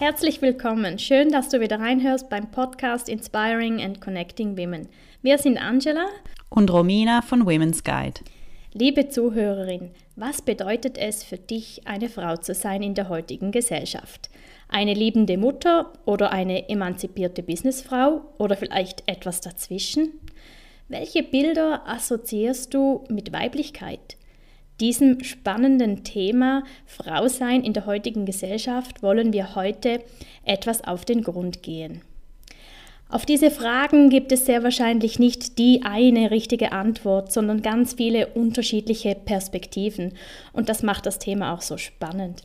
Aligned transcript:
Herzlich 0.00 0.40
willkommen. 0.40 0.98
Schön, 0.98 1.28
dass 1.28 1.50
du 1.50 1.60
wieder 1.60 1.78
reinhörst 1.78 2.30
beim 2.30 2.50
Podcast 2.50 3.06
Inspiring 3.06 3.82
and 3.82 4.00
Connecting 4.00 4.56
Women. 4.56 4.88
Wir 5.20 5.36
sind 5.36 5.58
Angela 5.58 6.06
und 6.48 6.72
Romina 6.72 7.20
von 7.20 7.44
Women's 7.44 7.84
Guide. 7.84 8.22
Liebe 8.72 9.10
Zuhörerin, 9.10 9.90
was 10.16 10.40
bedeutet 10.40 10.96
es 10.96 11.22
für 11.22 11.36
dich, 11.36 11.82
eine 11.84 12.08
Frau 12.08 12.38
zu 12.38 12.54
sein 12.54 12.82
in 12.82 12.94
der 12.94 13.10
heutigen 13.10 13.52
Gesellschaft? 13.52 14.30
Eine 14.70 14.94
liebende 14.94 15.36
Mutter 15.36 15.92
oder 16.06 16.32
eine 16.32 16.70
emanzipierte 16.70 17.42
Businessfrau 17.42 18.22
oder 18.38 18.56
vielleicht 18.56 19.02
etwas 19.06 19.42
dazwischen? 19.42 20.18
Welche 20.88 21.22
Bilder 21.22 21.86
assoziierst 21.86 22.72
du 22.72 23.04
mit 23.10 23.34
Weiblichkeit? 23.34 24.16
Diesem 24.80 25.22
spannenden 25.22 26.04
Thema 26.04 26.64
Frau 26.86 27.28
sein 27.28 27.62
in 27.62 27.74
der 27.74 27.84
heutigen 27.84 28.24
Gesellschaft 28.24 29.02
wollen 29.02 29.34
wir 29.34 29.54
heute 29.54 30.00
etwas 30.44 30.82
auf 30.82 31.04
den 31.04 31.22
Grund 31.22 31.62
gehen. 31.62 32.00
Auf 33.10 33.26
diese 33.26 33.50
Fragen 33.50 34.08
gibt 34.08 34.32
es 34.32 34.46
sehr 34.46 34.62
wahrscheinlich 34.62 35.18
nicht 35.18 35.58
die 35.58 35.82
eine 35.82 36.30
richtige 36.30 36.72
Antwort, 36.72 37.30
sondern 37.30 37.60
ganz 37.60 37.94
viele 37.94 38.28
unterschiedliche 38.28 39.14
Perspektiven. 39.16 40.14
Und 40.54 40.68
das 40.70 40.82
macht 40.82 41.04
das 41.04 41.18
Thema 41.18 41.52
auch 41.52 41.60
so 41.60 41.76
spannend. 41.76 42.44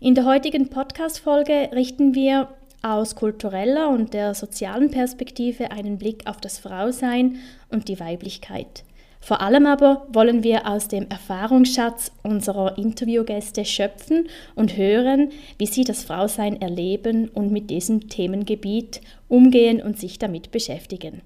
In 0.00 0.16
der 0.16 0.24
heutigen 0.24 0.70
Podcast-Folge 0.70 1.70
richten 1.72 2.14
wir 2.14 2.48
aus 2.82 3.14
kultureller 3.14 3.90
und 3.90 4.14
der 4.14 4.34
sozialen 4.34 4.90
Perspektive 4.90 5.70
einen 5.70 5.98
Blick 5.98 6.26
auf 6.26 6.40
das 6.40 6.58
Frausein 6.58 7.36
und 7.68 7.88
die 7.88 8.00
Weiblichkeit. 8.00 8.84
Vor 9.20 9.40
allem 9.40 9.66
aber 9.66 10.06
wollen 10.10 10.42
wir 10.42 10.66
aus 10.66 10.88
dem 10.88 11.08
Erfahrungsschatz 11.08 12.12
unserer 12.22 12.78
Interviewgäste 12.78 13.64
schöpfen 13.64 14.28
und 14.54 14.76
hören, 14.76 15.30
wie 15.58 15.66
sie 15.66 15.84
das 15.84 16.04
Frausein 16.04 16.60
erleben 16.60 17.28
und 17.28 17.50
mit 17.50 17.68
diesem 17.70 18.08
Themengebiet 18.08 19.00
umgehen 19.28 19.82
und 19.82 19.98
sich 19.98 20.18
damit 20.18 20.50
beschäftigen. 20.50 21.22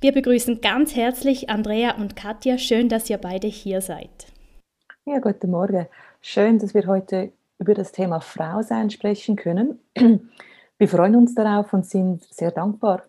Wir 0.00 0.12
begrüßen 0.12 0.62
ganz 0.62 0.96
herzlich 0.96 1.50
Andrea 1.50 1.96
und 1.96 2.16
Katja. 2.16 2.56
Schön, 2.56 2.88
dass 2.88 3.10
ihr 3.10 3.18
beide 3.18 3.48
hier 3.48 3.82
seid. 3.82 4.08
Ja, 5.04 5.18
guten 5.18 5.50
Morgen. 5.50 5.86
Schön, 6.22 6.58
dass 6.58 6.74
wir 6.74 6.86
heute 6.86 7.32
über 7.58 7.74
das 7.74 7.92
Thema 7.92 8.20
Frausein 8.20 8.88
sprechen 8.88 9.36
können. 9.36 9.78
Wir 10.78 10.88
freuen 10.88 11.16
uns 11.16 11.34
darauf 11.34 11.74
und 11.74 11.84
sind 11.84 12.24
sehr 12.24 12.50
dankbar 12.50 13.02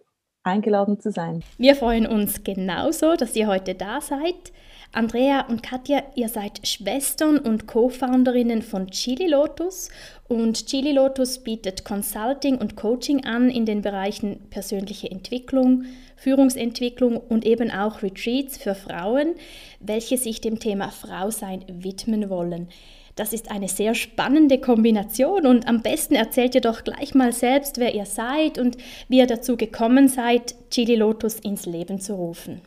eingeladen 0.44 1.00
zu 1.00 1.11
sein. 1.11 1.44
Wir 1.58 1.75
freuen 1.75 2.08
uns 2.08 2.44
genauso, 2.44 3.16
dass 3.16 3.36
ihr 3.36 3.47
heute 3.47 3.75
da 3.75 4.02
seid. 4.02 4.52
Andrea 4.94 5.45
und 5.47 5.64
Katja, 5.64 6.03
ihr 6.16 6.28
seid 6.28 6.67
Schwestern 6.67 7.38
und 7.38 7.66
Co-Founderinnen 7.66 8.62
von 8.62 8.88
Chili 8.88 9.28
Lotus 9.28 9.90
und 10.28 10.66
Chili 10.66 10.91
Lotus 10.91 11.40
bietet 11.40 11.85
Consulting 11.85 12.57
und 12.57 12.75
Coaching 12.75 13.24
an 13.24 13.50
in 13.50 13.66
den 13.66 13.81
Bereichen 13.81 14.41
persönliche 14.50 15.09
Entwicklung, 15.09 15.85
Führungsentwicklung 16.18 17.16
und 17.16 17.46
eben 17.46 17.72
auch 17.72 18.03
Retreats 18.03 18.57
für 18.57 18.75
Frauen, 18.75 19.35
welche 19.80 20.18
sich 20.18 20.41
dem 20.41 20.59
Thema 20.59 20.90
Frausein 20.90 21.63
widmen 21.69 22.30
wollen. 22.30 22.68
Das 23.16 23.33
ist 23.33 23.51
eine 23.51 23.67
sehr 23.67 23.94
spannende 23.94 24.59
Kombination 24.59 25.45
und 25.45 25.67
am 25.67 25.81
besten 25.81 26.16
erzählt 26.16 26.55
ihr 26.55 26.61
doch 26.61 26.83
gleich 26.83 27.13
mal 27.13 27.33
selbst, 27.33 27.77
wer 27.77 27.94
ihr 27.94 28.05
seid 28.05 28.57
und 28.57 28.77
wie 29.09 29.19
ihr 29.19 29.27
dazu 29.27 29.57
gekommen 29.57 30.07
seid, 30.07 30.55
Chili 30.69 30.95
Lotus 30.95 31.39
ins 31.39 31.66
Leben 31.66 32.00
zu 32.00 32.13
rufen. 32.16 32.61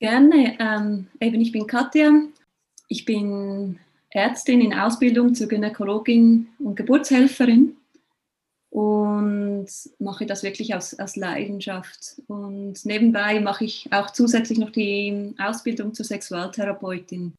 Gerne. 0.00 0.56
Ähm, 0.58 1.06
eben, 1.20 1.40
ich 1.40 1.52
bin 1.52 1.66
Katja. 1.66 2.12
Ich 2.88 3.04
bin 3.04 3.78
Ärztin 4.10 4.60
in 4.60 4.74
Ausbildung 4.74 5.34
zur 5.34 5.48
Gynäkologin 5.48 6.48
und 6.58 6.76
Geburtshelferin 6.76 7.76
und 8.70 9.68
mache 9.98 10.26
das 10.26 10.42
wirklich 10.42 10.74
aus, 10.74 10.98
aus 10.98 11.16
Leidenschaft. 11.16 12.20
Und 12.26 12.84
nebenbei 12.84 13.40
mache 13.40 13.64
ich 13.64 13.90
auch 13.90 14.10
zusätzlich 14.10 14.58
noch 14.58 14.70
die 14.70 15.34
Ausbildung 15.38 15.94
zur 15.94 16.04
Sexualtherapeutin. 16.04 17.32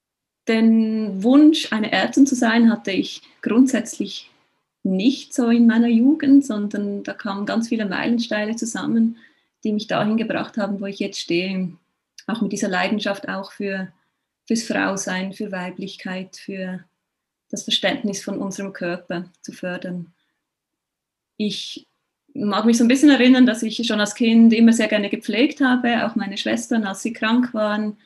Den 0.47 1.23
Wunsch, 1.23 1.71
eine 1.73 1.91
Ärztin 1.91 2.25
zu 2.25 2.35
sein, 2.35 2.71
hatte 2.71 2.91
ich 2.91 3.21
grundsätzlich 3.41 4.31
nicht 4.83 5.33
so 5.33 5.49
in 5.49 5.67
meiner 5.67 5.87
Jugend, 5.87 6.45
sondern 6.45 7.03
da 7.03 7.13
kamen 7.13 7.45
ganz 7.45 7.67
viele 7.69 7.85
Meilensteine 7.85 8.55
zusammen, 8.55 9.17
die 9.63 9.73
mich 9.73 9.87
dahin 9.87 10.17
gebracht 10.17 10.57
haben, 10.57 10.79
wo 10.79 10.85
ich 10.85 10.99
jetzt 10.99 11.19
stehe. 11.19 11.73
Auch 12.25 12.41
mit 12.41 12.51
dieser 12.51 12.69
Leidenschaft 12.69 13.27
auch 13.27 13.51
für, 13.51 13.91
fürs 14.45 14.63
Frausein, 14.63 15.33
für 15.33 15.51
Weiblichkeit, 15.51 16.37
für 16.37 16.83
das 17.49 17.63
Verständnis 17.63 18.23
von 18.23 18.37
unserem 18.37 18.73
Körper 18.73 19.25
zu 19.41 19.51
fördern. 19.51 20.13
Ich 21.37 21.87
mag 22.33 22.65
mich 22.65 22.77
so 22.77 22.83
ein 22.83 22.89
bisschen 22.89 23.09
erinnern, 23.09 23.45
dass 23.45 23.63
ich 23.63 23.85
schon 23.85 23.99
als 23.99 24.15
Kind 24.15 24.53
immer 24.53 24.73
sehr 24.73 24.87
gerne 24.87 25.09
gepflegt 25.09 25.61
habe, 25.61 26.05
auch 26.05 26.15
meine 26.15 26.37
Schwestern, 26.37 26.83
als 26.83 27.01
sie 27.01 27.13
krank 27.13 27.53
waren, 27.53 27.97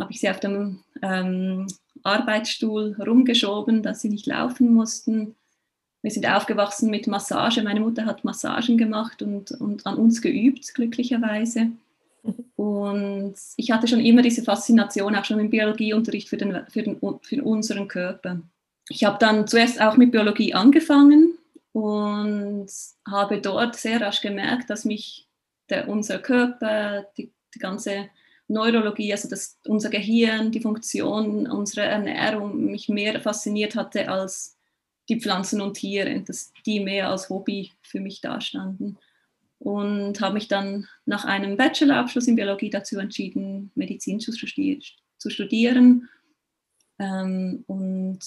habe 0.00 0.12
ich 0.12 0.20
sie 0.20 0.30
auf 0.30 0.40
dem 0.40 0.80
ähm, 1.02 1.66
Arbeitsstuhl 2.02 2.96
rumgeschoben, 2.98 3.82
dass 3.82 4.00
sie 4.00 4.08
nicht 4.08 4.26
laufen 4.26 4.72
mussten. 4.72 5.36
Wir 6.02 6.10
sind 6.10 6.26
aufgewachsen 6.26 6.90
mit 6.90 7.06
Massage. 7.06 7.62
Meine 7.62 7.80
Mutter 7.80 8.06
hat 8.06 8.24
Massagen 8.24 8.78
gemacht 8.78 9.22
und, 9.22 9.52
und 9.52 9.86
an 9.86 9.96
uns 9.96 10.22
geübt, 10.22 10.72
glücklicherweise. 10.74 11.72
Und 12.56 13.34
ich 13.56 13.70
hatte 13.70 13.88
schon 13.88 14.00
immer 14.00 14.22
diese 14.22 14.42
Faszination, 14.42 15.16
auch 15.16 15.24
schon 15.24 15.40
im 15.40 15.50
Biologieunterricht 15.50 16.28
für, 16.28 16.36
den, 16.36 16.64
für, 16.68 16.82
den, 16.82 16.98
für 17.22 17.42
unseren 17.42 17.88
Körper. 17.88 18.40
Ich 18.88 19.04
habe 19.04 19.18
dann 19.18 19.46
zuerst 19.46 19.80
auch 19.80 19.96
mit 19.96 20.10
Biologie 20.10 20.54
angefangen 20.54 21.34
und 21.72 22.68
habe 23.06 23.40
dort 23.40 23.76
sehr 23.76 24.00
rasch 24.00 24.20
gemerkt, 24.20 24.68
dass 24.70 24.84
mich 24.84 25.28
der, 25.68 25.88
unser 25.88 26.18
Körper, 26.18 27.06
die, 27.16 27.30
die 27.54 27.58
ganze 27.58 28.08
Neurologie, 28.50 29.12
also 29.12 29.28
das, 29.28 29.58
unser 29.64 29.90
Gehirn, 29.90 30.50
die 30.50 30.60
Funktion 30.60 31.46
unserer 31.46 31.84
Ernährung 31.84 32.64
mich 32.64 32.88
mehr 32.88 33.20
fasziniert 33.20 33.76
hatte 33.76 34.08
als 34.08 34.58
die 35.08 35.20
Pflanzen 35.20 35.60
und 35.60 35.74
Tiere, 35.74 36.20
dass 36.20 36.52
die 36.66 36.80
mehr 36.80 37.10
als 37.10 37.30
Hobby 37.30 37.70
für 37.80 38.00
mich 38.00 38.20
dastanden. 38.20 38.98
Und 39.60 40.20
habe 40.20 40.34
mich 40.34 40.48
dann 40.48 40.88
nach 41.06 41.24
einem 41.24 41.56
Bachelorabschluss 41.56 42.26
in 42.26 42.36
Biologie 42.36 42.70
dazu 42.70 42.98
entschieden, 42.98 43.70
Medizin 43.76 44.18
zu, 44.18 44.32
studi 44.32 44.82
zu 45.18 45.30
studieren. 45.30 46.08
Ähm, 46.98 47.62
und 47.68 48.20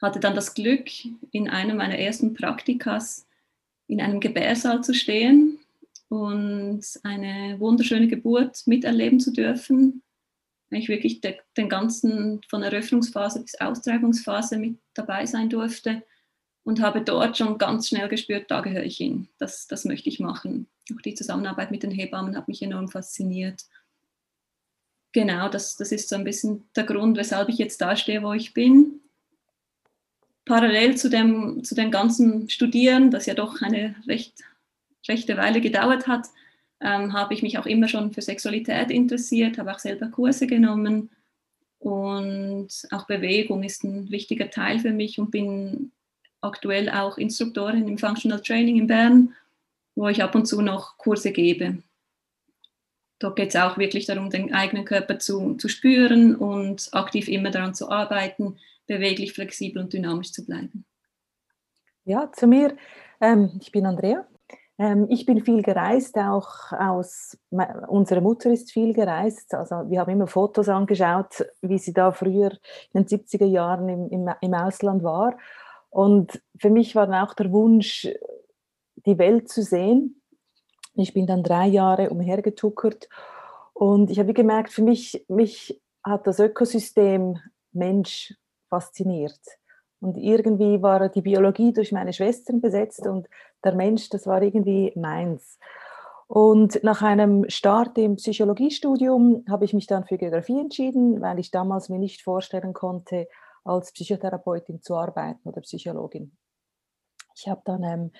hatte 0.00 0.20
dann 0.20 0.34
das 0.34 0.52
Glück, 0.52 0.90
in 1.30 1.48
einem 1.48 1.78
meiner 1.78 1.98
ersten 1.98 2.34
Praktikas 2.34 3.26
in 3.86 4.00
einem 4.00 4.20
Gebärsaal 4.20 4.84
zu 4.84 4.94
stehen 4.94 5.51
und 6.12 6.82
eine 7.04 7.58
wunderschöne 7.58 8.06
Geburt 8.06 8.66
miterleben 8.66 9.18
zu 9.18 9.32
dürfen. 9.32 10.02
Ich 10.68 10.90
wirklich 10.90 11.22
de, 11.22 11.38
den 11.56 11.70
ganzen 11.70 12.42
von 12.50 12.62
Eröffnungsphase 12.62 13.40
bis 13.40 13.58
Austragungsphase 13.58 14.58
mit 14.58 14.76
dabei 14.92 15.24
sein 15.24 15.48
durfte 15.48 16.02
und 16.64 16.82
habe 16.82 17.00
dort 17.00 17.38
schon 17.38 17.56
ganz 17.56 17.88
schnell 17.88 18.10
gespürt, 18.10 18.50
da 18.50 18.60
gehöre 18.60 18.84
ich 18.84 18.98
hin. 18.98 19.28
Das, 19.38 19.66
das 19.68 19.86
möchte 19.86 20.10
ich 20.10 20.20
machen. 20.20 20.66
Auch 20.94 21.00
die 21.00 21.14
Zusammenarbeit 21.14 21.70
mit 21.70 21.82
den 21.82 21.90
Hebammen 21.90 22.36
hat 22.36 22.46
mich 22.46 22.60
enorm 22.60 22.88
fasziniert. 22.88 23.62
Genau, 25.12 25.48
das, 25.48 25.78
das 25.78 25.92
ist 25.92 26.10
so 26.10 26.16
ein 26.16 26.24
bisschen 26.24 26.68
der 26.76 26.84
Grund, 26.84 27.16
weshalb 27.16 27.48
ich 27.48 27.56
jetzt 27.56 27.80
da 27.80 27.96
stehe, 27.96 28.22
wo 28.22 28.34
ich 28.34 28.52
bin. 28.52 29.00
Parallel 30.44 30.94
zu 30.98 31.08
dem, 31.08 31.64
zu 31.64 31.74
dem 31.74 31.90
ganzen 31.90 32.50
Studieren, 32.50 33.10
das 33.10 33.24
ja 33.24 33.32
doch 33.32 33.62
eine 33.62 33.94
recht 34.06 34.34
rechte 35.08 35.36
Weile 35.36 35.60
gedauert 35.60 36.06
hat, 36.06 36.26
ähm, 36.80 37.12
habe 37.12 37.34
ich 37.34 37.42
mich 37.42 37.58
auch 37.58 37.66
immer 37.66 37.88
schon 37.88 38.12
für 38.12 38.22
Sexualität 38.22 38.90
interessiert, 38.90 39.58
habe 39.58 39.72
auch 39.72 39.78
selber 39.78 40.08
Kurse 40.08 40.46
genommen 40.46 41.10
und 41.78 42.68
auch 42.90 43.06
Bewegung 43.06 43.62
ist 43.62 43.82
ein 43.82 44.10
wichtiger 44.10 44.50
Teil 44.50 44.78
für 44.78 44.92
mich 44.92 45.18
und 45.18 45.30
bin 45.30 45.92
aktuell 46.40 46.90
auch 46.90 47.18
Instruktorin 47.18 47.88
im 47.88 47.98
Functional 47.98 48.40
Training 48.40 48.76
in 48.76 48.86
Bern, 48.86 49.34
wo 49.94 50.08
ich 50.08 50.22
ab 50.22 50.34
und 50.34 50.46
zu 50.46 50.60
noch 50.60 50.96
Kurse 50.96 51.32
gebe. 51.32 51.82
Dort 53.18 53.36
geht 53.36 53.50
es 53.50 53.56
auch 53.56 53.78
wirklich 53.78 54.06
darum, 54.06 54.30
den 54.30 54.52
eigenen 54.52 54.84
Körper 54.84 55.18
zu, 55.18 55.54
zu 55.54 55.68
spüren 55.68 56.34
und 56.34 56.88
aktiv 56.92 57.28
immer 57.28 57.50
daran 57.50 57.74
zu 57.74 57.88
arbeiten, 57.88 58.58
beweglich, 58.86 59.32
flexibel 59.32 59.82
und 59.82 59.92
dynamisch 59.92 60.32
zu 60.32 60.44
bleiben. 60.44 60.84
Ja, 62.04 62.30
zu 62.32 62.48
mir. 62.48 62.76
Ähm, 63.20 63.60
ich 63.60 63.70
bin 63.70 63.86
Andrea, 63.86 64.26
ich 65.08 65.26
bin 65.26 65.44
viel 65.44 65.62
gereist, 65.62 66.16
auch 66.18 66.72
aus, 66.72 67.38
unsere 67.88 68.20
Mutter 68.20 68.50
ist 68.50 68.72
viel 68.72 68.92
gereist. 68.92 69.54
Also 69.54 69.88
wir 69.90 70.00
haben 70.00 70.10
immer 70.10 70.26
Fotos 70.26 70.68
angeschaut, 70.68 71.44
wie 71.60 71.78
sie 71.78 71.92
da 71.92 72.10
früher 72.10 72.52
in 72.92 73.04
den 73.04 73.06
70er 73.06 73.46
Jahren 73.46 73.88
im, 73.88 74.08
im, 74.08 74.30
im 74.40 74.54
Ausland 74.54 75.02
war. 75.04 75.36
Und 75.90 76.42
für 76.58 76.70
mich 76.70 76.96
war 76.96 77.06
dann 77.06 77.26
auch 77.26 77.34
der 77.34 77.52
Wunsch, 77.52 78.08
die 79.06 79.18
Welt 79.18 79.48
zu 79.48 79.62
sehen. 79.62 80.22
Ich 80.94 81.14
bin 81.14 81.26
dann 81.26 81.42
drei 81.42 81.66
Jahre 81.66 82.10
umhergetuckert 82.10 83.08
und 83.72 84.10
ich 84.10 84.18
habe 84.18 84.32
gemerkt, 84.32 84.72
für 84.72 84.82
mich, 84.82 85.24
mich 85.28 85.80
hat 86.04 86.26
das 86.26 86.38
Ökosystem 86.38 87.38
Mensch 87.72 88.34
fasziniert. 88.68 89.40
Und 90.02 90.16
irgendwie 90.16 90.82
war 90.82 91.08
die 91.08 91.22
Biologie 91.22 91.72
durch 91.72 91.92
meine 91.92 92.12
Schwestern 92.12 92.60
besetzt 92.60 93.06
und 93.06 93.28
der 93.62 93.76
Mensch, 93.76 94.08
das 94.08 94.26
war 94.26 94.42
irgendwie 94.42 94.92
meins. 94.96 95.60
Und 96.26 96.82
nach 96.82 97.02
einem 97.02 97.48
Start 97.48 97.96
im 97.98 98.16
Psychologiestudium 98.16 99.44
habe 99.48 99.64
ich 99.64 99.74
mich 99.74 99.86
dann 99.86 100.04
für 100.04 100.18
Geografie 100.18 100.58
entschieden, 100.58 101.20
weil 101.20 101.38
ich 101.38 101.52
damals 101.52 101.88
mir 101.88 102.00
nicht 102.00 102.22
vorstellen 102.22 102.72
konnte, 102.72 103.28
als 103.62 103.92
Psychotherapeutin 103.92 104.82
zu 104.82 104.96
arbeiten 104.96 105.48
oder 105.48 105.60
Psychologin. 105.60 106.36
Ich 107.36 107.48
habe 107.48 107.62
dann 107.64 107.84
ähm, 107.84 108.10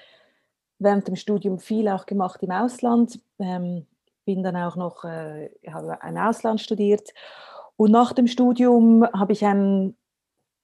während 0.78 1.08
dem 1.08 1.16
Studium 1.16 1.58
viel 1.58 1.88
auch 1.88 2.06
gemacht 2.06 2.44
im 2.44 2.52
Ausland, 2.52 3.18
ähm, 3.40 3.88
bin 4.24 4.44
dann 4.44 4.54
auch 4.54 4.76
noch, 4.76 5.02
äh, 5.02 5.50
habe 5.66 6.00
ein 6.00 6.16
Ausland 6.16 6.60
studiert 6.60 7.12
und 7.74 7.90
nach 7.90 8.12
dem 8.12 8.28
Studium 8.28 9.04
habe 9.12 9.32
ich 9.32 9.44
ein 9.44 9.96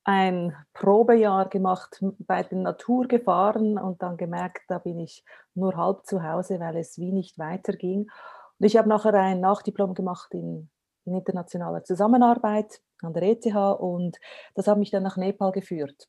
ein 0.08 0.56
Probejahr 0.72 1.50
gemacht 1.50 2.02
bei 2.20 2.42
den 2.42 2.62
Naturgefahren 2.62 3.76
und 3.76 4.00
dann 4.00 4.16
gemerkt, 4.16 4.62
da 4.68 4.78
bin 4.78 4.98
ich 4.98 5.22
nur 5.54 5.76
halb 5.76 6.06
zu 6.06 6.22
Hause, 6.22 6.58
weil 6.60 6.78
es 6.78 6.96
wie 6.96 7.12
nicht 7.12 7.38
weiterging. 7.38 8.10
Und 8.58 8.66
ich 8.66 8.78
habe 8.78 8.88
nachher 8.88 9.12
ein 9.12 9.40
Nachdiplom 9.40 9.92
gemacht 9.92 10.32
in, 10.32 10.70
in 11.04 11.14
internationaler 11.14 11.84
Zusammenarbeit 11.84 12.80
an 13.02 13.12
der 13.12 13.22
ETH 13.24 13.54
und 13.54 14.16
das 14.54 14.66
hat 14.66 14.78
mich 14.78 14.90
dann 14.90 15.02
nach 15.02 15.18
Nepal 15.18 15.52
geführt. 15.52 16.08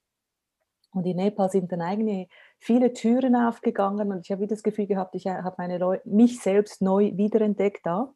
Und 0.93 1.05
in 1.05 1.17
Nepal 1.17 1.49
sind 1.51 1.69
dann 1.69 1.81
eigene 1.81 2.27
viele 2.57 2.93
Türen 2.93 3.35
aufgegangen 3.35 4.13
und 4.13 4.21
ich 4.21 4.31
habe 4.31 4.43
wieder 4.43 4.55
das 4.55 4.63
Gefühl 4.63 4.87
gehabt, 4.87 5.13
ich 5.13 5.27
habe 5.27 5.55
meine 5.57 5.99
mich 6.05 6.39
selbst 6.39 6.81
neu 6.81 7.11
wiederentdeckt 7.17 7.85
da. 7.85 8.13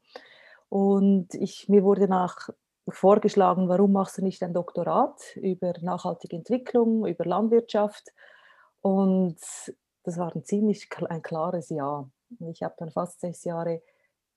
Und 0.69 1.35
ich, 1.35 1.67
mir 1.67 1.83
wurde 1.83 2.07
nach 2.07 2.49
vorgeschlagen, 2.87 3.69
warum 3.69 3.93
machst 3.93 4.17
du 4.17 4.23
nicht 4.23 4.43
ein 4.43 4.53
Doktorat 4.53 5.35
über 5.35 5.73
nachhaltige 5.81 6.35
Entwicklung, 6.35 7.05
über 7.05 7.25
Landwirtschaft? 7.25 8.11
Und 8.81 9.37
das 10.03 10.17
war 10.17 10.35
ein 10.35 10.43
ziemlich 10.43 10.89
ein 11.09 11.21
klares 11.21 11.69
Ja. 11.69 12.09
Ich 12.51 12.63
habe 12.63 12.75
dann 12.77 12.91
fast 12.91 13.21
sechs 13.21 13.43
Jahre 13.43 13.81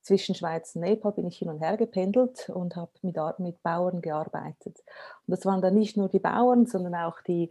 zwischen 0.02 0.36
Schweiz 0.36 0.76
und 0.76 0.82
Nepal 0.82 1.12
bin 1.12 1.26
ich 1.26 1.38
hin 1.38 1.48
und 1.48 1.58
her 1.58 1.76
gependelt 1.76 2.48
und 2.50 2.76
habe 2.76 2.92
mit, 3.02 3.16
mit 3.38 3.62
Bauern 3.62 4.00
gearbeitet. 4.00 4.78
Und 5.26 5.32
das 5.32 5.44
waren 5.44 5.60
dann 5.60 5.74
nicht 5.74 5.96
nur 5.96 6.08
die 6.08 6.20
Bauern, 6.20 6.66
sondern 6.66 6.94
auch 6.94 7.20
die, 7.22 7.50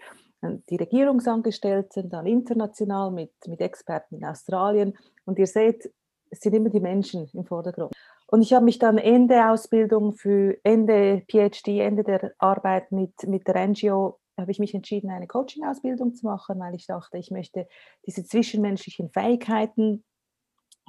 die 0.69 0.77
Regierungsangestellten, 0.77 2.09
dann 2.09 2.25
international 2.25 3.12
mit, 3.12 3.33
mit 3.47 3.59
Experten 3.59 4.15
in 4.15 4.25
Australien. 4.25 4.97
Und 5.25 5.38
ihr 5.38 5.47
seht, 5.47 5.92
es 6.30 6.39
sind 6.39 6.53
immer 6.53 6.69
die 6.69 6.80
Menschen 6.80 7.30
im 7.33 7.45
Vordergrund. 7.45 7.92
Und 8.36 8.42
ich 8.42 8.52
habe 8.52 8.66
mich 8.66 8.80
dann 8.80 8.98
Ende 8.98 9.50
Ausbildung 9.50 10.12
für 10.12 10.58
Ende 10.64 11.24
PhD, 11.32 11.80
Ende 11.80 12.04
der 12.04 12.34
Arbeit 12.38 12.92
mit, 12.92 13.14
mit 13.26 13.48
der 13.48 13.66
NGO, 13.66 14.20
habe 14.38 14.52
ich 14.52 14.60
mich 14.60 14.74
entschieden, 14.74 15.10
eine 15.10 15.26
Coaching-Ausbildung 15.26 16.16
zu 16.16 16.26
machen, 16.26 16.60
weil 16.60 16.76
ich 16.76 16.86
dachte, 16.86 17.18
ich 17.18 17.32
möchte 17.32 17.66
diese 18.06 18.26
zwischenmenschlichen 18.26 19.10
Fähigkeiten 19.10 20.04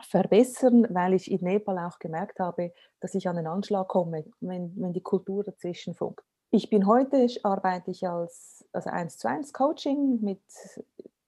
verbessern, 0.03 0.89
weil 0.91 1.15
ich 1.15 1.31
in 1.31 1.39
Nepal 1.43 1.79
auch 1.79 2.01
gemerkt 2.01 2.41
habe, 2.41 2.73
dass 2.99 3.15
ich 3.15 3.29
an 3.29 3.37
den 3.37 3.47
Anschlag 3.47 3.87
komme, 3.87 4.25
wenn, 4.41 4.73
wenn 4.75 4.93
die 4.93 5.05
Kultur 5.05 5.45
dazwischen 5.45 5.95
funkt. 5.95 6.25
Ich 6.51 6.69
bin 6.69 6.85
heute, 6.89 7.29
arbeite 7.45 7.93
ich 7.93 8.09
als 8.09 8.69
also 8.73 8.91
1 8.91 9.19
zu 9.19 9.29
1 9.29 9.53
Coaching 9.53 10.21
mit 10.21 10.43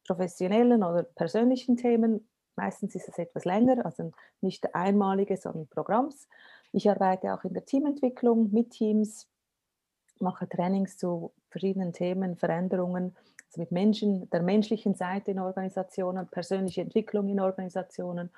professionellen 0.05 0.83
oder 0.83 1.05
persönlichen 1.05 1.77
Themen 1.77 2.29
Meistens 2.59 2.97
ist 2.97 3.09
es 3.09 3.19
etwas 3.19 3.45
länger, 3.45 3.87
also 3.87 4.11
nicht 4.41 4.75
einmalige, 4.75 5.37
sondern 5.37 5.69
Programms. 5.69 6.29
Ich 6.73 6.91
arbeite 6.91 7.33
auch 7.33 7.45
in 7.45 7.55
der 7.55 7.65
Teamentwicklung 7.65 8.53
mit 8.53 8.71
Teams, 8.71 9.29
mache 10.19 10.49
Trainings 10.49 10.99
zu 10.99 11.33
verschiedenen 11.51 11.93
Themen, 11.93 12.37
Veränderungen, 12.37 13.15
also 13.47 13.61
mit 13.61 13.71
Menschen, 13.71 14.29
der 14.31 14.43
menschlichen 14.43 14.97
Seite 14.97 15.31
in 15.31 15.39
Organisationen, 15.39 16.27
persönliche 16.27 16.81
Entwicklung 16.81 17.29
in 17.29 17.39
Organisationen. 17.39 18.31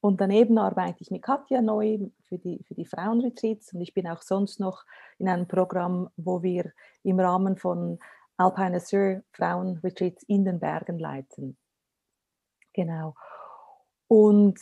Und 0.00 0.20
daneben 0.20 0.58
arbeite 0.58 0.98
ich 1.00 1.10
mit 1.10 1.22
Katja 1.22 1.60
neu 1.60 1.98
für 2.28 2.38
die, 2.38 2.62
für 2.62 2.74
die 2.74 2.86
Frauenretreats 2.86 3.72
und 3.72 3.80
ich 3.80 3.94
bin 3.94 4.06
auch 4.06 4.22
sonst 4.22 4.60
noch 4.60 4.84
in 5.18 5.28
einem 5.28 5.48
Programm, 5.48 6.08
wo 6.16 6.40
wir 6.44 6.72
im 7.02 7.18
Rahmen 7.18 7.56
von 7.56 7.98
Alpine 8.36 8.78
Sur 8.78 9.22
Frauenretreats 9.32 10.22
in 10.28 10.44
den 10.44 10.60
Bergen 10.60 11.00
leiten. 11.00 11.56
Genau. 12.72 13.14
Und 14.08 14.58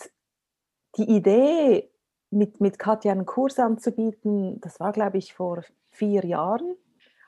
die 0.96 1.08
Idee, 1.08 1.91
mit, 2.31 2.61
mit 2.61 2.79
Katja 2.79 3.12
einen 3.12 3.26
Kurs 3.26 3.58
anzubieten, 3.58 4.61
das 4.61 4.81
war, 4.81 4.93
glaube 4.93 5.19
ich, 5.19 5.35
vor 5.35 5.62
vier 5.91 6.25
Jahren, 6.25 6.76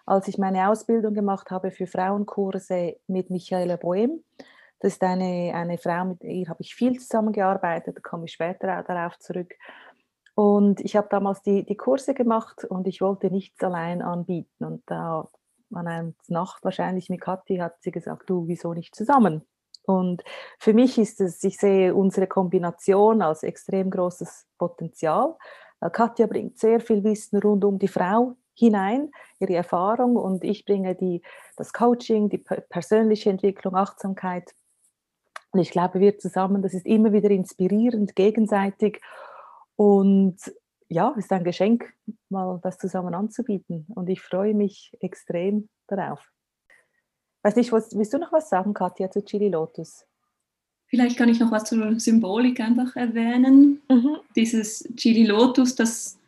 als 0.04 0.28
ich 0.28 0.38
meine 0.38 0.68
Ausbildung 0.68 1.14
gemacht 1.14 1.50
habe 1.50 1.70
für 1.70 1.86
Frauenkurse 1.86 2.96
mit 3.06 3.30
Michaela 3.30 3.76
Boehm. 3.76 4.24
Das 4.80 4.94
ist 4.94 5.02
eine, 5.02 5.52
eine 5.54 5.78
Frau, 5.78 6.04
mit 6.04 6.22
ihr 6.22 6.48
habe 6.48 6.62
ich 6.62 6.74
viel 6.74 6.98
zusammengearbeitet, 6.98 7.96
da 7.96 8.00
komme 8.00 8.26
ich 8.26 8.32
später 8.32 8.78
auch 8.78 8.84
darauf 8.84 9.18
zurück. 9.18 9.54
Und 10.34 10.80
ich 10.80 10.96
habe 10.96 11.08
damals 11.10 11.40
die, 11.42 11.64
die 11.64 11.76
Kurse 11.76 12.12
gemacht 12.12 12.64
und 12.64 12.86
ich 12.86 13.00
wollte 13.00 13.30
nichts 13.30 13.62
allein 13.64 14.02
anbieten. 14.02 14.64
Und 14.64 14.82
da 14.86 15.28
an 15.72 15.86
einer 15.86 16.12
Nacht 16.28 16.62
wahrscheinlich 16.62 17.08
mit 17.08 17.22
Kathi 17.22 17.56
hat 17.56 17.82
sie 17.82 17.90
gesagt, 17.90 18.28
du, 18.28 18.46
wieso 18.46 18.74
nicht 18.74 18.94
zusammen? 18.94 19.46
Und 19.86 20.22
für 20.58 20.74
mich 20.74 20.98
ist 20.98 21.20
es, 21.20 21.42
ich 21.44 21.58
sehe 21.58 21.94
unsere 21.94 22.26
Kombination 22.26 23.22
als 23.22 23.42
extrem 23.42 23.90
großes 23.90 24.46
Potenzial. 24.58 25.36
Katja 25.92 26.26
bringt 26.26 26.58
sehr 26.58 26.80
viel 26.80 27.04
Wissen 27.04 27.38
rund 27.38 27.64
um 27.64 27.78
die 27.78 27.88
Frau 27.88 28.36
hinein, 28.54 29.10
ihre 29.38 29.54
Erfahrung 29.54 30.16
und 30.16 30.42
ich 30.42 30.64
bringe 30.64 30.94
die, 30.94 31.22
das 31.56 31.72
Coaching, 31.72 32.28
die 32.28 32.38
persönliche 32.38 33.30
Entwicklung, 33.30 33.76
Achtsamkeit. 33.76 34.54
Und 35.50 35.60
ich 35.60 35.70
glaube, 35.70 36.00
wir 36.00 36.18
zusammen, 36.18 36.62
das 36.62 36.74
ist 36.74 36.86
immer 36.86 37.12
wieder 37.12 37.30
inspirierend, 37.30 38.16
gegenseitig 38.16 39.00
und 39.76 40.36
ja, 40.88 41.14
ist 41.16 41.32
ein 41.32 41.44
Geschenk, 41.44 41.92
mal 42.28 42.58
das 42.62 42.78
zusammen 42.78 43.14
anzubieten. 43.14 43.86
Und 43.94 44.08
ich 44.08 44.22
freue 44.22 44.54
mich 44.54 44.96
extrem 45.00 45.68
darauf. 45.86 46.20
Weiß 47.46 47.54
nicht, 47.54 47.70
was, 47.70 47.96
willst 47.96 48.12
du 48.12 48.18
noch 48.18 48.32
was 48.32 48.48
sagen, 48.50 48.74
Katja, 48.74 49.08
zu 49.08 49.24
Chili 49.24 49.48
Lotus? 49.48 50.04
Vielleicht 50.88 51.16
kann 51.16 51.28
ich 51.28 51.38
noch 51.38 51.52
was 51.52 51.62
zur 51.62 52.00
Symbolik 52.00 52.58
einfach 52.58 52.96
erwähnen. 52.96 53.80
Mhm. 53.88 54.16
Dieses 54.34 54.82
Chili 54.96 55.24
Lotus, 55.24 55.76
das, 55.76 56.18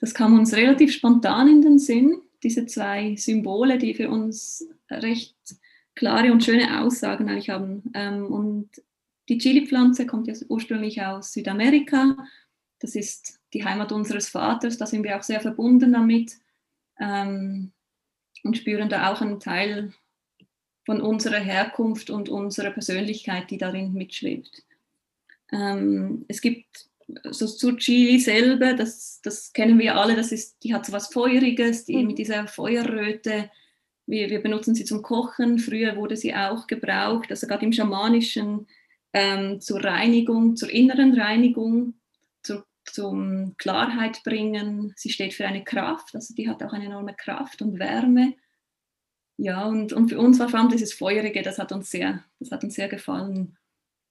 das 0.00 0.12
kam 0.12 0.36
uns 0.36 0.54
relativ 0.54 0.92
spontan 0.92 1.46
in 1.46 1.62
den 1.62 1.78
Sinn. 1.78 2.20
Diese 2.42 2.66
zwei 2.66 3.14
Symbole, 3.14 3.78
die 3.78 3.94
für 3.94 4.10
uns 4.10 4.68
recht 4.90 5.36
klare 5.94 6.32
und 6.32 6.42
schöne 6.42 6.80
Aussagen 6.80 7.28
eigentlich 7.28 7.50
haben. 7.50 7.84
Ähm, 7.94 8.26
und 8.26 8.68
die 9.28 9.38
Chili-Pflanze 9.38 10.04
kommt 10.04 10.26
ja 10.26 10.34
ursprünglich 10.48 11.00
aus 11.00 11.32
Südamerika. 11.32 12.16
Das 12.80 12.96
ist 12.96 13.38
die 13.52 13.64
Heimat 13.64 13.92
unseres 13.92 14.28
Vaters. 14.28 14.78
Da 14.78 14.86
sind 14.86 15.04
wir 15.04 15.16
auch 15.16 15.22
sehr 15.22 15.40
verbunden 15.40 15.92
damit 15.92 16.32
ähm, 16.98 17.70
und 18.42 18.56
spüren 18.56 18.88
da 18.88 19.12
auch 19.12 19.20
einen 19.20 19.38
Teil 19.38 19.92
von 20.86 21.00
unserer 21.00 21.40
Herkunft 21.40 22.10
und 22.10 22.28
unserer 22.28 22.70
Persönlichkeit, 22.70 23.50
die 23.50 23.58
darin 23.58 23.92
mitschwebt. 23.92 24.62
Ähm, 25.52 26.24
es 26.28 26.40
gibt 26.40 26.86
so 27.24 27.46
zu 27.46 27.76
Chili 27.76 28.18
selber, 28.18 28.72
das, 28.74 29.20
das 29.22 29.52
kennen 29.52 29.78
wir 29.78 29.96
alle, 29.96 30.16
das 30.16 30.32
ist, 30.32 30.62
die 30.62 30.72
hat 30.72 30.86
so 30.86 30.92
was 30.92 31.08
Feuriges, 31.08 31.84
die 31.84 31.96
mhm. 31.96 32.06
mit 32.06 32.18
dieser 32.18 32.46
Feuerröte. 32.46 33.50
Wir, 34.06 34.30
wir 34.30 34.40
benutzen 34.40 34.76
sie 34.76 34.84
zum 34.84 35.02
Kochen. 35.02 35.58
Früher 35.58 35.96
wurde 35.96 36.16
sie 36.16 36.34
auch 36.34 36.68
gebraucht, 36.68 37.30
also 37.30 37.48
gerade 37.48 37.64
im 37.64 37.72
Schamanischen 37.72 38.68
ähm, 39.12 39.60
zur 39.60 39.82
Reinigung, 39.82 40.56
zur 40.56 40.70
inneren 40.70 41.18
Reinigung, 41.18 41.94
zur, 42.44 42.64
zum 42.84 43.56
Klarheit 43.56 44.22
bringen. 44.22 44.92
Sie 44.96 45.10
steht 45.10 45.34
für 45.34 45.46
eine 45.46 45.64
Kraft, 45.64 46.14
also 46.14 46.32
die 46.34 46.48
hat 46.48 46.62
auch 46.62 46.72
eine 46.72 46.86
enorme 46.86 47.14
Kraft 47.14 47.60
und 47.60 47.80
Wärme. 47.80 48.34
Ja, 49.38 49.66
und, 49.66 49.92
und 49.92 50.08
für 50.08 50.18
uns 50.18 50.38
war 50.38 50.48
vor 50.48 50.60
allem 50.60 50.70
dieses 50.70 50.94
Feurige, 50.94 51.42
das 51.42 51.58
hat 51.58 51.72
uns 51.72 51.90
sehr, 51.90 52.24
das 52.38 52.50
hat 52.50 52.64
uns 52.64 52.74
sehr 52.74 52.88
gefallen. 52.88 53.58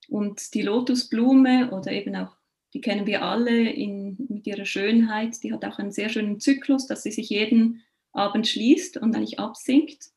Und 0.07 0.53
die 0.53 0.61
Lotusblume 0.61 1.71
oder 1.71 1.91
eben 1.91 2.15
auch, 2.15 2.35
die 2.73 2.81
kennen 2.81 3.07
wir 3.07 3.23
alle 3.23 3.69
in, 3.71 4.17
mit 4.29 4.45
ihrer 4.45 4.65
Schönheit, 4.65 5.41
die 5.43 5.51
hat 5.51 5.65
auch 5.65 5.79
einen 5.79 5.91
sehr 5.91 6.09
schönen 6.09 6.39
Zyklus, 6.39 6.85
dass 6.85 7.03
sie 7.03 7.11
sich 7.11 7.29
jeden 7.29 7.81
Abend 8.11 8.47
schließt 8.47 8.97
und 8.97 9.15
eigentlich 9.15 9.39
absinkt. 9.39 10.11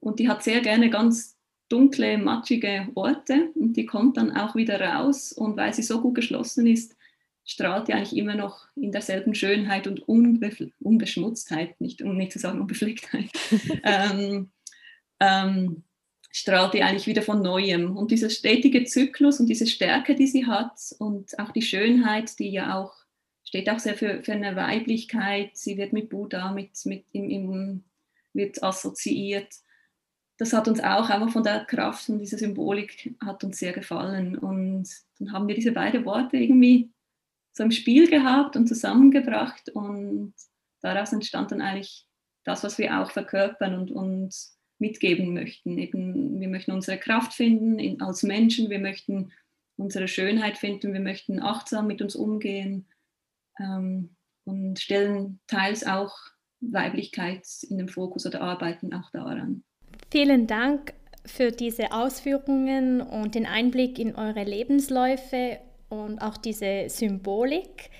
Und 0.00 0.20
die 0.20 0.28
hat 0.28 0.42
sehr 0.42 0.60
gerne 0.60 0.88
ganz 0.88 1.36
dunkle, 1.68 2.16
matschige 2.16 2.88
Orte 2.94 3.50
und 3.54 3.76
die 3.76 3.86
kommt 3.86 4.16
dann 4.16 4.30
auch 4.36 4.54
wieder 4.54 4.80
raus 4.80 5.32
und 5.32 5.56
weil 5.56 5.74
sie 5.74 5.82
so 5.82 6.00
gut 6.00 6.14
geschlossen 6.14 6.66
ist, 6.66 6.95
strahlt 7.46 7.86
die 7.86 7.94
eigentlich 7.94 8.18
immer 8.18 8.34
noch 8.34 8.66
in 8.74 8.90
derselben 8.90 9.34
Schönheit 9.34 9.86
und 9.86 10.06
Unbe 10.08 10.50
Unbeschmutztheit, 10.80 11.80
nicht, 11.80 12.02
um 12.02 12.16
nicht 12.16 12.32
zu 12.32 12.40
sagen 12.40 12.60
Unbeflecktheit, 12.60 13.30
ähm, 13.84 14.50
ähm, 15.20 15.84
strahlt 16.32 16.74
die 16.74 16.82
eigentlich 16.82 17.06
wieder 17.06 17.22
von 17.22 17.40
Neuem. 17.40 17.96
Und 17.96 18.10
dieser 18.10 18.30
stetige 18.30 18.84
Zyklus 18.84 19.38
und 19.38 19.46
diese 19.46 19.68
Stärke, 19.68 20.16
die 20.16 20.26
sie 20.26 20.46
hat 20.46 20.78
und 20.98 21.38
auch 21.38 21.52
die 21.52 21.62
Schönheit, 21.62 22.38
die 22.40 22.50
ja 22.50 22.76
auch, 22.76 22.92
steht 23.44 23.70
auch 23.70 23.78
sehr 23.78 23.94
für, 23.94 24.24
für 24.24 24.32
eine 24.32 24.56
Weiblichkeit, 24.56 25.56
sie 25.56 25.78
wird 25.78 25.92
mit 25.92 26.10
Buddha, 26.10 26.52
mit, 26.52 26.72
mit 26.84 27.04
im, 27.12 27.30
im, 27.30 27.84
wird 28.34 28.60
assoziiert. 28.62 29.54
Das 30.36 30.52
hat 30.52 30.66
uns 30.66 30.80
auch 30.80 31.08
einfach 31.08 31.30
von 31.30 31.44
der 31.44 31.64
Kraft 31.64 32.08
und 32.08 32.18
dieser 32.18 32.38
Symbolik 32.38 33.14
hat 33.24 33.44
uns 33.44 33.58
sehr 33.58 33.72
gefallen. 33.72 34.36
Und 34.36 34.88
dann 35.18 35.32
haben 35.32 35.46
wir 35.46 35.54
diese 35.54 35.72
beiden 35.72 36.04
Worte 36.04 36.36
irgendwie 36.36 36.90
so 37.56 37.64
im 37.64 37.70
Spiel 37.70 38.10
gehabt 38.10 38.54
und 38.56 38.66
zusammengebracht 38.66 39.70
und 39.70 40.34
daraus 40.82 41.12
entstand 41.12 41.52
dann 41.52 41.62
eigentlich 41.62 42.06
das, 42.44 42.62
was 42.62 42.76
wir 42.76 43.00
auch 43.00 43.10
verkörpern 43.10 43.74
und 43.74 43.90
uns 43.90 44.58
mitgeben 44.78 45.32
möchten. 45.32 45.78
Eben, 45.78 46.38
wir 46.38 46.48
möchten 46.48 46.72
unsere 46.72 46.98
Kraft 46.98 47.32
finden 47.32 47.78
in, 47.78 48.02
als 48.02 48.22
Menschen, 48.22 48.68
wir 48.68 48.78
möchten 48.78 49.32
unsere 49.78 50.06
Schönheit 50.06 50.58
finden, 50.58 50.92
wir 50.92 51.00
möchten 51.00 51.40
achtsam 51.40 51.86
mit 51.86 52.02
uns 52.02 52.14
umgehen 52.14 52.88
ähm, 53.58 54.14
und 54.44 54.78
stellen 54.78 55.40
teils 55.46 55.86
auch 55.86 56.14
Weiblichkeit 56.60 57.46
in 57.70 57.78
den 57.78 57.88
Fokus 57.88 58.26
oder 58.26 58.42
arbeiten 58.42 58.92
auch 58.92 59.10
daran. 59.12 59.64
Vielen 60.10 60.46
Dank 60.46 60.92
für 61.24 61.52
diese 61.52 61.92
Ausführungen 61.92 63.00
und 63.00 63.34
den 63.34 63.46
Einblick 63.46 63.98
in 63.98 64.14
eure 64.14 64.44
Lebensläufe 64.44 65.58
und 65.88 66.18
auch 66.20 66.36
diese 66.36 66.88
Symbolik. 66.88 67.90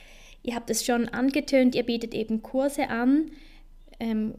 Ihr 0.43 0.55
habt 0.55 0.71
es 0.71 0.85
schon 0.85 1.09
angetönt, 1.09 1.75
ihr 1.75 1.85
bietet 1.85 2.14
eben 2.14 2.43
Kurse 2.43 2.88
an. 2.88 3.31
Ähm, 3.99 4.35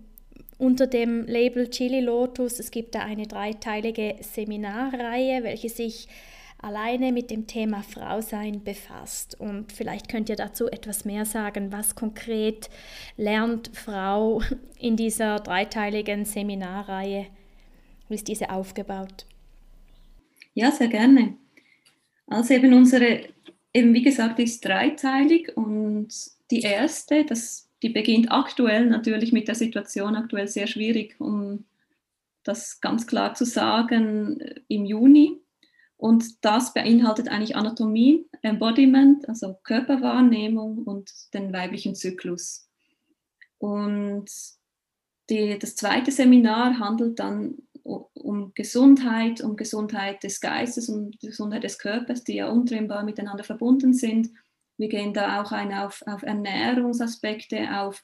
unter 0.58 0.88
dem 0.88 1.26
Label 1.26 1.70
Chili 1.70 2.02
Lotus. 2.02 2.60
Es 2.60 2.72
gibt 2.72 2.96
da 2.96 3.02
eine 3.02 3.28
dreiteilige 3.28 4.16
Seminarreihe, 4.22 5.44
welche 5.44 5.70
sich 5.70 6.08
alleine 6.60 7.12
mit 7.12 7.30
dem 7.30 7.46
Thema 7.46 7.84
Frausein 7.84 8.64
befasst. 8.64 9.40
Und 9.40 9.72
vielleicht 9.72 10.10
könnt 10.10 10.30
ihr 10.30 10.36
dazu 10.36 10.68
etwas 10.68 11.06
mehr 11.06 11.26
sagen, 11.26 11.72
was 11.72 11.96
konkret 11.96 12.70
lernt 13.16 13.70
Frau 13.74 14.42
in 14.80 14.96
dieser 14.96 15.40
dreiteiligen 15.40 16.26
Seminarreihe? 16.26 17.28
Wie 18.10 18.16
ist 18.16 18.28
diese 18.28 18.50
aufgebaut? 18.50 19.26
Ja, 20.54 20.72
sehr 20.72 20.88
gerne. 20.88 21.36
Also 22.26 22.56
eben 22.56 22.74
unsere, 22.74 23.22
eben 23.78 23.94
wie 23.94 24.02
gesagt, 24.02 24.40
ist 24.40 24.66
dreiteilig 24.66 25.56
und 25.56 26.14
die 26.52 26.62
erste, 26.62 27.26
das 27.26 27.68
die 27.84 27.90
beginnt 27.90 28.32
aktuell 28.32 28.88
natürlich 28.88 29.32
mit 29.32 29.48
der 29.48 29.56
Situation 29.56 30.16
aktuell 30.16 30.48
sehr 30.48 30.68
schwierig, 30.68 31.16
um 31.20 31.66
das 32.44 32.82
ganz 32.82 33.06
klar 33.06 33.36
zu 33.36 33.46
sagen, 33.46 34.40
äh, 34.40 34.62
im 34.68 34.86
Juni. 34.86 35.40
Und 35.96 36.46
das 36.46 36.74
beinhaltet 36.74 37.28
eigentlich 37.28 37.56
Anatomie, 37.56 38.26
Embodiment, 38.42 39.28
also 39.28 39.56
Körperwahrnehmung 39.64 40.84
und 40.84 41.12
den 41.34 41.52
weiblichen 41.54 41.96
Zyklus. 41.96 42.70
Und 43.58 44.30
die, 45.30 45.58
das 45.60 45.76
zweite 45.76 46.12
Seminar 46.12 46.80
handelt 46.80 47.20
dann 47.20 47.58
um 48.14 48.52
Gesundheit, 48.54 49.42
um 49.42 49.56
Gesundheit 49.56 50.24
des 50.24 50.42
Geistes, 50.42 50.90
um 50.90 51.12
Gesundheit 51.22 51.64
des 51.64 51.80
Körpers, 51.80 52.24
die 52.24 52.36
ja 52.36 52.50
untrennbar 52.50 53.04
miteinander 53.04 53.44
verbunden 53.44 53.94
sind 53.94 54.30
wir 54.78 54.90
gehen 54.90 55.14
da 55.14 55.42
auch 55.42 55.52
ein 55.52 55.74
auf, 55.74 56.04
auf 56.06 56.24
Ernährungsaspekte, 56.24 57.80
auf 57.80 58.04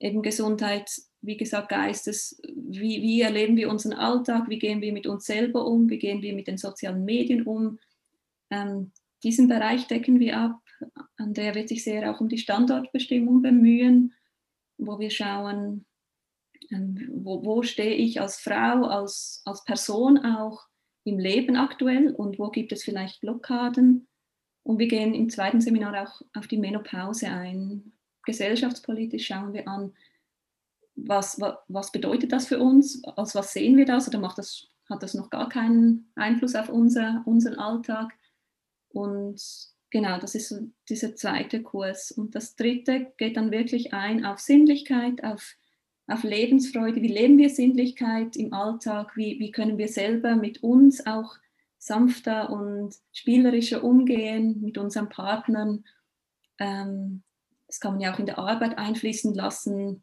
eben 0.00 0.22
Gesundheit, 0.22 0.90
wie 1.20 1.36
gesagt, 1.36 1.68
Geistes, 1.68 2.40
wie, 2.54 3.00
wie 3.02 3.20
erleben 3.20 3.56
wir 3.56 3.70
unseren 3.70 3.92
Alltag, 3.92 4.48
wie 4.48 4.58
gehen 4.58 4.80
wir 4.80 4.92
mit 4.92 5.06
uns 5.06 5.24
selber 5.24 5.64
um, 5.64 5.88
wie 5.88 5.98
gehen 5.98 6.20
wir 6.22 6.34
mit 6.34 6.48
den 6.48 6.58
sozialen 6.58 7.04
Medien 7.04 7.42
um. 7.44 7.78
Ähm, 8.50 8.90
diesen 9.22 9.46
Bereich 9.46 9.86
decken 9.86 10.18
wir 10.18 10.36
ab. 10.36 10.58
Andrea 11.16 11.54
wird 11.54 11.68
sich 11.68 11.84
sehr 11.84 12.10
auch 12.10 12.20
um 12.20 12.28
die 12.28 12.38
Standortbestimmung 12.38 13.40
bemühen, 13.40 14.12
wo 14.78 14.98
wir 14.98 15.10
schauen, 15.10 15.86
wo, 17.10 17.44
wo 17.44 17.62
stehe 17.62 17.94
ich 17.94 18.20
als 18.20 18.40
Frau, 18.40 18.84
als, 18.86 19.42
als 19.44 19.64
Person 19.64 20.18
auch 20.18 20.66
im 21.04 21.18
Leben 21.18 21.56
aktuell 21.56 22.12
und 22.12 22.38
wo 22.38 22.50
gibt 22.50 22.72
es 22.72 22.84
vielleicht 22.84 23.20
Blockaden 23.20 24.08
und 24.62 24.78
wir 24.78 24.88
gehen 24.88 25.14
im 25.14 25.28
zweiten 25.28 25.60
Seminar 25.60 26.02
auch 26.02 26.22
auf 26.34 26.46
die 26.46 26.58
Menopause 26.58 27.28
ein. 27.28 27.92
Gesellschaftspolitisch 28.24 29.26
schauen 29.26 29.52
wir 29.52 29.66
an, 29.66 29.94
was, 30.94 31.40
was, 31.68 31.90
bedeutet 31.90 32.30
das 32.32 32.46
für 32.46 32.60
uns, 32.60 33.02
als 33.04 33.34
was 33.34 33.52
sehen 33.52 33.76
wir 33.76 33.86
das 33.86 34.06
oder 34.06 34.20
macht 34.20 34.38
das, 34.38 34.68
hat 34.88 35.02
das 35.02 35.14
noch 35.14 35.30
gar 35.30 35.48
keinen 35.48 36.12
Einfluss 36.14 36.54
auf 36.54 36.68
unser, 36.68 37.22
unseren 37.26 37.58
Alltag. 37.58 38.12
Und 38.90 39.42
genau, 39.90 40.18
das 40.18 40.36
ist 40.36 40.54
dieser 40.88 41.16
zweite 41.16 41.62
Kurs. 41.62 42.12
Und 42.12 42.36
das 42.36 42.54
dritte 42.54 43.12
geht 43.16 43.36
dann 43.36 43.50
wirklich 43.50 43.92
ein 43.92 44.24
auf 44.24 44.38
Sinnlichkeit, 44.38 45.24
auf, 45.24 45.56
auf 46.06 46.22
Lebensfreude. 46.24 47.02
Wie 47.02 47.08
leben 47.08 47.38
wir 47.38 47.50
Sinnlichkeit 47.50 48.36
im 48.36 48.52
Alltag? 48.52 49.16
Wie, 49.16 49.38
wie 49.38 49.50
können 49.50 49.78
wir 49.78 49.88
selber 49.88 50.36
mit 50.36 50.62
uns 50.62 51.06
auch 51.06 51.36
sanfter 51.82 52.48
und 52.50 52.94
spielerischer 53.12 53.82
umgehen 53.82 54.60
mit 54.60 54.78
unseren 54.78 55.08
Partnern. 55.08 55.84
Ähm, 56.60 57.24
das 57.66 57.80
kann 57.80 57.94
man 57.94 58.00
ja 58.00 58.14
auch 58.14 58.20
in 58.20 58.26
der 58.26 58.38
Arbeit 58.38 58.78
einfließen 58.78 59.34
lassen. 59.34 60.02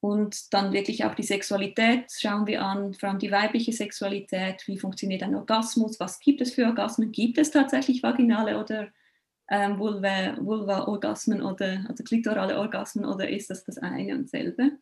Und 0.00 0.52
dann 0.52 0.74
wirklich 0.74 1.06
auch 1.06 1.14
die 1.14 1.22
Sexualität 1.22 2.12
schauen 2.12 2.46
wir 2.46 2.62
an, 2.62 2.92
vor 2.92 3.08
allem 3.08 3.18
die 3.18 3.30
weibliche 3.30 3.72
Sexualität. 3.72 4.62
Wie 4.66 4.78
funktioniert 4.78 5.22
ein 5.22 5.34
Orgasmus? 5.34 5.98
Was 6.00 6.20
gibt 6.20 6.42
es 6.42 6.52
für 6.52 6.66
Orgasmen? 6.66 7.12
Gibt 7.12 7.38
es 7.38 7.50
tatsächlich 7.50 8.02
vaginale 8.02 8.58
oder 8.58 8.88
ähm, 9.48 9.78
Vulva-Orgasmen 9.78 11.40
oder 11.40 11.82
also 11.88 12.04
klitorale 12.04 12.58
Orgasmen 12.58 13.06
oder 13.06 13.28
ist 13.30 13.48
das 13.48 13.64
das 13.64 13.78
eine 13.78 14.14
und 14.14 14.28
selbe? 14.28 14.72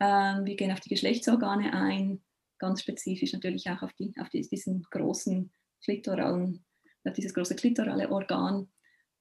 Ähm, 0.00 0.44
wir 0.44 0.56
gehen 0.56 0.72
auf 0.72 0.80
die 0.80 0.88
Geschlechtsorgane 0.88 1.72
ein 1.72 2.22
ganz 2.58 2.80
spezifisch 2.82 3.32
natürlich 3.32 3.68
auch 3.70 3.82
auf, 3.82 3.92
die, 3.94 4.12
auf 4.18 4.28
die, 4.28 4.42
diesen 4.42 4.82
großen 4.90 5.50
klitoralen, 5.82 6.64
auf 7.04 7.14
dieses 7.14 7.34
große 7.34 7.56
klitorale 7.56 8.10
Organ. 8.10 8.68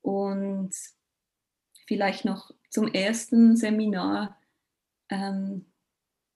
Und 0.01 0.71
vielleicht 1.87 2.25
noch 2.25 2.51
zum 2.69 2.87
ersten 2.93 3.55
Seminar, 3.55 4.37
ähm, 5.09 5.65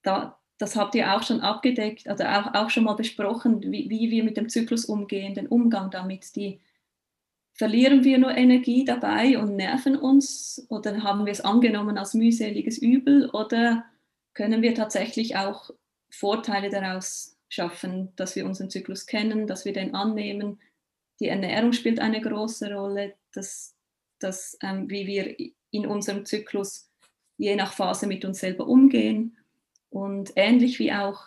da, 0.03 0.39
das 0.57 0.75
habt 0.75 0.95
ihr 0.95 1.15
auch 1.15 1.24
schon 1.24 1.41
abgedeckt, 1.41 2.07
also 2.07 2.24
auch, 2.24 2.53
auch 2.53 2.69
schon 2.69 2.83
mal 2.83 2.95
besprochen, 2.95 3.62
wie, 3.71 3.89
wie 3.89 4.12
wir 4.12 4.24
mit 4.24 4.38
dem 4.38 4.50
Zyklus 4.50 4.86
umgehen, 4.86 5.33
den 5.33 5.48
Umgang 5.48 5.89
damit. 5.89 6.36
Die, 6.36 6.62
verlieren 7.53 8.03
wir 8.03 8.17
nur 8.17 8.36
Energie 8.36 8.86
dabei 8.86 9.38
und 9.38 9.55
nerven 9.55 9.95
uns 9.95 10.65
oder 10.69 11.03
haben 11.03 11.25
wir 11.25 11.31
es 11.31 11.41
angenommen 11.41 11.98
als 11.98 12.13
mühseliges 12.13 12.77
Übel 12.77 13.29
oder 13.29 13.86
können 14.33 14.61
wir 14.61 14.75
tatsächlich 14.75 15.35
auch 15.35 15.71
Vorteile 16.09 16.69
daraus 16.69 17.38
schaffen, 17.50 18.13
dass 18.15 18.35
wir 18.35 18.45
unseren 18.45 18.69
Zyklus 18.69 19.05
kennen, 19.05 19.47
dass 19.47 19.65
wir 19.65 19.73
den 19.73 19.93
annehmen. 19.93 20.59
Die 21.19 21.27
Ernährung 21.27 21.73
spielt 21.73 22.00
eine 22.00 22.21
große 22.21 22.73
Rolle, 22.73 23.15
dass, 23.33 23.75
dass 24.19 24.57
ähm, 24.61 24.89
wie 24.89 25.05
wir 25.05 25.35
in 25.71 25.85
unserem 25.85 26.25
Zyklus 26.25 26.89
je 27.38 27.55
nach 27.55 27.73
Phase 27.73 28.07
mit 28.07 28.23
uns 28.23 28.39
selber 28.39 28.67
umgehen. 28.67 29.38
Und 29.89 30.31
ähnlich 30.35 30.79
wie 30.79 30.93
auch, 30.93 31.25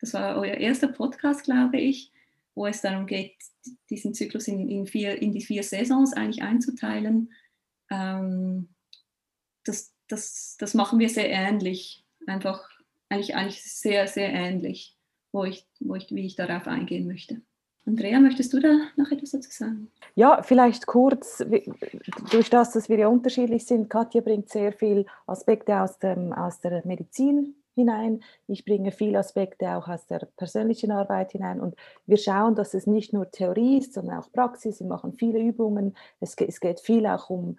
das 0.00 0.14
war 0.14 0.36
euer 0.38 0.54
erster 0.54 0.88
Podcast, 0.88 1.44
glaube 1.44 1.78
ich, 1.78 2.12
wo 2.54 2.66
es 2.66 2.80
darum 2.80 3.06
geht, 3.06 3.34
diesen 3.90 4.14
Zyklus 4.14 4.48
in, 4.48 4.68
in, 4.68 4.86
vier, 4.86 5.20
in 5.20 5.32
die 5.32 5.42
vier 5.42 5.62
Saisons 5.62 6.14
eigentlich 6.14 6.42
einzuteilen. 6.42 7.32
Ähm, 7.90 8.68
das, 9.64 9.92
das, 10.08 10.56
das 10.58 10.74
machen 10.74 10.98
wir 10.98 11.10
sehr 11.10 11.28
ähnlich. 11.28 12.05
Einfach 12.26 12.68
eigentlich, 13.08 13.34
eigentlich 13.34 13.62
sehr, 13.62 14.06
sehr 14.08 14.32
ähnlich, 14.32 14.96
wo 15.32 15.44
ich, 15.44 15.66
wo 15.80 15.94
ich, 15.94 16.10
wie 16.10 16.26
ich 16.26 16.36
darauf 16.36 16.66
eingehen 16.66 17.06
möchte. 17.06 17.40
Andrea, 17.86 18.18
möchtest 18.18 18.52
du 18.52 18.58
da 18.58 18.78
noch 18.96 19.12
etwas 19.12 19.30
dazu 19.30 19.50
sagen? 19.50 19.92
Ja, 20.16 20.42
vielleicht 20.42 20.86
kurz, 20.86 21.44
durch 22.32 22.50
das, 22.50 22.72
dass 22.72 22.88
wir 22.88 22.98
ja 22.98 23.06
unterschiedlich 23.06 23.64
sind, 23.64 23.88
Katja 23.88 24.20
bringt 24.22 24.48
sehr 24.48 24.72
viele 24.72 25.06
Aspekte 25.28 25.80
aus, 25.80 25.98
dem, 26.00 26.32
aus 26.32 26.60
der 26.60 26.84
Medizin 26.84 27.54
hinein. 27.76 28.24
Ich 28.48 28.64
bringe 28.64 28.90
viele 28.90 29.18
Aspekte 29.20 29.76
auch 29.76 29.86
aus 29.86 30.04
der 30.08 30.26
persönlichen 30.36 30.90
Arbeit 30.90 31.32
hinein 31.32 31.60
und 31.60 31.76
wir 32.06 32.16
schauen, 32.16 32.56
dass 32.56 32.74
es 32.74 32.88
nicht 32.88 33.12
nur 33.12 33.30
Theorie 33.30 33.78
ist, 33.78 33.92
sondern 33.92 34.18
auch 34.18 34.32
Praxis. 34.32 34.80
Wir 34.80 34.88
machen 34.88 35.12
viele 35.12 35.38
Übungen. 35.38 35.96
Es, 36.18 36.34
es 36.34 36.58
geht 36.58 36.80
viel 36.80 37.06
auch 37.06 37.30
um 37.30 37.56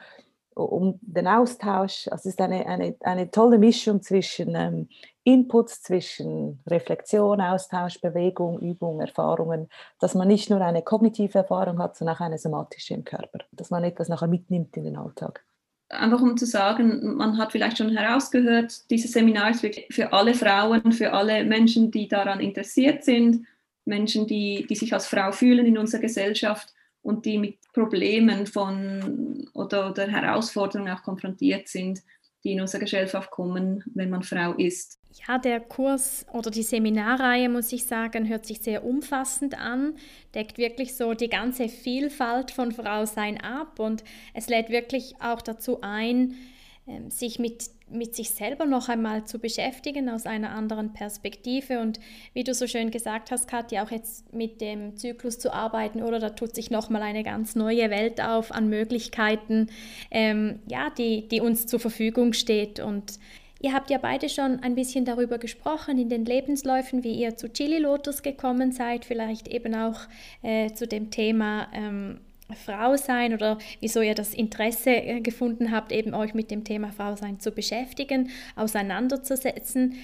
um 0.57 0.99
den 1.01 1.27
Austausch. 1.27 2.07
Also 2.07 2.29
es 2.29 2.35
ist 2.35 2.41
eine, 2.41 2.65
eine, 2.65 2.95
eine 3.01 3.31
tolle 3.31 3.57
Mischung 3.57 4.01
zwischen 4.01 4.55
ähm, 4.55 4.89
Inputs, 5.23 5.81
zwischen 5.81 6.59
Reflexion, 6.67 7.41
Austausch, 7.41 7.99
Bewegung, 8.01 8.59
Übung, 8.59 9.01
Erfahrungen, 9.01 9.67
dass 9.99 10.15
man 10.15 10.27
nicht 10.27 10.49
nur 10.49 10.61
eine 10.61 10.81
kognitive 10.81 11.39
Erfahrung 11.39 11.79
hat, 11.79 11.97
sondern 11.97 12.15
auch 12.15 12.21
eine 12.21 12.37
somatische 12.37 12.93
im 12.93 13.03
Körper, 13.03 13.39
dass 13.51 13.69
man 13.69 13.83
etwas 13.83 14.09
nachher 14.09 14.27
mitnimmt 14.27 14.75
in 14.77 14.85
den 14.85 14.97
Alltag. 14.97 15.43
Einfach 15.89 16.21
um 16.21 16.35
zu 16.35 16.45
sagen, 16.45 17.15
man 17.15 17.37
hat 17.37 17.53
vielleicht 17.53 17.77
schon 17.77 17.95
herausgehört, 17.95 18.89
dieses 18.89 19.13
Seminar 19.13 19.51
ist 19.51 19.63
wirklich 19.63 19.87
für 19.89 20.11
alle 20.11 20.33
Frauen, 20.33 20.91
für 20.91 21.13
alle 21.13 21.45
Menschen, 21.45 21.91
die 21.91 22.09
daran 22.09 22.41
interessiert 22.41 23.05
sind, 23.05 23.45
Menschen, 23.85 24.27
die, 24.27 24.65
die 24.69 24.75
sich 24.75 24.93
als 24.93 25.07
Frau 25.07 25.31
fühlen 25.31 25.65
in 25.65 25.77
unserer 25.77 26.01
Gesellschaft 26.01 26.73
und 27.01 27.25
die 27.25 27.37
mit 27.37 27.57
Problemen 27.77 28.47
von 28.47 29.47
oder, 29.53 29.91
oder 29.91 30.07
Herausforderungen 30.07 30.91
auch 30.91 31.03
konfrontiert 31.03 31.67
sind, 31.67 31.99
die 32.43 32.53
in 32.53 32.61
unserer 32.61 32.81
Gesellschaft 32.81 33.29
kommen, 33.29 33.83
wenn 33.93 34.09
man 34.09 34.23
Frau 34.23 34.53
ist. 34.53 34.99
Ja, 35.27 35.37
der 35.37 35.59
Kurs 35.59 36.25
oder 36.33 36.49
die 36.51 36.63
Seminarreihe, 36.63 37.49
muss 37.49 37.71
ich 37.71 37.85
sagen, 37.85 38.27
hört 38.27 38.45
sich 38.45 38.61
sehr 38.61 38.83
umfassend 38.83 39.59
an, 39.59 39.95
deckt 40.33 40.57
wirklich 40.57 40.95
so 40.95 41.13
die 41.13 41.29
ganze 41.29 41.69
Vielfalt 41.69 42.51
von 42.51 42.71
Frausein 42.71 43.39
ab 43.39 43.79
und 43.79 44.03
es 44.33 44.47
lädt 44.47 44.69
wirklich 44.69 45.15
auch 45.19 45.41
dazu 45.41 45.81
ein, 45.81 46.35
ähm, 46.87 47.09
sich 47.09 47.39
mit, 47.39 47.69
mit 47.89 48.15
sich 48.15 48.31
selber 48.31 48.65
noch 48.65 48.89
einmal 48.89 49.25
zu 49.25 49.39
beschäftigen 49.39 50.09
aus 50.09 50.25
einer 50.25 50.51
anderen 50.51 50.93
Perspektive. 50.93 51.79
Und 51.79 51.99
wie 52.33 52.43
du 52.43 52.53
so 52.53 52.67
schön 52.67 52.91
gesagt 52.91 53.31
hast, 53.31 53.47
Katja, 53.47 53.83
auch 53.83 53.91
jetzt 53.91 54.33
mit 54.33 54.61
dem 54.61 54.97
Zyklus 54.97 55.39
zu 55.39 55.53
arbeiten 55.53 56.03
oder 56.03 56.19
da 56.19 56.29
tut 56.29 56.55
sich 56.55 56.71
noch 56.71 56.89
mal 56.89 57.01
eine 57.01 57.23
ganz 57.23 57.55
neue 57.55 57.89
Welt 57.89 58.21
auf 58.21 58.51
an 58.51 58.69
Möglichkeiten, 58.69 59.67
ähm, 60.11 60.59
ja, 60.67 60.89
die, 60.89 61.27
die 61.27 61.41
uns 61.41 61.67
zur 61.67 61.79
Verfügung 61.79 62.33
steht. 62.33 62.79
Und 62.79 63.19
Ihr 63.59 63.73
habt 63.73 63.89
ja 63.89 63.97
beide 63.97 64.29
schon 64.29 64.59
ein 64.59 64.75
bisschen 64.75 65.03
darüber 65.03 65.39
gesprochen 65.39 65.97
in 65.97 66.09
den 66.09 66.25
Lebensläufen, 66.25 67.03
wie 67.03 67.13
ihr 67.13 67.37
zu 67.37 67.51
Chili 67.51 67.79
Lotus 67.79 68.21
gekommen 68.21 68.71
seid, 68.71 69.03
vielleicht 69.03 69.47
eben 69.47 69.73
auch 69.73 70.01
äh, 70.43 70.71
zu 70.73 70.87
dem 70.87 71.09
Thema 71.09 71.67
ähm, 71.73 72.19
Frau 72.55 72.95
sein 72.95 73.33
oder 73.33 73.57
wieso 73.79 74.01
ihr 74.01 74.15
das 74.15 74.33
Interesse 74.33 74.91
äh, 74.91 75.21
gefunden 75.21 75.71
habt, 75.71 75.91
eben 75.91 76.13
euch 76.13 76.33
mit 76.33 76.51
dem 76.51 76.63
Thema 76.63 76.91
Frau 76.91 77.15
sein 77.15 77.39
zu 77.39 77.51
beschäftigen, 77.51 78.29
auseinanderzusetzen. 78.55 79.95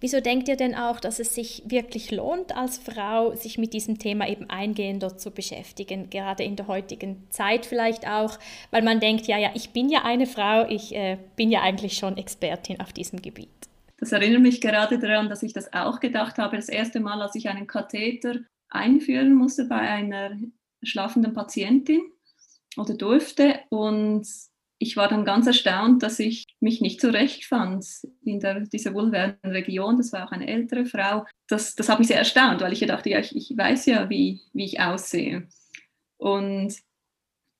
Wieso 0.00 0.20
denkt 0.20 0.48
ihr 0.48 0.56
denn 0.56 0.74
auch, 0.74 0.98
dass 0.98 1.20
es 1.20 1.32
sich 1.32 1.62
wirklich 1.64 2.10
lohnt, 2.10 2.56
als 2.56 2.78
Frau 2.78 3.36
sich 3.36 3.56
mit 3.56 3.72
diesem 3.72 4.00
Thema 4.00 4.28
eben 4.28 4.50
eingehender 4.50 5.16
zu 5.16 5.30
beschäftigen, 5.30 6.10
gerade 6.10 6.42
in 6.42 6.56
der 6.56 6.66
heutigen 6.66 7.24
Zeit 7.30 7.66
vielleicht 7.66 8.08
auch, 8.08 8.36
weil 8.72 8.82
man 8.82 8.98
denkt, 8.98 9.28
ja, 9.28 9.38
ja, 9.38 9.50
ich 9.54 9.70
bin 9.70 9.88
ja 9.88 10.04
eine 10.04 10.26
Frau, 10.26 10.66
ich 10.68 10.92
äh, 10.92 11.18
bin 11.36 11.52
ja 11.52 11.62
eigentlich 11.62 11.98
schon 11.98 12.16
Expertin 12.16 12.80
auf 12.80 12.92
diesem 12.92 13.22
Gebiet. 13.22 13.48
Das 13.98 14.10
erinnert 14.10 14.40
mich 14.40 14.60
gerade 14.60 14.98
daran, 14.98 15.28
dass 15.28 15.44
ich 15.44 15.52
das 15.52 15.72
auch 15.72 16.00
gedacht 16.00 16.38
habe, 16.38 16.56
das 16.56 16.68
erste 16.68 16.98
Mal, 16.98 17.22
als 17.22 17.36
ich 17.36 17.48
einen 17.48 17.68
Katheter 17.68 18.40
einführen 18.68 19.32
musste 19.32 19.66
bei 19.66 19.78
einer 19.78 20.36
schlafenden 20.82 21.32
Patientin 21.32 22.00
oder 22.76 22.94
durfte. 22.94 23.60
Und 23.70 24.26
ich 24.78 24.96
war 24.96 25.08
dann 25.08 25.24
ganz 25.24 25.46
erstaunt, 25.46 26.02
dass 26.02 26.18
ich 26.18 26.44
mich 26.60 26.80
nicht 26.80 27.00
zurechtfand 27.00 27.86
in 28.24 28.40
der, 28.40 28.60
dieser 28.60 28.94
vulvärenden 28.94 29.52
Region. 29.52 29.96
Das 29.96 30.12
war 30.12 30.26
auch 30.26 30.32
eine 30.32 30.48
ältere 30.48 30.86
Frau. 30.86 31.24
Das, 31.48 31.76
das 31.76 31.88
hat 31.88 31.98
mich 31.98 32.08
sehr 32.08 32.18
erstaunt, 32.18 32.60
weil 32.60 32.72
ich 32.72 32.80
dachte, 32.80 33.10
ja, 33.10 33.20
ich, 33.20 33.36
ich 33.36 33.56
weiß 33.56 33.86
ja, 33.86 34.10
wie, 34.10 34.40
wie 34.52 34.64
ich 34.64 34.80
aussehe. 34.80 35.46
Und 36.16 36.74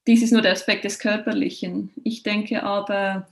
dies 0.06 0.22
ist 0.22 0.32
nur 0.32 0.42
der 0.42 0.52
Aspekt 0.52 0.84
des 0.84 0.98
Körperlichen. 0.98 1.92
Ich 2.02 2.22
denke 2.24 2.62
aber, 2.64 3.28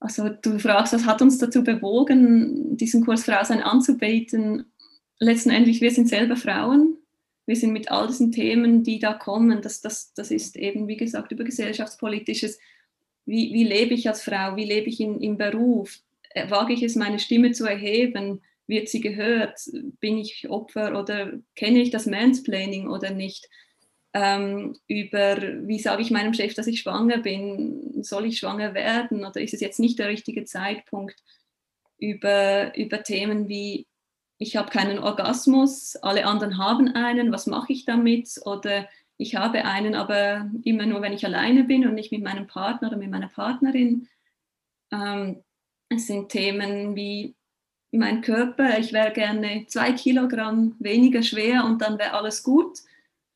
also 0.00 0.28
du 0.28 0.58
fragst, 0.60 0.92
was 0.92 1.06
hat 1.06 1.20
uns 1.20 1.38
dazu 1.38 1.64
bewogen, 1.64 2.76
diesen 2.76 3.04
Kurs 3.04 3.24
Frau 3.24 3.42
sein 3.42 3.62
anzubieten? 3.62 4.66
Letztendlich, 5.18 5.80
wir 5.80 5.90
sind 5.90 6.08
selber 6.08 6.36
Frauen 6.36 6.97
wir 7.48 7.56
sind 7.56 7.72
mit 7.72 7.90
all 7.90 8.06
diesen 8.06 8.30
Themen, 8.30 8.84
die 8.84 8.98
da 8.98 9.14
kommen, 9.14 9.62
das, 9.62 9.80
das, 9.80 10.12
das 10.12 10.30
ist 10.30 10.54
eben, 10.54 10.86
wie 10.86 10.98
gesagt, 10.98 11.32
über 11.32 11.44
gesellschaftspolitisches, 11.44 12.58
wie, 13.24 13.54
wie 13.54 13.64
lebe 13.64 13.94
ich 13.94 14.06
als 14.06 14.22
Frau, 14.22 14.54
wie 14.56 14.66
lebe 14.66 14.90
ich 14.90 15.00
in, 15.00 15.18
im 15.22 15.38
Beruf, 15.38 15.98
äh, 16.28 16.50
wage 16.50 16.74
ich 16.74 16.82
es, 16.82 16.94
meine 16.94 17.18
Stimme 17.18 17.52
zu 17.52 17.64
erheben, 17.64 18.42
wird 18.66 18.90
sie 18.90 19.00
gehört, 19.00 19.58
bin 19.98 20.18
ich 20.18 20.50
Opfer 20.50 21.00
oder 21.00 21.40
kenne 21.56 21.80
ich 21.80 21.88
das 21.88 22.04
Mansplaining 22.04 22.86
oder 22.86 23.12
nicht, 23.12 23.48
ähm, 24.12 24.76
über, 24.86 25.38
wie 25.66 25.78
sage 25.78 26.02
ich 26.02 26.10
meinem 26.10 26.34
Chef, 26.34 26.52
dass 26.52 26.66
ich 26.66 26.80
schwanger 26.80 27.16
bin, 27.16 28.02
soll 28.02 28.26
ich 28.26 28.40
schwanger 28.40 28.74
werden? 28.74 29.24
Oder 29.24 29.40
ist 29.40 29.54
es 29.54 29.60
jetzt 29.62 29.80
nicht 29.80 29.98
der 29.98 30.08
richtige 30.08 30.44
Zeitpunkt, 30.44 31.16
über, 31.98 32.76
über 32.76 33.02
Themen 33.02 33.48
wie 33.48 33.86
ich 34.38 34.56
habe 34.56 34.70
keinen 34.70 35.00
Orgasmus, 35.00 35.96
alle 35.96 36.24
anderen 36.24 36.58
haben 36.58 36.88
einen, 36.94 37.32
was 37.32 37.46
mache 37.46 37.72
ich 37.72 37.84
damit? 37.84 38.40
Oder 38.44 38.88
ich 39.16 39.34
habe 39.34 39.64
einen, 39.64 39.96
aber 39.96 40.48
immer 40.62 40.86
nur, 40.86 41.02
wenn 41.02 41.12
ich 41.12 41.26
alleine 41.26 41.64
bin 41.64 41.86
und 41.86 41.94
nicht 41.94 42.12
mit 42.12 42.22
meinem 42.22 42.46
Partner 42.46 42.88
oder 42.88 42.96
mit 42.96 43.10
meiner 43.10 43.28
Partnerin. 43.28 44.08
Ähm, 44.92 45.42
es 45.88 46.06
sind 46.06 46.28
Themen 46.28 46.94
wie 46.94 47.34
mein 47.90 48.20
Körper, 48.20 48.78
ich 48.78 48.92
wäre 48.92 49.12
gerne 49.12 49.64
zwei 49.66 49.92
Kilogramm 49.92 50.76
weniger 50.78 51.22
schwer 51.22 51.64
und 51.64 51.82
dann 51.82 51.98
wäre 51.98 52.12
alles 52.12 52.42
gut. 52.42 52.78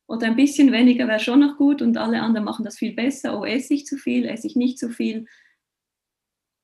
Oder 0.07 0.27
ein 0.27 0.35
bisschen 0.35 0.71
weniger 0.71 1.07
wäre 1.07 1.19
schon 1.19 1.39
noch 1.39 1.57
gut 1.57 1.81
und 1.81 1.97
alle 1.97 2.21
anderen 2.21 2.45
machen 2.45 2.63
das 2.63 2.77
viel 2.77 2.93
besser. 2.93 3.37
Oh, 3.37 3.45
esse 3.45 3.73
ich 3.73 3.85
zu 3.85 3.97
viel, 3.97 4.25
esse 4.25 4.47
ich 4.47 4.55
nicht 4.55 4.77
zu 4.77 4.89
viel 4.89 5.25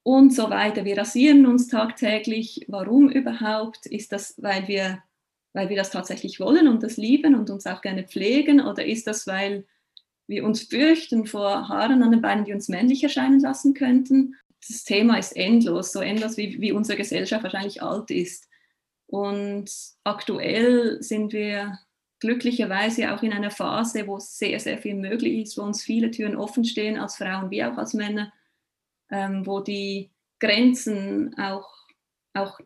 und 0.04 0.34
so 0.34 0.50
weiter. 0.50 0.86
Wir 0.86 0.98
rasieren 0.98 1.46
uns 1.46 1.68
tagtäglich. 1.68 2.66
Warum 2.68 3.10
überhaupt? 3.10 3.86
Ist 3.86 4.12
das, 4.12 4.36
weil 4.38 4.68
wir, 4.68 5.04
weil 5.54 5.70
wir 5.70 5.76
das 5.76 5.92
tatsächlich 5.92 6.40
wollen 6.40 6.68
und 6.68 6.84
das 6.84 6.98
lieben 6.98 7.36
und 7.36 7.50
uns 7.50 7.66
auch 7.66 7.82
gerne 7.82 8.04
pflegen? 8.04 8.62
Oder 8.62 8.86
ist 8.86 9.08
das, 9.08 9.28
weil 9.28 9.66
wir 10.28 10.46
uns 10.46 10.64
fürchten 10.64 11.26
vor 11.26 11.68
Haaren 11.68 12.04
an 12.04 12.12
den 12.12 12.22
Beinen, 12.22 12.46
die 12.46 12.54
uns 12.54 12.70
männlich 12.70 13.04
erscheinen 13.04 13.40
lassen 13.40 13.74
könnten? 13.74 14.36
Das 14.68 14.84
Thema 14.84 15.18
ist 15.18 15.36
endlos, 15.36 15.92
so 15.92 16.02
endlos 16.02 16.38
wie, 16.38 16.60
wie 16.62 16.72
unsere 16.72 16.98
Gesellschaft 16.98 17.44
wahrscheinlich 17.44 17.82
alt 17.82 18.12
ist. 18.12 18.48
Und 19.08 19.72
aktuell 20.04 21.02
sind 21.02 21.34
wir 21.34 21.80
glücklicherweise 22.20 23.14
auch 23.14 23.24
in 23.24 23.32
einer 23.32 23.50
Phase, 23.50 24.06
wo 24.06 24.20
sehr, 24.20 24.60
sehr 24.60 24.78
viel 24.78 24.96
möglich 24.96 25.44
ist, 25.44 25.58
wo 25.58 25.64
uns 25.64 25.84
viele 25.84 26.12
Türen 26.12 26.36
offen 26.36 26.66
stehen, 26.66 26.98
als 26.98 27.16
Frauen 27.16 27.50
wie 27.50 27.64
auch 27.64 27.78
als 27.78 27.94
Männer 27.94 28.32
ähm, 29.12 29.46
wo 29.46 29.60
die 29.60 30.12
Grenzen 30.40 31.38
auch, 31.38 31.70
auch 32.34 32.60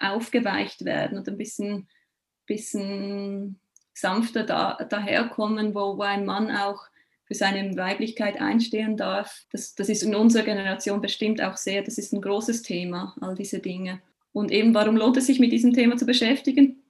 aufgeweicht 0.00 0.84
werden 0.84 1.18
und 1.18 1.28
ein 1.28 1.38
bisschen, 1.38 1.88
bisschen 2.46 3.60
sanfter 3.94 4.44
da, 4.44 4.74
daherkommen, 4.88 5.74
wo, 5.74 5.96
wo 5.96 6.02
ein 6.02 6.24
Mann 6.24 6.50
auch 6.50 6.84
für 7.24 7.34
seine 7.34 7.76
Weiblichkeit 7.76 8.40
einstehen 8.40 8.96
darf. 8.96 9.46
Das, 9.52 9.74
das 9.74 9.88
ist 9.88 10.02
in 10.02 10.14
unserer 10.14 10.42
Generation 10.42 11.00
bestimmt 11.00 11.40
auch 11.42 11.56
sehr, 11.56 11.82
das 11.82 11.96
ist 11.96 12.12
ein 12.12 12.20
großes 12.20 12.62
Thema, 12.62 13.14
all 13.20 13.34
diese 13.34 13.60
Dinge. 13.60 14.00
Und 14.32 14.50
eben, 14.50 14.74
warum 14.74 14.96
lohnt 14.96 15.16
es 15.16 15.26
sich 15.26 15.38
mit 15.38 15.52
diesem 15.52 15.72
Thema 15.72 15.96
zu 15.96 16.06
beschäftigen? 16.06 16.82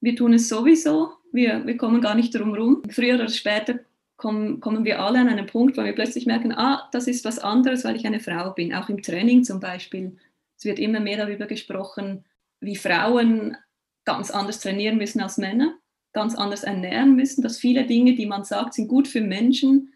Wir 0.00 0.16
tun 0.16 0.34
es 0.34 0.48
sowieso, 0.48 1.12
wir, 1.32 1.66
wir 1.66 1.76
kommen 1.76 2.00
gar 2.00 2.14
nicht 2.14 2.34
drum 2.34 2.54
herum. 2.54 2.82
Früher 2.90 3.14
oder 3.14 3.28
später 3.28 3.80
kommen, 4.20 4.60
kommen 4.60 4.84
wir 4.84 5.00
alle 5.00 5.18
an 5.18 5.28
einen 5.28 5.46
Punkt, 5.46 5.76
wo 5.76 5.82
wir 5.82 5.94
plötzlich 5.94 6.26
merken, 6.26 6.52
ah, 6.52 6.88
das 6.92 7.08
ist 7.08 7.24
was 7.24 7.38
anderes, 7.38 7.84
weil 7.84 7.96
ich 7.96 8.06
eine 8.06 8.20
Frau 8.20 8.50
bin. 8.50 8.74
Auch 8.74 8.88
im 8.88 9.02
Training 9.02 9.42
zum 9.42 9.58
Beispiel. 9.58 10.16
Es 10.56 10.64
wird 10.64 10.78
immer 10.78 11.00
mehr 11.00 11.16
darüber 11.16 11.46
gesprochen, 11.46 12.24
wie 12.60 12.76
Frauen 12.76 13.56
ganz 14.04 14.30
anders 14.30 14.60
trainieren 14.60 14.98
müssen 14.98 15.20
als 15.20 15.38
Männer, 15.38 15.74
ganz 16.12 16.34
anders 16.34 16.64
ernähren 16.64 17.16
müssen, 17.16 17.42
dass 17.42 17.58
viele 17.58 17.86
Dinge, 17.86 18.14
die 18.14 18.26
man 18.26 18.44
sagt, 18.44 18.74
sind 18.74 18.88
gut 18.88 19.08
für 19.08 19.20
Menschen, 19.20 19.92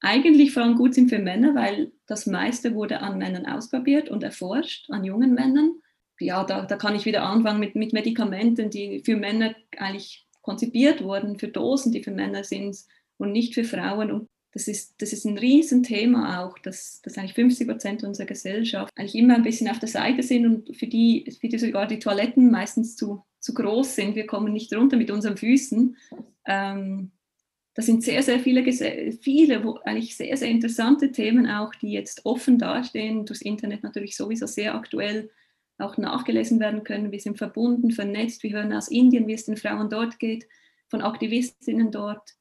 eigentlich 0.00 0.52
vor 0.52 0.62
allem 0.62 0.76
gut 0.76 0.94
sind 0.94 1.08
für 1.08 1.18
Männer, 1.18 1.54
weil 1.54 1.92
das 2.06 2.26
meiste 2.26 2.74
wurde 2.74 3.00
an 3.00 3.16
Männern 3.16 3.46
ausprobiert 3.46 4.10
und 4.10 4.22
erforscht, 4.22 4.90
an 4.90 5.04
jungen 5.04 5.32
Männern. 5.32 5.76
Ja, 6.20 6.44
da, 6.44 6.62
da 6.62 6.76
kann 6.76 6.94
ich 6.94 7.06
wieder 7.06 7.22
anfangen 7.22 7.60
mit, 7.60 7.74
mit 7.74 7.94
Medikamenten, 7.94 8.68
die 8.68 9.00
für 9.02 9.16
Männer 9.16 9.54
eigentlich 9.78 10.26
konzipiert 10.42 11.02
wurden, 11.02 11.38
für 11.38 11.48
Dosen, 11.48 11.90
die 11.90 12.02
für 12.02 12.10
Männer 12.10 12.44
sind, 12.44 12.76
und 13.18 13.32
nicht 13.32 13.54
für 13.54 13.64
Frauen. 13.64 14.10
Und 14.10 14.28
das 14.52 14.68
ist, 14.68 14.94
das 14.98 15.12
ist 15.12 15.24
ein 15.24 15.36
Riesenthema 15.36 16.44
auch, 16.44 16.58
dass, 16.58 17.02
dass 17.02 17.18
eigentlich 17.18 17.34
50 17.34 17.68
Prozent 17.68 18.04
unserer 18.04 18.26
Gesellschaft 18.26 18.92
eigentlich 18.96 19.16
immer 19.16 19.34
ein 19.34 19.42
bisschen 19.42 19.68
auf 19.68 19.80
der 19.80 19.88
Seite 19.88 20.22
sind 20.22 20.46
und 20.46 20.76
für 20.76 20.86
die, 20.86 21.36
für 21.40 21.48
die 21.48 21.58
sogar 21.58 21.86
die 21.86 21.98
Toiletten 21.98 22.50
meistens 22.50 22.96
zu, 22.96 23.24
zu 23.40 23.52
groß 23.52 23.96
sind. 23.96 24.14
Wir 24.14 24.26
kommen 24.26 24.52
nicht 24.52 24.72
runter 24.74 24.96
mit 24.96 25.10
unseren 25.10 25.36
Füßen. 25.36 25.96
Ähm, 26.46 27.10
das 27.74 27.86
sind 27.86 28.04
sehr, 28.04 28.22
sehr 28.22 28.38
viele, 28.38 28.62
viele, 29.20 29.64
wo 29.64 29.74
eigentlich 29.84 30.16
sehr, 30.16 30.36
sehr 30.36 30.48
interessante 30.48 31.10
Themen 31.10 31.48
auch, 31.48 31.74
die 31.74 31.90
jetzt 31.90 32.24
offen 32.24 32.56
dastehen, 32.56 33.26
durchs 33.26 33.42
Internet 33.42 33.82
natürlich 33.82 34.16
sowieso 34.16 34.46
sehr 34.46 34.76
aktuell 34.76 35.30
auch 35.78 35.96
nachgelesen 35.96 36.60
werden 36.60 36.84
können. 36.84 37.10
Wir 37.10 37.18
sind 37.18 37.38
verbunden, 37.38 37.90
vernetzt. 37.90 38.44
Wir 38.44 38.52
hören 38.52 38.72
aus 38.72 38.86
Indien, 38.86 39.26
wie 39.26 39.32
es 39.32 39.46
den 39.46 39.56
Frauen 39.56 39.90
dort 39.90 40.20
geht, 40.20 40.46
von 40.88 41.02
Aktivistinnen 41.02 41.90
dort 41.90 42.36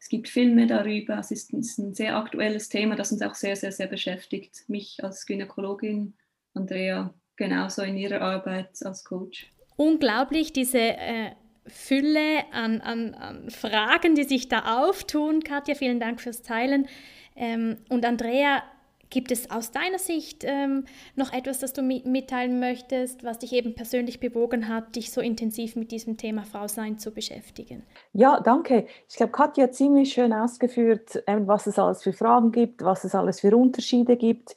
Es 0.00 0.08
gibt 0.08 0.28
Filme 0.28 0.66
darüber. 0.66 1.18
Es 1.18 1.30
ist, 1.30 1.52
ein 1.52 1.94
sehr 1.94 2.16
aktuelles 2.16 2.70
Thema, 2.70 2.96
das 2.96 3.12
uns 3.12 3.20
auch 3.20 3.34
sehr, 3.34 3.54
sehr, 3.54 3.70
sehr 3.70 3.86
beschäftigt. 3.86 4.64
Mich 4.68 5.04
als 5.04 5.26
Gynäkologin, 5.26 6.14
Andrea 6.54 7.14
genauso 7.36 7.82
in 7.82 7.96
ihrer 7.96 8.22
Arbeit 8.22 8.70
als 8.82 9.04
Coach. 9.04 9.52
Unglaublich, 9.76 10.52
diese 10.52 10.78
äh, 10.78 11.32
Fülle 11.66 12.44
an, 12.52 12.80
an, 12.80 13.14
an, 13.14 13.50
Fragen, 13.50 14.14
die 14.14 14.24
sich 14.24 14.48
da 14.48 14.80
auftun. 14.80 15.42
Katja, 15.42 15.74
vielen 15.74 16.00
Dank 16.00 16.20
fürs 16.20 16.42
Teilen. 16.42 16.88
Ähm, 17.36 17.78
und 17.90 18.04
Andrea, 18.04 18.62
Gibt 19.10 19.32
es 19.32 19.50
aus 19.50 19.72
deiner 19.72 19.98
Sicht 19.98 20.44
ähm, 20.46 20.84
noch 21.16 21.32
etwas, 21.32 21.58
das 21.58 21.72
du 21.72 21.82
mitteilen 21.82 22.60
möchtest, 22.60 23.24
was 23.24 23.40
dich 23.40 23.52
eben 23.52 23.74
persönlich 23.74 24.20
bewogen 24.20 24.68
hat, 24.68 24.94
dich 24.94 25.10
so 25.10 25.20
intensiv 25.20 25.74
mit 25.74 25.90
diesem 25.90 26.16
Thema 26.16 26.44
Frausein 26.44 26.98
zu 26.98 27.10
beschäftigen? 27.10 27.82
Ja, 28.12 28.40
danke. 28.40 28.86
Ich 29.08 29.16
glaube, 29.16 29.32
Katja 29.32 29.64
hat 29.64 29.74
ziemlich 29.74 30.12
schön 30.12 30.32
ausgeführt, 30.32 31.24
was 31.26 31.66
es 31.66 31.78
alles 31.78 32.04
für 32.04 32.12
Fragen 32.12 32.52
gibt, 32.52 32.84
was 32.84 33.02
es 33.02 33.16
alles 33.16 33.40
für 33.40 33.56
Unterschiede 33.56 34.16
gibt. 34.16 34.54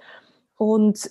Und 0.55 1.09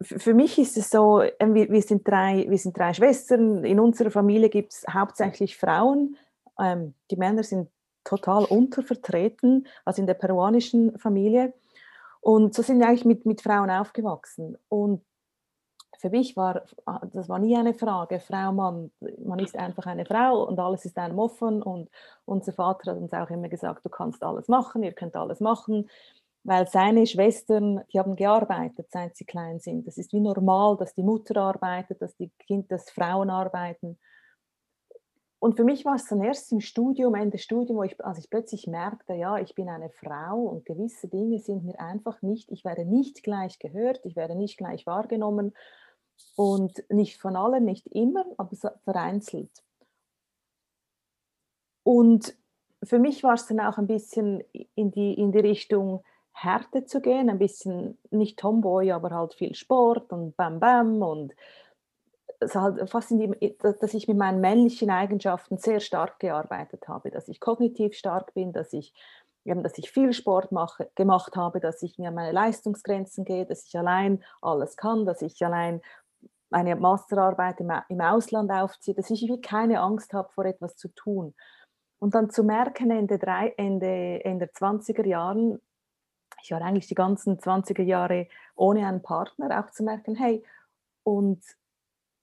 für 0.00 0.32
mich 0.32 0.58
ist 0.58 0.78
es 0.78 0.88
so, 0.88 1.22
wir 1.38 1.82
sind 1.82 2.08
drei, 2.08 2.46
wir 2.48 2.58
sind 2.58 2.78
drei 2.78 2.94
Schwestern. 2.94 3.62
In 3.64 3.78
unserer 3.78 4.10
Familie 4.10 4.48
gibt 4.48 4.72
es 4.72 4.84
hauptsächlich 4.90 5.58
Frauen. 5.58 6.16
Ähm, 6.58 6.94
die 7.10 7.16
Männer 7.16 7.42
sind 7.42 7.68
total 8.04 8.44
untervertreten, 8.46 9.66
also 9.84 10.00
in 10.00 10.06
der 10.06 10.14
peruanischen 10.14 10.98
Familie. 10.98 11.52
Und 12.20 12.54
so 12.54 12.62
sind 12.62 12.78
wir 12.78 12.88
eigentlich 12.88 13.04
mit, 13.04 13.26
mit 13.26 13.40
Frauen 13.40 13.70
aufgewachsen. 13.70 14.58
Und 14.68 15.02
für 15.98 16.10
mich 16.10 16.36
war, 16.36 16.62
das 17.12 17.28
war 17.28 17.38
nie 17.38 17.56
eine 17.56 17.74
Frage, 17.74 18.20
Frau, 18.20 18.52
Mann, 18.52 18.90
man 19.22 19.38
ist 19.38 19.56
einfach 19.56 19.86
eine 19.86 20.06
Frau 20.06 20.44
und 20.44 20.58
alles 20.58 20.84
ist 20.86 20.96
einem 20.96 21.18
offen. 21.18 21.62
Und 21.62 21.90
unser 22.24 22.52
Vater 22.52 22.92
hat 22.92 22.98
uns 22.98 23.12
auch 23.12 23.28
immer 23.30 23.48
gesagt, 23.48 23.84
du 23.84 23.90
kannst 23.90 24.22
alles 24.22 24.48
machen, 24.48 24.82
ihr 24.82 24.92
könnt 24.92 25.14
alles 25.14 25.40
machen, 25.40 25.88
weil 26.42 26.66
seine 26.68 27.06
Schwestern, 27.06 27.82
die 27.92 27.98
haben 27.98 28.16
gearbeitet, 28.16 28.86
seit 28.90 29.16
sie 29.16 29.26
klein 29.26 29.60
sind. 29.60 29.86
Das 29.86 29.98
ist 29.98 30.12
wie 30.14 30.20
normal, 30.20 30.78
dass 30.78 30.94
die 30.94 31.02
Mutter 31.02 31.36
arbeitet, 31.36 32.00
dass 32.00 32.16
die 32.16 32.30
Kind, 32.46 32.72
dass 32.72 32.90
Frauen 32.90 33.28
arbeiten. 33.28 33.98
Und 35.40 35.56
für 35.56 35.64
mich 35.64 35.86
war 35.86 35.94
es 35.94 36.06
dann 36.06 36.22
erst 36.22 36.52
im 36.52 36.60
Studium, 36.60 37.14
Ende 37.14 37.38
Studium, 37.38 37.78
wo 37.78 37.82
ich, 37.82 37.98
als 38.04 38.18
ich 38.18 38.28
plötzlich 38.28 38.66
merkte, 38.66 39.14
ja, 39.14 39.38
ich 39.38 39.54
bin 39.54 39.70
eine 39.70 39.88
Frau 39.88 40.36
und 40.36 40.66
gewisse 40.66 41.08
Dinge 41.08 41.38
sind 41.38 41.64
mir 41.64 41.80
einfach 41.80 42.20
nicht, 42.20 42.50
ich 42.52 42.62
werde 42.62 42.84
nicht 42.84 43.22
gleich 43.22 43.58
gehört, 43.58 44.04
ich 44.04 44.16
werde 44.16 44.34
nicht 44.34 44.58
gleich 44.58 44.84
wahrgenommen 44.84 45.54
und 46.36 46.84
nicht 46.90 47.18
von 47.18 47.36
allen, 47.36 47.64
nicht 47.64 47.86
immer, 47.86 48.26
aber 48.36 48.54
vereinzelt. 48.84 49.50
Und 51.84 52.36
für 52.82 52.98
mich 52.98 53.22
war 53.22 53.34
es 53.34 53.46
dann 53.46 53.60
auch 53.60 53.78
ein 53.78 53.86
bisschen 53.86 54.44
in 54.74 54.90
die, 54.90 55.14
in 55.14 55.32
die 55.32 55.38
Richtung 55.38 56.04
Härte 56.32 56.84
zu 56.84 57.00
gehen, 57.00 57.30
ein 57.30 57.38
bisschen 57.38 57.96
nicht 58.10 58.38
Tomboy, 58.38 58.92
aber 58.92 59.10
halt 59.10 59.32
viel 59.32 59.54
Sport 59.54 60.12
und 60.12 60.36
Bam 60.36 60.60
Bam 60.60 61.00
und 61.00 61.32
fast 62.48 63.10
die, 63.10 63.56
dass 63.62 63.94
ich 63.94 64.08
mit 64.08 64.16
meinen 64.16 64.40
männlichen 64.40 64.90
Eigenschaften 64.90 65.58
sehr 65.58 65.80
stark 65.80 66.18
gearbeitet 66.18 66.88
habe, 66.88 67.10
dass 67.10 67.28
ich 67.28 67.40
kognitiv 67.40 67.94
stark 67.94 68.32
bin, 68.34 68.52
dass 68.52 68.72
ich, 68.72 68.94
dass 69.44 69.78
ich 69.78 69.90
viel 69.90 70.12
Sport 70.12 70.52
mache, 70.52 70.90
gemacht 70.94 71.36
habe, 71.36 71.60
dass 71.60 71.82
ich 71.82 71.98
mir 71.98 72.10
meine 72.10 72.32
Leistungsgrenzen 72.32 73.24
gehe, 73.24 73.46
dass 73.46 73.66
ich 73.66 73.76
allein 73.76 74.24
alles 74.40 74.76
kann, 74.76 75.04
dass 75.04 75.22
ich 75.22 75.44
allein 75.44 75.82
eine 76.50 76.76
Masterarbeit 76.76 77.60
im, 77.60 77.72
im 77.88 78.00
Ausland 78.00 78.50
aufziehe, 78.50 78.94
dass 78.94 79.10
ich 79.10 79.30
keine 79.42 79.80
Angst 79.80 80.12
habe, 80.12 80.32
vor 80.32 80.44
etwas 80.44 80.76
zu 80.76 80.88
tun. 80.88 81.34
Und 82.00 82.14
dann 82.14 82.30
zu 82.30 82.42
merken, 82.42 82.90
Ende, 82.90 83.18
drei, 83.18 83.52
Ende, 83.56 84.24
Ende 84.24 84.46
20er 84.46 85.06
Jahren, 85.06 85.60
ich 86.42 86.50
war 86.50 86.62
eigentlich 86.62 86.86
die 86.86 86.94
ganzen 86.94 87.38
20er 87.38 87.82
Jahre 87.82 88.26
ohne 88.56 88.86
einen 88.86 89.02
Partner, 89.02 89.60
auch 89.60 89.70
zu 89.70 89.84
merken, 89.84 90.14
hey, 90.14 90.44
und 91.02 91.42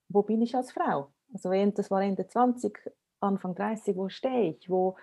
wo 0.10 0.22
bin 0.22 0.42
ich 0.42 0.56
als 0.56 0.72
Frau? 0.72 1.10
Also 1.34 1.52
das 1.72 1.92
war 1.92 2.02
Ende 2.02 2.28
20, 2.28 2.78
Anfang 3.20 3.56
30, 3.56 3.96
wo 3.96 4.10
stehe 4.10 4.52
ich? 4.52 4.70
Wo, 4.70 4.96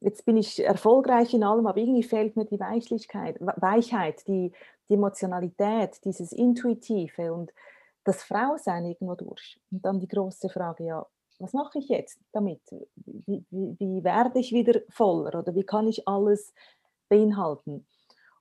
jetzt 0.00 0.24
bin 0.24 0.36
ich 0.36 0.64
erfolgreich 0.64 1.34
in 1.34 1.44
allem, 1.44 1.66
aber 1.66 1.78
irgendwie 1.78 2.02
fehlt 2.02 2.36
mir 2.36 2.44
die 2.44 2.60
Weichlichkeit, 2.60 3.36
Weichheit, 3.40 4.26
die, 4.26 4.52
die 4.88 4.94
Emotionalität, 4.94 6.04
dieses 6.04 6.32
Intuitive 6.32 7.32
und 7.32 7.52
das 8.04 8.22
Frausein 8.22 8.84
irgendwo 8.84 9.14
durch. 9.14 9.60
Und 9.70 9.84
dann 9.84 10.00
die 10.00 10.08
große 10.08 10.48
Frage, 10.48 10.84
ja, 10.84 11.06
was 11.38 11.52
mache 11.52 11.78
ich 11.78 11.88
jetzt 11.88 12.20
damit? 12.32 12.60
Wie, 12.70 13.44
wie, 13.50 13.76
wie 13.78 14.04
werde 14.04 14.38
ich 14.38 14.52
wieder 14.52 14.80
voller 14.90 15.38
oder 15.38 15.54
wie 15.54 15.64
kann 15.64 15.88
ich 15.88 16.06
alles 16.06 16.52
beinhalten? 17.08 17.86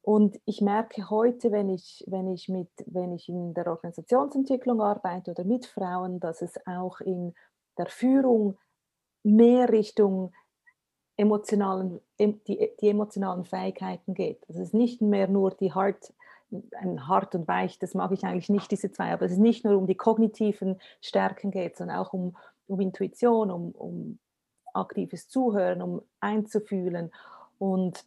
Und 0.02 0.40
ich 0.46 0.62
merke 0.62 1.10
heute, 1.10 1.52
wenn 1.52 1.70
ich, 1.70 2.04
wenn 2.08 2.28
ich, 2.28 2.50
mit, 2.50 2.70
wenn 2.88 3.12
ich 3.14 3.30
in 3.30 3.54
der 3.54 3.68
Organisationsentwicklung 3.68 4.82
arbeite 4.82 5.32
oder 5.32 5.44
mit 5.44 5.66
Frauen, 5.68 6.20
dass 6.20 6.42
es 6.42 6.56
auch 6.66 7.02
in 7.02 7.36
der 7.78 7.86
Führung 7.86 8.58
mehr 9.24 9.70
Richtung 9.70 10.34
emotionalen, 11.18 12.00
die, 12.20 12.72
die 12.82 12.90
emotionalen 12.90 13.46
Fähigkeiten 13.46 14.16
geht. 14.16 14.44
Dass 14.48 14.58
es 14.58 14.74
nicht 14.74 15.02
mehr 15.02 15.28
nur 15.28 15.52
die 15.52 15.72
hart, 15.72 16.14
ein 16.76 17.08
hart 17.08 17.36
und 17.36 17.48
weich, 17.48 17.78
das 17.78 17.94
mag 17.94 18.12
ich 18.12 18.24
eigentlich 18.24 18.50
nicht, 18.50 18.72
diese 18.72 18.92
zwei, 18.92 19.14
aber 19.14 19.26
es 19.26 19.34
ist 19.34 19.38
nicht 19.38 19.64
nur 19.64 19.78
um 19.78 19.86
die 19.86 19.96
kognitiven 19.96 20.82
Stärken 21.00 21.52
geht, 21.52 21.78
sondern 21.78 21.98
auch 21.98 22.12
um, 22.12 22.36
um 22.68 22.80
Intuition, 22.80 23.52
um, 23.52 23.72
um 23.72 24.20
aktives 24.74 25.30
Zuhören, 25.30 25.82
um 25.82 26.02
einzufühlen. 26.20 27.12
Und 27.60 28.04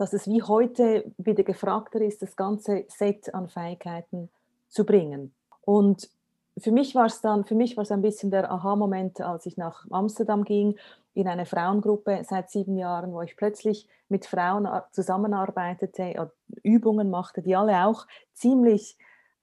dass 0.00 0.14
es 0.14 0.26
wie 0.26 0.42
heute 0.42 1.12
wieder 1.18 1.42
gefragter 1.42 2.00
ist, 2.00 2.22
das 2.22 2.34
ganze 2.34 2.86
Set 2.88 3.34
an 3.34 3.50
Fähigkeiten 3.50 4.30
zu 4.70 4.86
bringen. 4.86 5.34
Und 5.60 6.08
für 6.56 6.72
mich 6.72 6.94
war 6.94 7.04
es 7.04 7.20
dann, 7.20 7.44
für 7.44 7.54
mich 7.54 7.76
war 7.76 7.82
es 7.82 7.92
ein 7.92 8.00
bisschen 8.00 8.30
der 8.30 8.50
Aha-Moment, 8.50 9.20
als 9.20 9.44
ich 9.44 9.58
nach 9.58 9.84
Amsterdam 9.90 10.44
ging, 10.44 10.78
in 11.12 11.28
eine 11.28 11.44
Frauengruppe 11.44 12.22
seit 12.26 12.48
sieben 12.48 12.78
Jahren, 12.78 13.12
wo 13.12 13.20
ich 13.20 13.36
plötzlich 13.36 13.86
mit 14.08 14.24
Frauen 14.24 14.66
zusammenarbeitete, 14.92 16.32
Übungen 16.62 17.10
machte, 17.10 17.42
die 17.42 17.54
alle 17.54 17.84
auch 17.84 18.06
ziemlich 18.32 18.96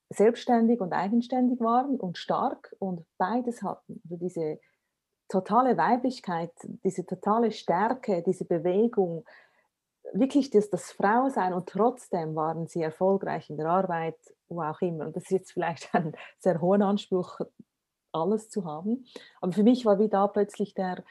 selbstständig 0.10 0.82
und 0.82 0.92
eigenständig 0.92 1.60
waren 1.60 2.00
und 2.00 2.18
stark 2.18 2.76
und 2.80 3.06
beides 3.20 3.62
hatten. 3.62 4.02
Also 4.06 4.18
diese 4.18 4.60
totale 5.30 5.78
Weiblichkeit, 5.78 6.52
diese 6.84 7.06
totale 7.06 7.52
Stärke, 7.52 8.24
diese 8.26 8.46
Bewegung, 8.46 9.24
wirklich 10.14 10.50
das, 10.50 10.70
das 10.70 10.92
Frausein 10.92 11.54
und 11.54 11.70
trotzdem 11.70 12.36
waren 12.36 12.68
sie 12.68 12.82
erfolgreich 12.82 13.50
in 13.50 13.58
der 13.58 13.68
Arbeit, 13.68 14.18
wo 14.48 14.62
auch 14.62 14.82
immer. 14.82 15.08
Und 15.08 15.16
das 15.16 15.24
ist 15.24 15.32
jetzt 15.32 15.52
vielleicht 15.52 15.90
ein 15.94 16.14
sehr 16.40 16.62
hoher 16.62 16.82
Anspruch, 16.82 17.40
alles 18.12 18.50
zu 18.50 18.66
haben. 18.66 19.06
Aber 19.42 19.52
für 19.52 19.64
mich 19.64 19.86
war 19.86 20.00
wie 20.00 20.10
da 20.10 20.28
plötzlich 20.28 20.74
der, 20.74 21.04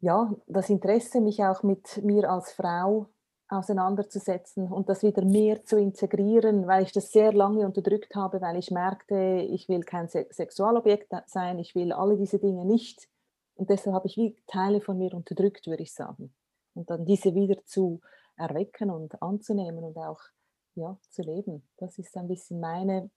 ja, 0.00 0.34
das 0.46 0.70
Interesse, 0.70 1.20
mich 1.20 1.42
auch 1.44 1.62
mit 1.62 2.02
mir 2.02 2.30
als 2.30 2.52
Frau 2.52 3.08
auseinanderzusetzen 3.48 4.72
und 4.72 4.88
das 4.88 5.02
wieder 5.02 5.24
mehr 5.24 5.62
zu 5.64 5.78
integrieren, 5.78 6.66
weil 6.66 6.82
ich 6.82 6.92
das 6.92 7.12
sehr 7.12 7.32
lange 7.32 7.66
unterdrückt 7.66 8.16
habe, 8.16 8.40
weil 8.40 8.56
ich 8.56 8.70
merkte, 8.70 9.46
ich 9.50 9.68
will 9.68 9.82
kein 9.82 10.08
Sexualobjekt 10.08 11.12
sein, 11.26 11.58
ich 11.58 11.74
will 11.74 11.92
alle 11.92 12.16
diese 12.16 12.38
Dinge 12.38 12.64
nicht. 12.64 13.06
Und 13.54 13.70
deshalb 13.70 13.94
habe 13.94 14.06
ich 14.08 14.16
wie 14.16 14.36
Teile 14.46 14.80
von 14.80 14.98
mir 14.98 15.14
unterdrückt, 15.14 15.66
würde 15.66 15.82
ich 15.82 15.92
sagen 15.92 16.34
und 16.74 16.90
dann 16.90 17.04
diese 17.04 17.34
wieder 17.34 17.64
zu 17.64 18.00
erwecken 18.36 18.90
und 18.90 19.22
anzunehmen 19.22 19.84
und 19.84 19.96
auch 19.96 20.20
ja, 20.74 20.96
zu 21.10 21.22
leben. 21.22 21.66
Das 21.76 21.98
ist 21.98 22.16
ein 22.16 22.28
bisschen 22.28 22.60
meine, 22.60 23.10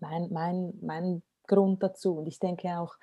mein, 0.00 0.28
mein, 0.32 0.72
mein 0.80 1.22
Grund 1.46 1.82
dazu. 1.82 2.18
Und 2.18 2.26
ich 2.26 2.38
denke 2.38 2.78
auch, 2.78 2.96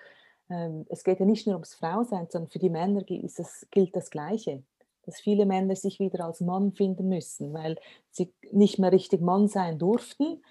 ähm, 0.49 0.85
es 0.89 1.03
geht 1.03 1.19
ja 1.19 1.25
nicht 1.25 1.47
nur 1.47 1.55
ums 1.55 1.75
Frausein, 1.75 2.27
sondern 2.29 2.49
für 2.49 2.59
die 2.59 2.69
Männer 2.69 3.03
gilt 3.03 3.39
das, 3.39 3.65
gilt 3.71 3.95
das 3.95 4.09
Gleiche. 4.09 4.63
Dass 5.05 5.19
viele 5.19 5.45
Männer 5.45 5.75
sich 5.75 5.99
wieder 5.99 6.25
als 6.25 6.41
Mann 6.41 6.73
finden 6.73 7.09
müssen, 7.09 7.53
weil 7.53 7.77
sie 8.09 8.33
nicht 8.51 8.79
mehr 8.79 8.91
richtig 8.91 9.21
Mann 9.21 9.47
sein 9.47 9.77
durften, 9.77 10.43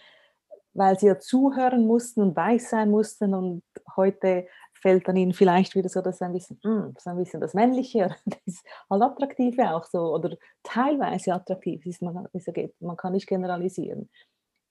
weil 0.75 0.99
sie 0.99 1.07
ja 1.07 1.19
zuhören 1.19 1.87
mussten 1.87 2.23
und 2.23 2.37
weich 2.37 2.67
sein 2.67 2.91
mussten 2.91 3.35
und 3.35 3.63
heute 3.97 4.47
fällt 4.83 5.09
dann 5.09 5.17
ihnen 5.17 5.33
vielleicht 5.33 5.75
wieder 5.75 5.89
so, 5.89 6.03
dass 6.03 6.21
ein 6.21 6.33
bisschen, 6.33 6.59
mm, 6.63 6.95
so 6.99 7.11
ein 7.11 7.17
bisschen 7.17 7.41
das 7.41 7.55
Männliche, 7.55 8.15
das 8.27 8.63
halt 8.91 9.03
Attraktive 9.03 9.75
auch 9.75 9.87
so 9.87 10.13
oder 10.13 10.37
teilweise 10.63 11.33
attraktiv 11.33 11.87
ist. 11.87 12.03
Man, 12.03 12.29
man 12.81 12.97
kann 12.97 13.13
nicht 13.13 13.29
generalisieren. 13.29 14.11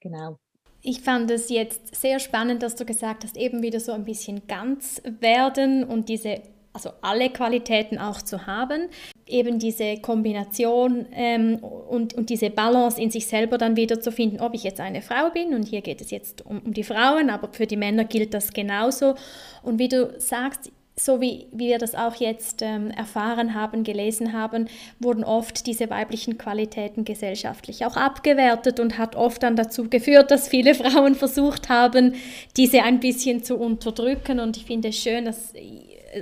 Genau. 0.02 0.38
Ich 0.84 1.02
fand 1.02 1.30
es 1.32 1.50
jetzt 1.50 1.95
sehr 1.95 2.19
spannend, 2.19 2.63
dass 2.63 2.76
du 2.76 2.86
gesagt 2.86 3.24
hast, 3.24 3.38
eben 3.38 3.62
wieder 3.62 3.80
so 3.80 3.91
ein 3.91 4.04
bisschen 4.04 4.47
ganz 4.47 5.02
werden 5.19 5.84
und 5.84 6.10
diese 6.10 6.41
also 6.74 6.91
alle 7.02 7.30
Qualitäten 7.30 7.97
auch 7.97 8.21
zu 8.21 8.47
haben, 8.47 8.89
eben 9.32 9.60
diese 9.60 9.98
Kombination 9.98 11.06
ähm, 11.13 11.58
und, 11.58 12.13
und 12.13 12.30
diese 12.30 12.50
Balance 12.50 13.02
in 13.02 13.12
sich 13.12 13.28
selber 13.28 13.58
dann 13.58 13.76
wieder 13.76 14.00
zu 14.02 14.12
finden, 14.12 14.39
ob 14.39 14.54
ich 14.54 14.63
jetzt 14.63 14.80
eine 14.80 15.02
Frau 15.02 15.30
bin 15.30 15.54
und 15.54 15.63
hier 15.67 15.82
geht 15.82 16.02
es 16.02 16.12
jetzt 16.12 16.46
um, 16.46 16.60
um 16.60 16.74
die 16.74 16.84
Frauen, 16.84 17.30
aber 17.30 17.50
für 17.52 17.65
die 17.65 17.78
Männer 17.78 18.04
gilt 18.04 18.34
das 18.34 18.54
genauso. 18.54 19.15
Und 19.63 19.80
wie 19.80 19.89
du 19.89 20.13
sagst, 20.17 20.72
so 20.96 21.22
wie, 21.22 21.48
wie 21.52 21.67
wir 21.67 21.78
das 21.78 21.96
auch 21.96 22.15
jetzt 22.15 22.62
ähm, 22.62 22.91
erfahren 22.91 23.56
haben, 23.56 23.84
gelesen 23.84 24.34
haben, 24.34 24.67
wurden 25.00 25.24
oft 25.24 25.65
diese 25.65 25.89
weiblichen 25.89 26.38
Qualitäten 26.38 27.06
gesellschaftlich 27.06 27.86
auch 27.86 27.96
abgewertet 27.96 28.80
und 28.80 28.98
hat 28.98 29.15
oft 29.15 29.41
dann 29.44 29.56
dazu 29.56 29.89
geführt, 29.89 30.32
dass 30.32 30.48
viele 30.48 30.76
Frauen 30.76 31.15
versucht 31.15 31.70
haben, 31.70 32.15
diese 32.58 32.84
ein 32.84 33.00
bisschen 33.00 33.44
zu 33.44 33.56
unterdrücken. 33.56 34.39
Und 34.39 34.58
ich 34.58 34.65
finde 34.65 34.89
es 34.89 34.98
schön, 34.98 35.26
dass 35.26 35.54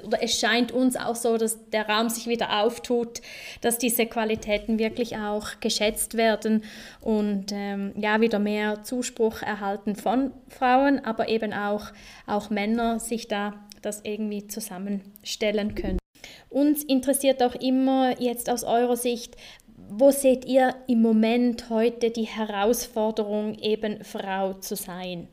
oder 0.05 0.21
es 0.21 0.39
scheint 0.39 0.71
uns 0.71 0.95
auch 0.95 1.15
so, 1.15 1.37
dass 1.37 1.69
der 1.69 1.87
Raum 1.87 2.09
sich 2.09 2.27
wieder 2.27 2.61
auftut, 2.61 3.21
dass 3.61 3.77
diese 3.77 4.05
Qualitäten 4.05 4.79
wirklich 4.79 5.17
auch 5.17 5.59
geschätzt 5.59 6.15
werden 6.15 6.63
und 7.01 7.47
ähm, 7.51 7.93
ja 7.95 8.21
wieder 8.21 8.39
mehr 8.39 8.83
Zuspruch 8.83 9.41
erhalten 9.41 9.95
von 9.95 10.31
Frauen, 10.47 11.03
aber 11.03 11.29
eben 11.29 11.53
auch, 11.53 11.87
auch 12.27 12.49
Männer 12.49 12.99
sich 12.99 13.27
da 13.27 13.53
das 13.81 14.01
irgendwie 14.03 14.47
zusammenstellen 14.47 15.75
können. 15.75 15.99
Uns 16.49 16.83
interessiert 16.83 17.41
auch 17.43 17.55
immer 17.55 18.19
jetzt 18.19 18.49
aus 18.49 18.63
eurer 18.63 18.97
Sicht, 18.97 19.35
wo 19.89 20.11
seht 20.11 20.45
ihr 20.45 20.75
im 20.87 21.01
Moment 21.01 21.69
heute 21.69 22.11
die 22.11 22.27
Herausforderung, 22.27 23.57
eben 23.59 24.03
Frau 24.03 24.53
zu 24.53 24.75
sein? 24.75 25.27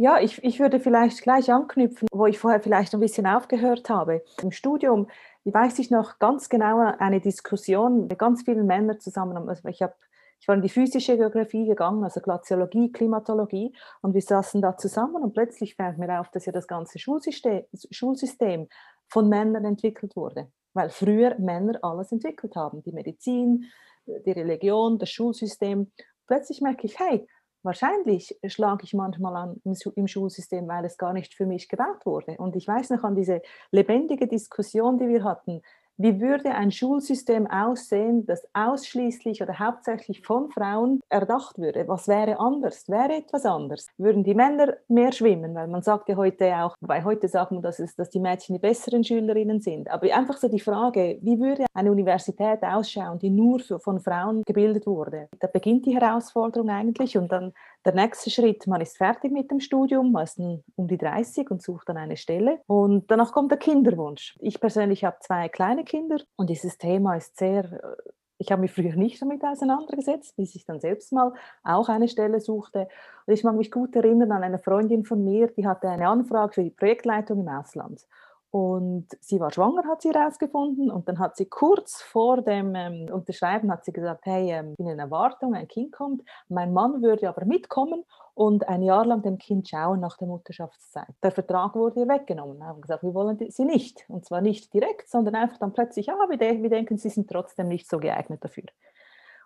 Ja, 0.00 0.20
ich, 0.20 0.42
ich 0.44 0.60
würde 0.60 0.78
vielleicht 0.78 1.22
gleich 1.22 1.52
anknüpfen, 1.52 2.06
wo 2.12 2.26
ich 2.26 2.38
vorher 2.38 2.60
vielleicht 2.60 2.94
ein 2.94 3.00
bisschen 3.00 3.26
aufgehört 3.26 3.90
habe. 3.90 4.22
Im 4.40 4.52
Studium 4.52 5.08
weiß 5.44 5.80
ich 5.80 5.90
noch 5.90 6.20
ganz 6.20 6.48
genau 6.48 6.78
eine 6.98 7.20
Diskussion 7.20 8.06
mit 8.06 8.16
ganz 8.16 8.42
vielen 8.44 8.66
Männern 8.66 9.00
zusammen. 9.00 9.48
Also 9.48 9.68
ich 9.68 9.82
habe 9.82 9.94
ich 10.40 10.46
war 10.46 10.54
in 10.54 10.62
die 10.62 10.68
physische 10.68 11.16
Geografie 11.16 11.66
gegangen, 11.66 12.04
also 12.04 12.20
Glaziologie, 12.20 12.92
Klimatologie, 12.92 13.74
und 14.02 14.14
wir 14.14 14.22
saßen 14.22 14.62
da 14.62 14.76
zusammen 14.76 15.20
und 15.20 15.34
plötzlich 15.34 15.74
fällt 15.74 15.98
mir 15.98 16.20
auf, 16.20 16.30
dass 16.30 16.46
ja 16.46 16.52
das 16.52 16.68
ganze 16.68 17.00
Schulsystem, 17.00 17.64
Schulsystem 17.90 18.68
von 19.08 19.28
Männern 19.28 19.64
entwickelt 19.64 20.14
wurde, 20.14 20.46
weil 20.74 20.90
früher 20.90 21.36
Männer 21.40 21.80
alles 21.82 22.12
entwickelt 22.12 22.54
haben, 22.54 22.84
die 22.84 22.92
Medizin, 22.92 23.64
die 24.06 24.30
Religion, 24.30 24.98
das 24.98 25.10
Schulsystem. 25.10 25.90
Plötzlich 26.28 26.60
merke 26.60 26.86
ich, 26.86 27.00
hey, 27.00 27.26
wahrscheinlich 27.68 28.34
schlage 28.46 28.84
ich 28.84 28.94
manchmal 28.94 29.36
an 29.36 29.60
im 29.94 30.06
Schulsystem, 30.08 30.66
weil 30.68 30.86
es 30.86 30.96
gar 30.96 31.12
nicht 31.12 31.34
für 31.34 31.44
mich 31.44 31.68
gebaut 31.68 32.06
wurde. 32.06 32.36
Und 32.38 32.56
ich 32.56 32.66
weiß 32.66 32.88
noch 32.90 33.04
an 33.04 33.14
diese 33.14 33.42
lebendige 33.70 34.26
Diskussion, 34.26 34.96
die 34.96 35.06
wir 35.06 35.22
hatten, 35.22 35.60
wie 35.98 36.20
würde 36.20 36.54
ein 36.54 36.70
Schulsystem 36.70 37.48
aussehen, 37.48 38.24
das 38.24 38.46
ausschließlich 38.54 39.42
oder 39.42 39.58
hauptsächlich 39.58 40.22
von 40.24 40.48
Frauen 40.50 41.00
erdacht 41.08 41.58
würde? 41.58 41.88
Was 41.88 42.06
wäre 42.06 42.38
anders? 42.38 42.88
Wäre 42.88 43.14
etwas 43.14 43.44
anders? 43.44 43.88
Würden 43.98 44.22
die 44.22 44.34
Männer 44.34 44.76
mehr 44.86 45.10
schwimmen? 45.10 45.56
Weil 45.56 45.66
man 45.66 45.82
sagt 45.82 46.08
ja 46.08 46.14
heute 46.14 46.56
auch, 46.56 46.76
wobei 46.80 47.02
heute 47.02 47.26
sagt 47.26 47.50
man, 47.50 47.62
dass, 47.62 47.80
es, 47.80 47.96
dass 47.96 48.10
die 48.10 48.20
Mädchen 48.20 48.54
die 48.54 48.60
besseren 48.60 49.02
Schülerinnen 49.02 49.60
sind. 49.60 49.90
Aber 49.90 50.06
einfach 50.14 50.36
so 50.36 50.48
die 50.48 50.60
Frage, 50.60 51.18
wie 51.20 51.40
würde 51.40 51.66
eine 51.74 51.90
Universität 51.90 52.62
ausschauen, 52.62 53.18
die 53.18 53.30
nur 53.30 53.58
für, 53.58 53.80
von 53.80 53.98
Frauen 53.98 54.44
gebildet 54.44 54.86
wurde? 54.86 55.28
Da 55.40 55.48
beginnt 55.48 55.84
die 55.84 55.98
Herausforderung 55.98 56.70
eigentlich 56.70 57.18
und 57.18 57.32
dann 57.32 57.52
der 57.84 57.94
nächste 57.94 58.30
Schritt, 58.30 58.66
man 58.66 58.80
ist 58.80 58.96
fertig 58.96 59.32
mit 59.32 59.50
dem 59.50 59.60
Studium, 59.60 60.12
man 60.12 60.24
ist 60.24 60.38
um 60.38 60.88
die 60.88 60.98
30 60.98 61.50
und 61.50 61.62
sucht 61.62 61.88
dann 61.88 61.96
eine 61.96 62.16
Stelle. 62.16 62.60
Und 62.66 63.10
danach 63.10 63.32
kommt 63.32 63.50
der 63.50 63.58
Kinderwunsch. 63.58 64.36
Ich 64.40 64.60
persönlich 64.60 65.04
habe 65.04 65.16
zwei 65.20 65.48
kleine 65.48 65.84
Kinder 65.88 66.18
und 66.36 66.50
dieses 66.50 66.78
Thema 66.78 67.16
ist 67.16 67.36
sehr 67.36 67.64
äh, 67.64 68.10
ich 68.38 68.52
habe 68.52 68.62
mich 68.62 68.72
früher 68.72 68.94
nicht 68.94 69.20
damit 69.20 69.44
auseinandergesetzt, 69.44 70.36
bis 70.36 70.54
ich 70.54 70.64
dann 70.64 70.80
selbst 70.80 71.12
mal 71.12 71.32
auch 71.64 71.88
eine 71.88 72.08
Stelle 72.08 72.40
suchte. 72.40 72.88
Und 73.26 73.34
ich 73.34 73.42
mag 73.42 73.56
mich 73.56 73.72
gut 73.72 73.96
erinnern 73.96 74.30
an 74.30 74.44
eine 74.44 74.60
Freundin 74.60 75.04
von 75.04 75.24
mir, 75.24 75.48
die 75.48 75.66
hatte 75.66 75.88
eine 75.88 76.08
Anfrage 76.08 76.52
für 76.54 76.62
die 76.62 76.70
Projektleitung 76.70 77.40
im 77.40 77.48
Ausland. 77.48 78.06
Und 78.50 79.08
sie 79.20 79.40
war 79.40 79.52
schwanger, 79.52 79.84
hat 79.84 80.00
sie 80.00 80.10
herausgefunden. 80.10 80.90
Und 80.90 81.06
dann 81.06 81.18
hat 81.18 81.36
sie 81.36 81.46
kurz 81.46 82.00
vor 82.00 82.40
dem 82.40 82.74
ähm, 82.74 83.06
Unterschreiben 83.12 83.70
hat 83.70 83.84
sie 83.84 83.92
gesagt, 83.92 84.24
hey, 84.24 84.50
ähm, 84.52 84.70
ich 84.70 84.76
bin 84.78 84.88
in 84.88 84.98
Erwartung, 84.98 85.54
ein 85.54 85.68
Kind 85.68 85.92
kommt. 85.92 86.22
Mein 86.48 86.72
Mann 86.72 87.02
würde 87.02 87.28
aber 87.28 87.44
mitkommen 87.44 88.04
und 88.34 88.66
ein 88.66 88.82
Jahr 88.82 89.04
lang 89.04 89.22
dem 89.22 89.36
Kind 89.36 89.68
schauen 89.68 90.00
nach 90.00 90.16
der 90.16 90.28
Mutterschaftszeit. 90.28 91.12
Der 91.22 91.30
Vertrag 91.30 91.74
wurde 91.74 92.00
ihr 92.00 92.08
weggenommen. 92.08 92.58
Wir 92.58 92.66
haben 92.66 92.80
gesagt, 92.80 93.02
wir 93.02 93.12
wollen 93.12 93.38
sie 93.50 93.64
nicht. 93.64 94.06
Und 94.08 94.24
zwar 94.24 94.40
nicht 94.40 94.72
direkt, 94.72 95.10
sondern 95.10 95.34
einfach 95.34 95.58
dann 95.58 95.74
plötzlich, 95.74 96.10
ah, 96.10 96.26
wir, 96.28 96.38
de 96.38 96.62
wir 96.62 96.70
denken, 96.70 96.96
sie 96.96 97.10
sind 97.10 97.28
trotzdem 97.28 97.68
nicht 97.68 97.88
so 97.88 97.98
geeignet 97.98 98.42
dafür. 98.42 98.64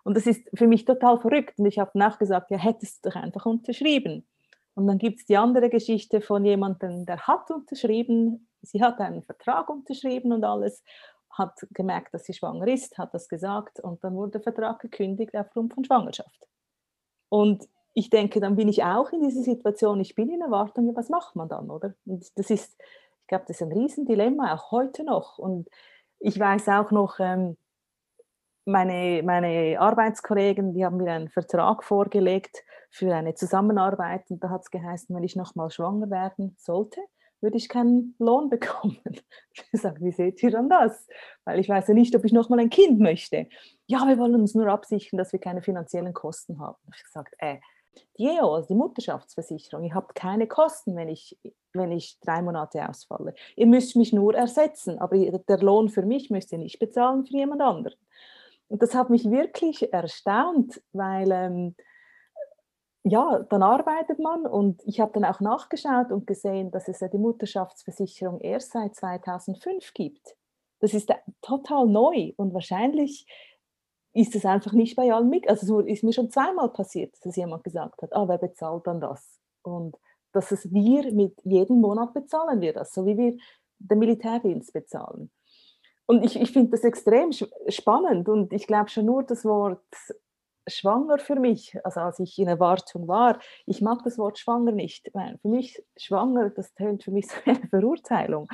Und 0.05 0.15
das 0.15 0.27
ist 0.27 0.49
für 0.53 0.67
mich 0.67 0.85
total 0.85 1.19
verrückt. 1.19 1.59
Und 1.59 1.65
ich 1.65 1.79
habe 1.79 1.97
nachgesagt, 1.97 2.51
ja, 2.51 2.57
hättest 2.57 3.03
du 3.03 3.09
doch 3.09 3.17
einfach 3.17 3.45
unterschrieben. 3.45 4.25
Und 4.75 4.87
dann 4.87 4.97
gibt 4.97 5.19
es 5.19 5.25
die 5.25 5.37
andere 5.37 5.69
Geschichte 5.69 6.21
von 6.21 6.45
jemandem, 6.45 7.05
der 7.05 7.27
hat 7.27 7.51
unterschrieben, 7.51 8.47
sie 8.63 8.81
hat 8.81 8.99
einen 8.99 9.23
Vertrag 9.23 9.69
unterschrieben 9.69 10.31
und 10.31 10.43
alles, 10.43 10.83
hat 11.37 11.67
gemerkt, 11.71 12.13
dass 12.13 12.25
sie 12.25 12.33
schwanger 12.33 12.67
ist, 12.67 12.97
hat 12.97 13.13
das 13.13 13.27
gesagt 13.27 13.79
und 13.79 14.03
dann 14.03 14.15
wurde 14.15 14.33
der 14.33 14.41
Vertrag 14.41 14.79
gekündigt 14.79 15.35
aufgrund 15.35 15.73
von 15.73 15.83
Schwangerschaft. 15.83 16.47
Und 17.29 17.67
ich 17.93 18.09
denke, 18.09 18.39
dann 18.39 18.55
bin 18.55 18.67
ich 18.67 18.83
auch 18.83 19.11
in 19.11 19.21
dieser 19.21 19.41
Situation, 19.41 19.99
ich 19.99 20.15
bin 20.15 20.29
in 20.29 20.41
Erwartung, 20.41 20.87
ja, 20.87 20.95
was 20.95 21.09
macht 21.09 21.35
man 21.35 21.49
dann, 21.49 21.69
oder? 21.69 21.93
Und 22.05 22.31
das 22.37 22.49
ist, 22.49 22.79
ich 23.21 23.27
glaube, 23.27 23.45
das 23.47 23.61
ist 23.61 23.63
ein 23.63 23.71
Riesendilemma, 23.71 24.53
auch 24.53 24.71
heute 24.71 25.03
noch. 25.03 25.37
Und 25.37 25.69
ich 26.19 26.39
weiß 26.39 26.69
auch 26.69 26.91
noch, 26.91 27.19
ähm, 27.19 27.57
meine, 28.65 29.21
meine 29.23 29.79
Arbeitskollegen, 29.79 30.73
die 30.73 30.85
haben 30.85 30.97
mir 30.97 31.11
einen 31.11 31.29
Vertrag 31.29 31.83
vorgelegt 31.83 32.63
für 32.89 33.13
eine 33.13 33.35
Zusammenarbeit 33.35 34.29
und 34.29 34.43
da 34.43 34.49
hat 34.49 34.61
es 34.61 34.71
geheißen, 34.71 35.15
wenn 35.15 35.23
ich 35.23 35.35
nochmal 35.35 35.69
schwanger 35.69 36.09
werden 36.09 36.55
sollte, 36.57 37.01
würde 37.43 37.57
ich 37.57 37.69
keinen 37.69 38.15
Lohn 38.17 38.49
bekommen. 38.49 38.97
Ich 39.51 39.81
sage, 39.81 40.01
wie 40.01 40.11
seht 40.11 40.41
ihr 40.41 40.51
dann 40.51 40.69
das? 40.69 41.07
Weil 41.45 41.59
ich 41.59 41.69
weiß 41.69 41.89
ja 41.89 41.93
nicht, 41.93 42.15
ob 42.15 42.25
ich 42.25 42.33
nochmal 42.33 42.59
ein 42.59 42.69
Kind 42.69 42.99
möchte. 42.99 43.47
Ja, 43.85 44.07
wir 44.07 44.17
wollen 44.17 44.35
uns 44.35 44.55
nur 44.55 44.67
absichern, 44.67 45.17
dass 45.17 45.33
wir 45.33 45.39
keine 45.39 45.61
finanziellen 45.61 46.13
Kosten 46.13 46.59
haben. 46.59 46.77
Ich 46.95 47.03
gesagt, 47.03 47.35
äh, 47.37 47.57
die 48.17 48.25
EO, 48.25 48.61
die 48.61 48.73
Mutterschaftsversicherung, 48.73 49.85
ihr 49.85 49.93
habt 49.93 50.15
keine 50.15 50.47
Kosten, 50.47 50.95
wenn 50.95 51.09
ich, 51.09 51.37
wenn 51.73 51.91
ich 51.91 52.19
drei 52.21 52.41
Monate 52.41 52.87
ausfalle. 52.89 53.35
Ihr 53.55 53.67
müsst 53.67 53.95
mich 53.95 54.13
nur 54.13 54.33
ersetzen, 54.33 54.97
aber 54.97 55.17
der 55.17 55.59
Lohn 55.59 55.89
für 55.89 56.03
mich 56.03 56.31
müsst 56.31 56.51
ihr 56.51 56.57
nicht 56.57 56.79
bezahlen 56.79 57.25
für 57.25 57.33
jemand 57.33 57.61
anderen. 57.61 57.95
Und 58.67 58.81
das 58.81 58.95
hat 58.95 59.09
mich 59.11 59.29
wirklich 59.29 59.93
erstaunt, 59.93 60.81
weil 60.93 61.31
ähm, 61.31 61.75
ja, 63.03 63.39
dann 63.49 63.63
arbeitet 63.63 64.19
man 64.19 64.45
und 64.45 64.81
ich 64.85 65.01
habe 65.01 65.11
dann 65.13 65.25
auch 65.25 65.41
nachgeschaut 65.41 66.11
und 66.11 66.25
gesehen, 66.25 66.71
dass 66.71 66.87
es 66.87 67.01
ja 67.01 67.09
die 67.09 67.17
Mutterschaftsversicherung 67.17 68.39
erst 68.39 68.71
seit 68.71 68.95
2005 68.95 69.93
gibt. 69.93 70.35
Das 70.79 70.93
ist 70.93 71.11
total 71.41 71.87
neu 71.87 72.31
und 72.37 72.53
wahrscheinlich 72.53 73.25
ist 74.13 74.35
es 74.35 74.45
einfach 74.45 74.73
nicht 74.73 74.95
bei 74.95 75.11
allen 75.11 75.29
mit. 75.29 75.49
Also 75.49 75.65
so 75.65 75.79
ist 75.79 76.03
mir 76.03 76.13
schon 76.13 76.29
zweimal 76.29 76.69
passiert, 76.69 77.13
dass 77.23 77.35
jemand 77.35 77.63
gesagt 77.63 78.01
hat, 78.01 78.13
ah, 78.13 78.27
wer 78.27 78.37
bezahlt 78.37 78.87
dann 78.87 79.01
das? 79.01 79.39
Und 79.63 79.97
dass 80.31 80.51
es 80.51 80.71
wir 80.71 81.11
mit 81.11 81.39
jedem 81.43 81.81
Monat 81.81 82.13
bezahlen 82.13 82.61
wir 82.61 82.73
das, 82.73 82.93
so 82.93 83.05
wie 83.05 83.17
wir 83.17 83.37
den 83.79 83.99
Militärdienst 83.99 84.71
bezahlen. 84.71 85.29
Und 86.05 86.23
ich, 86.23 86.39
ich 86.39 86.51
finde 86.51 86.71
das 86.71 86.83
extrem 86.83 87.31
spannend 87.67 88.29
und 88.29 88.53
ich 88.53 88.67
glaube 88.67 88.89
schon 88.89 89.05
nur 89.05 89.23
das 89.23 89.45
Wort 89.45 89.83
schwanger 90.67 91.19
für 91.19 91.35
mich, 91.35 91.77
also 91.83 92.01
als 92.01 92.19
ich 92.19 92.37
in 92.39 92.47
Erwartung 92.47 93.07
war, 93.07 93.39
ich 93.65 93.81
mag 93.81 94.03
das 94.03 94.17
Wort 94.17 94.39
schwanger 94.39 94.71
nicht. 94.71 95.11
Für 95.11 95.47
mich 95.47 95.83
schwanger, 95.97 96.49
das 96.49 96.73
tönt 96.73 97.03
für 97.03 97.11
mich 97.11 97.27
so 97.29 97.35
eine 97.45 97.67
Verurteilung. 97.67 98.47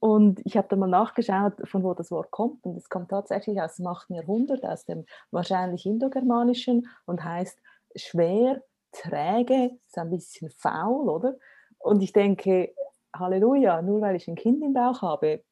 Und 0.00 0.40
ich 0.44 0.56
habe 0.56 0.68
dann 0.68 0.78
mal 0.78 0.86
nachgeschaut, 0.86 1.54
von 1.64 1.82
wo 1.82 1.92
das 1.94 2.10
Wort 2.10 2.30
kommt. 2.30 2.64
Und 2.64 2.76
es 2.76 2.88
kommt 2.88 3.10
tatsächlich 3.10 3.60
aus 3.60 3.76
dem 3.76 3.86
8. 3.88 4.10
Jahrhundert, 4.10 4.64
aus 4.64 4.84
dem 4.84 5.04
wahrscheinlich 5.30 5.86
Indogermanischen 5.86 6.88
und 7.06 7.24
heißt 7.24 7.58
schwer, 7.96 8.62
träge, 8.92 9.76
ist 9.86 9.98
ein 9.98 10.10
bisschen 10.10 10.50
faul, 10.50 11.08
oder? 11.08 11.36
Und 11.78 12.02
ich 12.02 12.12
denke, 12.12 12.72
Halleluja, 13.14 13.82
nur 13.82 14.00
weil 14.00 14.16
ich 14.16 14.28
ein 14.28 14.36
Kind 14.36 14.62
im 14.62 14.72
Bauch 14.72 15.02
habe, 15.02 15.42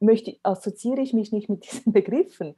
möchte, 0.00 0.36
assoziiere 0.42 1.00
ich 1.00 1.12
mich 1.12 1.32
nicht 1.32 1.48
mit 1.48 1.64
diesen 1.70 1.92
Begriffen. 1.92 2.56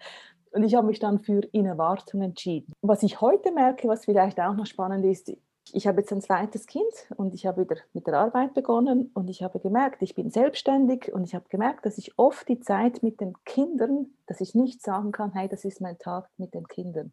Und 0.52 0.64
ich 0.64 0.74
habe 0.74 0.86
mich 0.86 0.98
dann 0.98 1.18
für 1.18 1.40
in 1.52 1.66
Erwartung 1.66 2.22
entschieden. 2.22 2.72
Was 2.82 3.02
ich 3.02 3.20
heute 3.20 3.52
merke, 3.52 3.88
was 3.88 4.04
vielleicht 4.04 4.38
auch 4.38 4.54
noch 4.54 4.66
spannend 4.66 5.04
ist, 5.04 5.32
ich 5.72 5.86
habe 5.86 6.00
jetzt 6.00 6.12
ein 6.12 6.20
zweites 6.20 6.66
Kind 6.66 6.92
und 7.16 7.34
ich 7.34 7.46
habe 7.46 7.62
wieder 7.62 7.76
mit 7.92 8.06
der 8.06 8.14
Arbeit 8.14 8.52
begonnen 8.52 9.10
und 9.14 9.30
ich 9.30 9.42
habe 9.42 9.60
gemerkt, 9.60 10.02
ich 10.02 10.14
bin 10.14 10.30
selbstständig 10.30 11.12
und 11.14 11.24
ich 11.24 11.34
habe 11.34 11.48
gemerkt, 11.48 11.86
dass 11.86 11.98
ich 11.98 12.18
oft 12.18 12.48
die 12.48 12.60
Zeit 12.60 13.02
mit 13.02 13.20
den 13.20 13.34
Kindern, 13.44 14.12
dass 14.26 14.40
ich 14.40 14.54
nicht 14.54 14.82
sagen 14.82 15.12
kann, 15.12 15.32
hey, 15.32 15.48
das 15.48 15.64
ist 15.64 15.80
mein 15.80 15.98
Tag 15.98 16.28
mit 16.36 16.52
den 16.52 16.66
Kindern. 16.66 17.12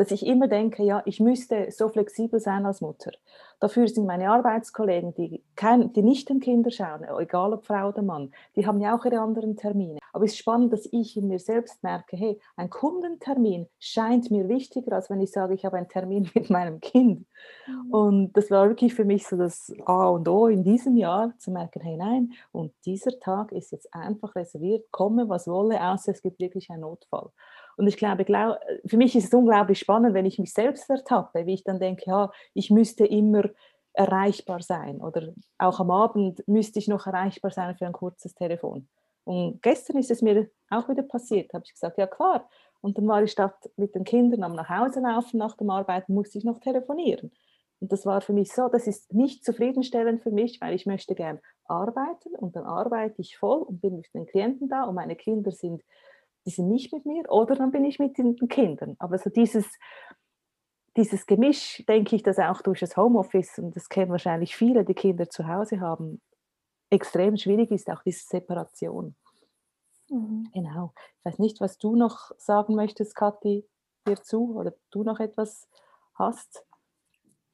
Dass 0.00 0.12
ich 0.12 0.24
immer 0.24 0.48
denke, 0.48 0.82
ja, 0.82 1.02
ich 1.04 1.20
müsste 1.20 1.70
so 1.70 1.90
flexibel 1.90 2.40
sein 2.40 2.64
als 2.64 2.80
Mutter. 2.80 3.10
Dafür 3.60 3.86
sind 3.86 4.06
meine 4.06 4.30
Arbeitskollegen, 4.30 5.12
die, 5.12 5.44
kein, 5.56 5.92
die 5.92 6.00
nicht 6.00 6.30
den 6.30 6.40
Kinder 6.40 6.70
schauen, 6.70 7.04
egal 7.18 7.52
ob 7.52 7.66
Frau 7.66 7.88
oder 7.88 8.00
Mann, 8.00 8.32
die 8.56 8.66
haben 8.66 8.80
ja 8.80 8.96
auch 8.96 9.04
ihre 9.04 9.20
anderen 9.20 9.58
Termine. 9.58 9.98
Aber 10.14 10.24
es 10.24 10.32
ist 10.32 10.38
spannend, 10.38 10.72
dass 10.72 10.88
ich 10.90 11.18
in 11.18 11.28
mir 11.28 11.38
selbst 11.38 11.82
merke, 11.82 12.16
hey, 12.16 12.40
ein 12.56 12.70
Kundentermin 12.70 13.68
scheint 13.78 14.30
mir 14.30 14.48
wichtiger, 14.48 14.92
als 14.92 15.10
wenn 15.10 15.20
ich 15.20 15.32
sage, 15.32 15.52
ich 15.52 15.66
habe 15.66 15.76
einen 15.76 15.90
Termin 15.90 16.30
mit 16.34 16.48
meinem 16.48 16.80
Kind. 16.80 17.26
Mhm. 17.66 17.90
Und 17.90 18.32
das 18.32 18.50
war 18.50 18.68
wirklich 18.70 18.94
für 18.94 19.04
mich 19.04 19.26
so 19.26 19.36
das 19.36 19.70
A 19.84 20.08
und 20.08 20.26
O 20.28 20.46
in 20.46 20.64
diesem 20.64 20.96
Jahr, 20.96 21.34
zu 21.36 21.50
merken, 21.50 21.82
hey, 21.82 21.98
nein, 21.98 22.32
und 22.52 22.72
dieser 22.86 23.20
Tag 23.20 23.52
ist 23.52 23.70
jetzt 23.70 23.92
einfach 23.92 24.34
reserviert, 24.34 24.90
komme 24.92 25.28
was 25.28 25.46
wolle, 25.46 25.78
außer 25.78 26.12
es 26.12 26.22
gibt 26.22 26.40
wirklich 26.40 26.70
einen 26.70 26.80
Notfall. 26.80 27.28
Und 27.76 27.86
ich 27.86 27.96
glaube, 27.96 28.24
für 28.86 28.96
mich 28.96 29.16
ist 29.16 29.26
es 29.26 29.34
unglaublich 29.34 29.78
spannend, 29.78 30.14
wenn 30.14 30.26
ich 30.26 30.38
mich 30.38 30.52
selbst 30.52 30.88
ertappe, 30.90 31.46
wie 31.46 31.54
ich 31.54 31.64
dann 31.64 31.80
denke, 31.80 32.04
ja, 32.06 32.30
ich 32.54 32.70
müsste 32.70 33.06
immer 33.06 33.44
erreichbar 33.92 34.62
sein 34.62 35.00
oder 35.00 35.32
auch 35.58 35.80
am 35.80 35.90
Abend 35.90 36.46
müsste 36.46 36.78
ich 36.78 36.88
noch 36.88 37.06
erreichbar 37.06 37.50
sein 37.50 37.74
für 37.76 37.86
ein 37.86 37.92
kurzes 37.92 38.34
Telefon. 38.34 38.88
Und 39.24 39.62
gestern 39.62 39.98
ist 39.98 40.10
es 40.10 40.22
mir 40.22 40.48
auch 40.70 40.88
wieder 40.88 41.02
passiert, 41.02 41.52
habe 41.52 41.64
ich 41.66 41.72
gesagt, 41.72 41.98
ja 41.98 42.06
klar. 42.06 42.48
Und 42.80 42.96
dann 42.96 43.06
war 43.06 43.22
ich 43.22 43.32
statt 43.32 43.70
mit 43.76 43.94
den 43.94 44.04
Kindern 44.04 44.42
am 44.42 44.54
nach 44.54 44.68
Hause 44.68 45.00
laufen 45.00 45.38
nach 45.38 45.56
dem 45.56 45.70
Arbeiten, 45.70 46.14
musste 46.14 46.38
ich 46.38 46.44
noch 46.44 46.60
telefonieren. 46.60 47.30
Und 47.80 47.92
das 47.92 48.06
war 48.06 48.20
für 48.20 48.32
mich 48.32 48.52
so, 48.52 48.68
das 48.68 48.86
ist 48.86 49.12
nicht 49.12 49.44
zufriedenstellend 49.44 50.22
für 50.22 50.30
mich, 50.30 50.60
weil 50.60 50.74
ich 50.74 50.86
möchte 50.86 51.14
gern 51.14 51.40
arbeiten 51.64 52.34
und 52.36 52.56
dann 52.56 52.64
arbeite 52.64 53.20
ich 53.20 53.38
voll 53.38 53.62
und 53.62 53.80
bin 53.80 53.96
mit 53.96 54.12
den 54.14 54.26
Klienten 54.26 54.68
da 54.68 54.84
und 54.84 54.94
meine 54.94 55.16
Kinder 55.16 55.50
sind 55.50 55.82
die 56.50 56.56
sind 56.56 56.68
nicht 56.68 56.92
mit 56.92 57.06
mir 57.06 57.30
oder 57.30 57.54
dann 57.54 57.70
bin 57.70 57.84
ich 57.84 57.98
mit 58.00 58.18
den 58.18 58.36
Kindern. 58.48 58.96
Aber 58.98 59.18
so 59.18 59.30
dieses, 59.30 59.66
dieses 60.96 61.26
Gemisch, 61.26 61.84
denke 61.88 62.16
ich, 62.16 62.24
dass 62.24 62.38
auch 62.38 62.60
durch 62.60 62.80
das 62.80 62.96
Homeoffice, 62.96 63.58
und 63.58 63.76
das 63.76 63.88
kennen 63.88 64.10
wahrscheinlich 64.10 64.56
viele, 64.56 64.84
die 64.84 64.94
Kinder 64.94 65.30
zu 65.30 65.46
Hause 65.46 65.80
haben, 65.80 66.20
extrem 66.90 67.36
schwierig 67.36 67.70
ist, 67.70 67.88
auch 67.88 68.02
diese 68.02 68.26
Separation. 68.26 69.14
Mhm. 70.08 70.50
Genau. 70.52 70.92
Ich 71.20 71.24
weiß 71.24 71.38
nicht, 71.38 71.60
was 71.60 71.78
du 71.78 71.94
noch 71.94 72.32
sagen 72.36 72.74
möchtest, 72.74 73.14
Kathi, 73.14 73.64
hierzu 74.04 74.56
oder 74.56 74.74
du 74.90 75.04
noch 75.04 75.20
etwas 75.20 75.68
hast. 76.14 76.64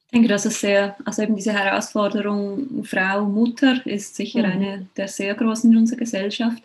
Ich 0.05 0.11
denke, 0.11 0.29
dass 0.29 0.45
es 0.45 0.59
sehr, 0.59 0.95
also 1.05 1.21
eben 1.21 1.35
diese 1.35 1.53
Herausforderung 1.53 2.83
Frau, 2.83 3.25
Mutter 3.25 3.85
ist 3.85 4.15
sicher 4.15 4.39
mhm. 4.39 4.45
eine 4.45 4.89
der 4.97 5.07
sehr 5.07 5.35
großen 5.35 5.71
in 5.71 5.77
unserer 5.77 5.99
Gesellschaft. 5.99 6.63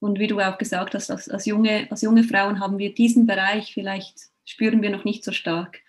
Und 0.00 0.18
wie 0.18 0.26
du 0.26 0.40
auch 0.40 0.58
gesagt 0.58 0.94
hast, 0.94 1.10
als, 1.10 1.28
als, 1.28 1.46
junge, 1.46 1.86
als 1.90 2.02
junge 2.02 2.24
Frauen 2.24 2.58
haben 2.58 2.78
wir 2.78 2.94
diesen 2.94 3.26
Bereich 3.26 3.74
vielleicht, 3.74 4.14
spüren 4.44 4.82
wir 4.82 4.90
noch 4.90 5.04
nicht 5.04 5.22
so 5.22 5.32
stark. 5.32 5.80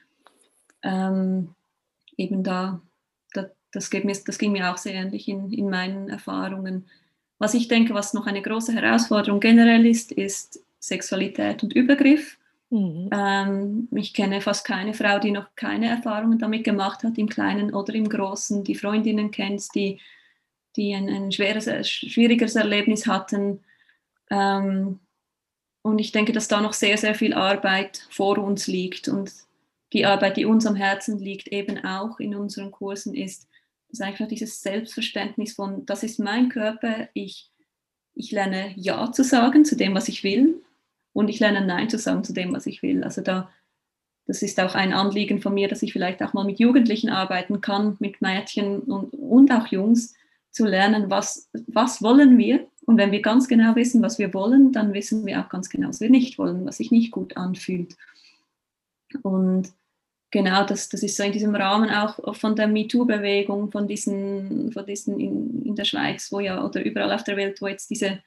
Ähm, 0.83 1.55
eben 2.17 2.43
da, 2.43 2.81
da 3.33 3.49
das, 3.71 3.89
geht 3.89 4.03
mir, 4.03 4.15
das 4.25 4.37
ging 4.37 4.51
mir 4.51 4.71
auch 4.71 4.77
sehr 4.77 4.93
ähnlich 4.93 5.27
in, 5.27 5.51
in 5.51 5.69
meinen 5.69 6.09
Erfahrungen. 6.09 6.85
Was 7.39 7.53
ich 7.53 7.67
denke, 7.67 7.93
was 7.93 8.13
noch 8.13 8.27
eine 8.27 8.41
große 8.41 8.73
Herausforderung 8.73 9.39
generell 9.39 9.85
ist, 9.85 10.11
ist 10.11 10.63
Sexualität 10.79 11.63
und 11.63 11.73
Übergriff. 11.73 12.37
Mhm. 12.69 13.09
Ähm, 13.11 13.87
ich 13.95 14.13
kenne 14.13 14.41
fast 14.41 14.65
keine 14.65 14.93
Frau, 14.93 15.19
die 15.19 15.31
noch 15.31 15.47
keine 15.55 15.89
Erfahrungen 15.89 16.39
damit 16.39 16.63
gemacht 16.63 17.03
hat, 17.03 17.17
im 17.17 17.29
Kleinen 17.29 17.73
oder 17.73 17.93
im 17.93 18.07
Großen, 18.07 18.63
die 18.63 18.75
Freundinnen 18.75 19.31
kennt, 19.31 19.73
die, 19.75 19.99
die 20.75 20.93
ein, 20.93 21.09
ein 21.09 21.31
schweres, 21.31 21.89
schwieriges 21.89 22.55
Erlebnis 22.55 23.07
hatten. 23.07 23.59
Ähm, 24.31 24.99
und 25.83 25.99
ich 25.99 26.11
denke, 26.11 26.31
dass 26.31 26.47
da 26.47 26.61
noch 26.61 26.73
sehr, 26.73 26.97
sehr 26.97 27.13
viel 27.13 27.33
Arbeit 27.33 28.07
vor 28.09 28.37
uns 28.39 28.65
liegt. 28.67 29.07
Und 29.07 29.31
die 29.93 30.05
Arbeit, 30.05 30.37
die 30.37 30.45
uns 30.45 30.65
am 30.65 30.75
Herzen 30.75 31.19
liegt, 31.19 31.49
eben 31.49 31.83
auch 31.83 32.19
in 32.19 32.35
unseren 32.35 32.71
Kursen, 32.71 33.13
ist, 33.13 33.47
ist 33.89 34.01
einfach 34.01 34.27
dieses 34.27 34.61
Selbstverständnis 34.61 35.53
von, 35.53 35.85
das 35.85 36.03
ist 36.03 36.19
mein 36.19 36.49
Körper, 36.49 37.09
ich, 37.13 37.51
ich 38.13 38.31
lerne 38.31 38.73
Ja 38.77 39.11
zu 39.11 39.23
sagen 39.23 39.65
zu 39.65 39.75
dem, 39.75 39.93
was 39.93 40.07
ich 40.07 40.23
will, 40.23 40.63
und 41.13 41.27
ich 41.27 41.41
lerne 41.41 41.65
Nein 41.65 41.89
zu 41.89 41.97
sagen 41.97 42.23
zu 42.23 42.31
dem, 42.31 42.53
was 42.53 42.65
ich 42.67 42.81
will. 42.83 43.03
Also 43.03 43.21
da, 43.21 43.51
das 44.27 44.41
ist 44.43 44.61
auch 44.61 44.75
ein 44.75 44.93
Anliegen 44.93 45.41
von 45.41 45.53
mir, 45.53 45.67
dass 45.67 45.81
ich 45.81 45.91
vielleicht 45.91 46.23
auch 46.23 46.31
mal 46.31 46.45
mit 46.45 46.59
Jugendlichen 46.59 47.09
arbeiten 47.09 47.59
kann, 47.59 47.97
mit 47.99 48.21
Mädchen 48.21 48.79
und, 48.79 49.09
und 49.13 49.51
auch 49.51 49.67
Jungs, 49.67 50.15
zu 50.51 50.65
lernen, 50.65 51.09
was, 51.09 51.49
was 51.67 52.01
wollen 52.01 52.37
wir 52.37 52.67
und 52.91 52.97
wenn 52.97 53.13
wir 53.13 53.21
ganz 53.21 53.47
genau 53.47 53.73
wissen, 53.77 54.01
was 54.01 54.19
wir 54.19 54.33
wollen, 54.33 54.73
dann 54.73 54.93
wissen 54.93 55.25
wir 55.25 55.39
auch 55.39 55.47
ganz 55.47 55.69
genau, 55.69 55.87
was 55.87 56.01
wir 56.01 56.09
nicht 56.09 56.37
wollen, 56.37 56.65
was 56.65 56.75
sich 56.75 56.91
nicht 56.91 57.09
gut 57.11 57.37
anfühlt. 57.37 57.95
Und 59.21 59.71
genau, 60.29 60.65
das, 60.65 60.89
das 60.89 61.01
ist 61.01 61.15
so 61.15 61.23
in 61.23 61.31
diesem 61.31 61.55
Rahmen 61.55 61.89
auch 61.89 62.35
von 62.35 62.53
der 62.57 62.67
MeToo-Bewegung, 62.67 63.71
von 63.71 63.87
diesen, 63.87 64.73
von 64.73 64.85
diesen 64.85 65.21
in, 65.21 65.63
in 65.67 65.75
der 65.77 65.85
Schweiz, 65.85 66.33
wo 66.33 66.41
ja, 66.41 66.65
oder 66.65 66.83
überall 66.83 67.13
auf 67.13 67.23
der 67.23 67.37
Welt, 67.37 67.61
wo 67.61 67.67
jetzt 67.67 67.89
diese, 67.89 68.21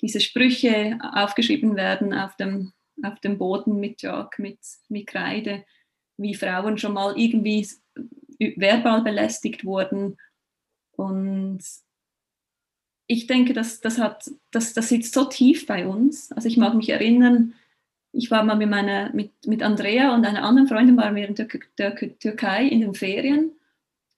diese 0.00 0.20
Sprüche 0.20 0.98
aufgeschrieben 1.12 1.76
werden 1.76 2.14
auf 2.14 2.34
dem, 2.36 2.72
auf 3.02 3.20
dem 3.20 3.36
Boden 3.36 3.78
mit 3.78 3.98
Chalk, 3.98 4.38
mit, 4.38 4.58
mit 4.88 5.06
Kreide, 5.06 5.66
wie 6.16 6.34
Frauen 6.34 6.78
schon 6.78 6.94
mal 6.94 7.12
irgendwie 7.14 7.68
verbal 8.38 9.02
belästigt 9.02 9.66
wurden. 9.66 10.16
Und 10.92 11.60
ich 13.08 13.26
denke, 13.26 13.54
das, 13.54 13.80
das, 13.80 13.98
hat, 13.98 14.30
das, 14.52 14.74
das 14.74 14.88
sitzt 14.90 15.14
so 15.14 15.24
tief 15.24 15.66
bei 15.66 15.86
uns. 15.86 16.30
Also 16.32 16.46
ich 16.46 16.58
mag 16.58 16.74
mich 16.74 16.90
erinnern, 16.90 17.54
ich 18.12 18.30
war 18.30 18.44
mal 18.44 18.56
mit, 18.56 18.68
meiner, 18.68 19.12
mit, 19.12 19.32
mit 19.46 19.62
Andrea 19.62 20.14
und 20.14 20.24
einer 20.24 20.44
anderen 20.44 20.68
Freundin 20.68 20.96
waren 20.96 21.16
wir 21.16 21.26
in 21.26 21.34
der, 21.34 21.48
der 21.78 21.96
Türkei 21.96 22.66
in 22.66 22.82
den 22.82 22.94
Ferien 22.94 23.52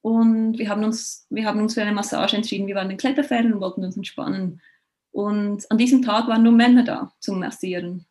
und 0.03 0.59
wir 0.59 0.69
haben, 0.69 0.85
uns, 0.85 1.27
wir 1.31 1.45
haben 1.45 1.61
uns 1.61 1.75
für 1.75 1.83
eine 1.83 1.93
Massage 1.93 2.37
entschieden. 2.37 2.67
Wir 2.67 2.75
waren 2.75 2.91
in 2.91 2.97
Kletterferien 2.97 3.53
und 3.53 3.61
wollten 3.61 3.85
uns 3.85 3.97
entspannen. 3.97 4.61
Und 5.13 5.71
an 5.71 5.79
diesem 5.79 6.03
Tag 6.03 6.29
waren 6.29 6.43
nur 6.43 6.53
Männer 6.53 6.85
da 6.85 7.13
zum 7.21 7.41
Massieren. 7.41 8.07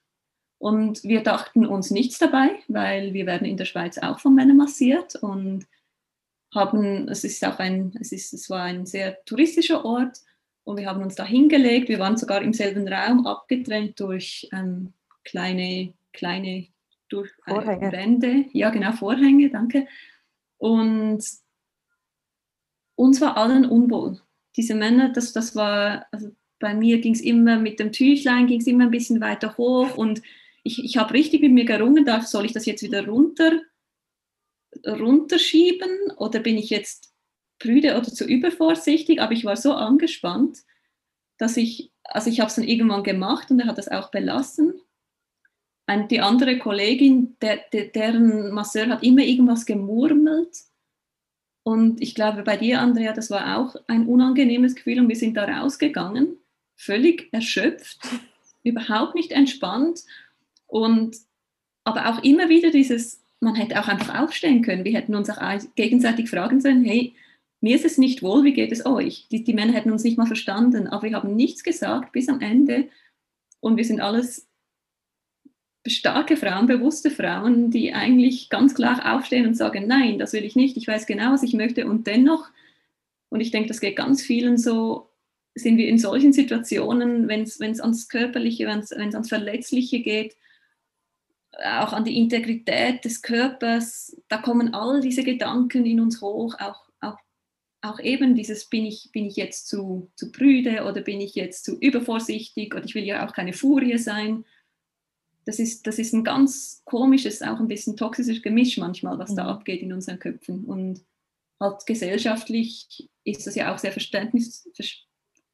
Und 0.59 1.03
wir 1.03 1.23
dachten 1.23 1.65
uns 1.65 1.89
nichts 1.89 2.19
dabei, 2.19 2.49
weil 2.67 3.13
wir 3.13 3.25
werden 3.25 3.47
in 3.47 3.57
der 3.57 3.65
Schweiz 3.65 3.97
auch 3.97 4.19
von 4.19 4.35
Männern 4.35 4.57
massiert 4.57 5.15
und 5.15 5.65
haben, 6.53 7.07
es 7.07 7.23
ist 7.23 7.45
auch 7.45 7.59
ein, 7.59 7.93
es 7.99 8.11
ist, 8.11 8.33
es 8.33 8.49
war 8.49 8.63
ein 8.63 8.85
sehr 8.85 9.23
touristischer 9.25 9.85
Ort 9.85 10.19
und 10.69 10.77
wir 10.77 10.86
haben 10.86 11.01
uns 11.01 11.15
da 11.15 11.25
hingelegt. 11.25 11.89
Wir 11.89 11.97
waren 11.97 12.15
sogar 12.15 12.43
im 12.43 12.53
selben 12.53 12.88
Raum, 12.88 13.25
abgetrennt 13.25 13.99
durch 13.99 14.47
ähm, 14.53 14.93
kleine, 15.23 15.95
kleine 16.13 16.67
durch, 17.10 17.32
äh, 17.47 17.91
Wände. 17.91 18.45
Ja, 18.53 18.69
genau, 18.69 18.91
Vorhänge, 18.91 19.49
danke. 19.49 19.88
Und 20.60 21.23
uns 22.95 23.21
war 23.21 23.36
allen 23.36 23.65
unwohl. 23.65 24.21
Diese 24.58 24.75
Männer, 24.75 25.10
das, 25.12 25.34
das 25.34 25.55
war, 25.55 26.05
also 26.12 26.29
bei 26.60 26.75
mir 26.75 27.01
ging 27.01 27.15
es 27.15 27.21
immer 27.21 27.58
mit 27.58 27.79
dem 27.79 27.91
Tüchlein, 27.91 28.45
ging 28.45 28.60
es 28.60 28.67
immer 28.67 28.84
ein 28.84 28.91
bisschen 28.91 29.21
weiter 29.21 29.58
hoch 29.58 29.97
und 29.97 30.21
ich, 30.63 30.84
ich 30.84 30.97
habe 30.97 31.15
richtig 31.15 31.41
mit 31.41 31.51
mir 31.51 31.65
gerungen, 31.65 32.05
darf, 32.05 32.27
soll 32.27 32.45
ich 32.45 32.51
das 32.51 32.67
jetzt 32.67 32.84
wieder 32.84 33.08
runter, 33.08 33.60
runterschieben 34.86 36.12
oder 36.17 36.39
bin 36.39 36.60
ich 36.60 36.69
jetzt 36.69 37.10
prüde 37.59 37.97
oder 37.97 38.11
zu 38.11 38.25
übervorsichtig, 38.25 39.21
aber 39.21 39.33
ich 39.33 39.45
war 39.45 39.55
so 39.55 39.73
angespannt, 39.73 40.59
dass 41.37 41.57
ich, 41.57 41.91
also 42.03 42.29
ich 42.29 42.39
habe 42.39 42.49
es 42.49 42.55
dann 42.55 42.67
irgendwann 42.67 43.03
gemacht 43.03 43.51
und 43.51 43.59
er 43.59 43.67
hat 43.67 43.77
das 43.77 43.89
auch 43.89 44.11
belassen. 44.11 44.73
Und 45.87 46.11
die 46.11 46.21
andere 46.21 46.59
Kollegin, 46.59 47.35
der, 47.41 47.57
der, 47.73 47.85
deren 47.85 48.51
Masseur 48.51 48.87
hat 48.87 49.03
immer 49.03 49.23
irgendwas 49.23 49.65
gemurmelt. 49.65 50.55
Und 51.63 52.01
ich 52.01 52.15
glaube, 52.15 52.43
bei 52.43 52.57
dir, 52.57 52.81
Andrea, 52.81 53.13
das 53.13 53.31
war 53.31 53.57
auch 53.57 53.75
ein 53.87 54.07
unangenehmes 54.07 54.75
Gefühl 54.75 54.99
und 54.99 55.09
wir 55.09 55.15
sind 55.15 55.35
da 55.35 55.45
rausgegangen, 55.45 56.37
völlig 56.75 57.29
erschöpft, 57.31 57.99
überhaupt 58.63 59.15
nicht 59.15 59.31
entspannt. 59.31 60.01
Und 60.67 61.17
aber 61.83 62.09
auch 62.09 62.23
immer 62.23 62.49
wieder 62.49 62.69
dieses, 62.69 63.23
man 63.39 63.55
hätte 63.55 63.79
auch 63.79 63.87
einfach 63.87 64.19
aufstehen 64.19 64.61
können. 64.61 64.85
Wir 64.85 64.93
hätten 64.93 65.15
uns 65.15 65.29
auch 65.29 65.59
gegenseitig 65.75 66.29
fragen 66.29 66.61
sollen, 66.61 66.83
hey, 66.83 67.15
mir 67.61 67.75
ist 67.75 67.85
es 67.85 67.97
nicht 67.97 68.23
wohl, 68.23 68.43
wie 68.43 68.53
geht 68.53 68.71
es 68.71 68.85
euch? 68.85 69.27
Die, 69.29 69.43
die 69.43 69.53
Männer 69.53 69.73
hätten 69.73 69.91
uns 69.91 70.03
nicht 70.03 70.17
mal 70.17 70.25
verstanden, 70.25 70.87
aber 70.87 71.03
wir 71.03 71.13
haben 71.13 71.35
nichts 71.35 71.63
gesagt 71.63 72.11
bis 72.11 72.29
am 72.29 72.41
Ende 72.41 72.87
und 73.59 73.77
wir 73.77 73.83
sind 73.83 73.99
alles 73.99 74.47
starke 75.85 76.37
Frauen, 76.37 76.67
bewusste 76.67 77.09
Frauen, 77.09 77.71
die 77.71 77.93
eigentlich 77.93 78.49
ganz 78.49 78.75
klar 78.75 79.15
aufstehen 79.15 79.47
und 79.47 79.55
sagen, 79.55 79.87
nein, 79.87 80.19
das 80.19 80.33
will 80.33 80.45
ich 80.45 80.55
nicht, 80.55 80.77
ich 80.77 80.87
weiß 80.87 81.05
genau, 81.05 81.31
was 81.31 81.43
ich 81.43 81.53
möchte 81.53 81.87
und 81.87 82.07
dennoch, 82.07 82.49
und 83.29 83.41
ich 83.41 83.51
denke, 83.51 83.67
das 83.67 83.81
geht 83.81 83.95
ganz 83.95 84.21
vielen 84.21 84.57
so, 84.57 85.10
sind 85.55 85.77
wir 85.77 85.87
in 85.87 85.97
solchen 85.97 86.33
Situationen, 86.33 87.27
wenn 87.27 87.41
es 87.41 87.60
ans 87.62 88.07
Körperliche, 88.07 88.67
wenn 88.67 88.79
es 88.79 88.91
ans 88.91 89.29
Verletzliche 89.29 89.99
geht, 89.99 90.35
auch 91.51 91.93
an 91.93 92.05
die 92.05 92.17
Integrität 92.17 93.03
des 93.03 93.21
Körpers, 93.21 94.15
da 94.29 94.37
kommen 94.37 94.73
all 94.73 95.01
diese 95.01 95.23
Gedanken 95.23 95.85
in 95.85 95.99
uns 95.99 96.21
hoch, 96.21 96.55
auch 96.60 96.88
auch 97.82 98.00
eben 98.00 98.36
dieses, 98.36 98.65
bin 98.65 98.86
ich, 98.86 99.10
bin 99.12 99.25
ich 99.25 99.36
jetzt 99.36 99.67
zu, 99.67 100.12
zu 100.15 100.32
prüde 100.32 100.84
oder 100.84 101.02
bin 101.02 101.21
ich 101.21 101.36
jetzt 101.36 101.63
zu 101.63 101.77
übervorsichtig 101.80 102.73
oder 102.75 102.84
ich 102.84 102.96
will 102.96 103.06
ja 103.06 103.27
auch 103.27 103.34
keine 103.34 103.54
Furie 103.54 103.98
sein. 103.98 104.46
das 105.46 105.60
ist, 105.60 105.88
das 105.88 105.98
ist 105.98 106.13
ein 106.13 106.23
ganz 106.23 106.82
komisches, 106.86 107.42
auch 107.42 107.60
ein 107.60 107.67
bisschen 107.67 107.96
toxisches 107.96 108.42
Gemisch 108.42 108.77
manchmal, 108.77 109.17
was 109.17 109.32
mhm. 109.32 109.38
da 109.38 109.48
abgeht 109.48 109.82
in 109.82 109.94
unseren 109.94 110.19
Köpfen. 110.19 110.65
Und 110.65 111.06
halt 111.60 111.86
gesellschaftlich 111.86 113.10
ist 113.23 113.48
das 113.48 113.56
ja 113.56 113.73
auch 113.73 113.77
sehr 113.77 113.92
verständnis, 113.92 114.67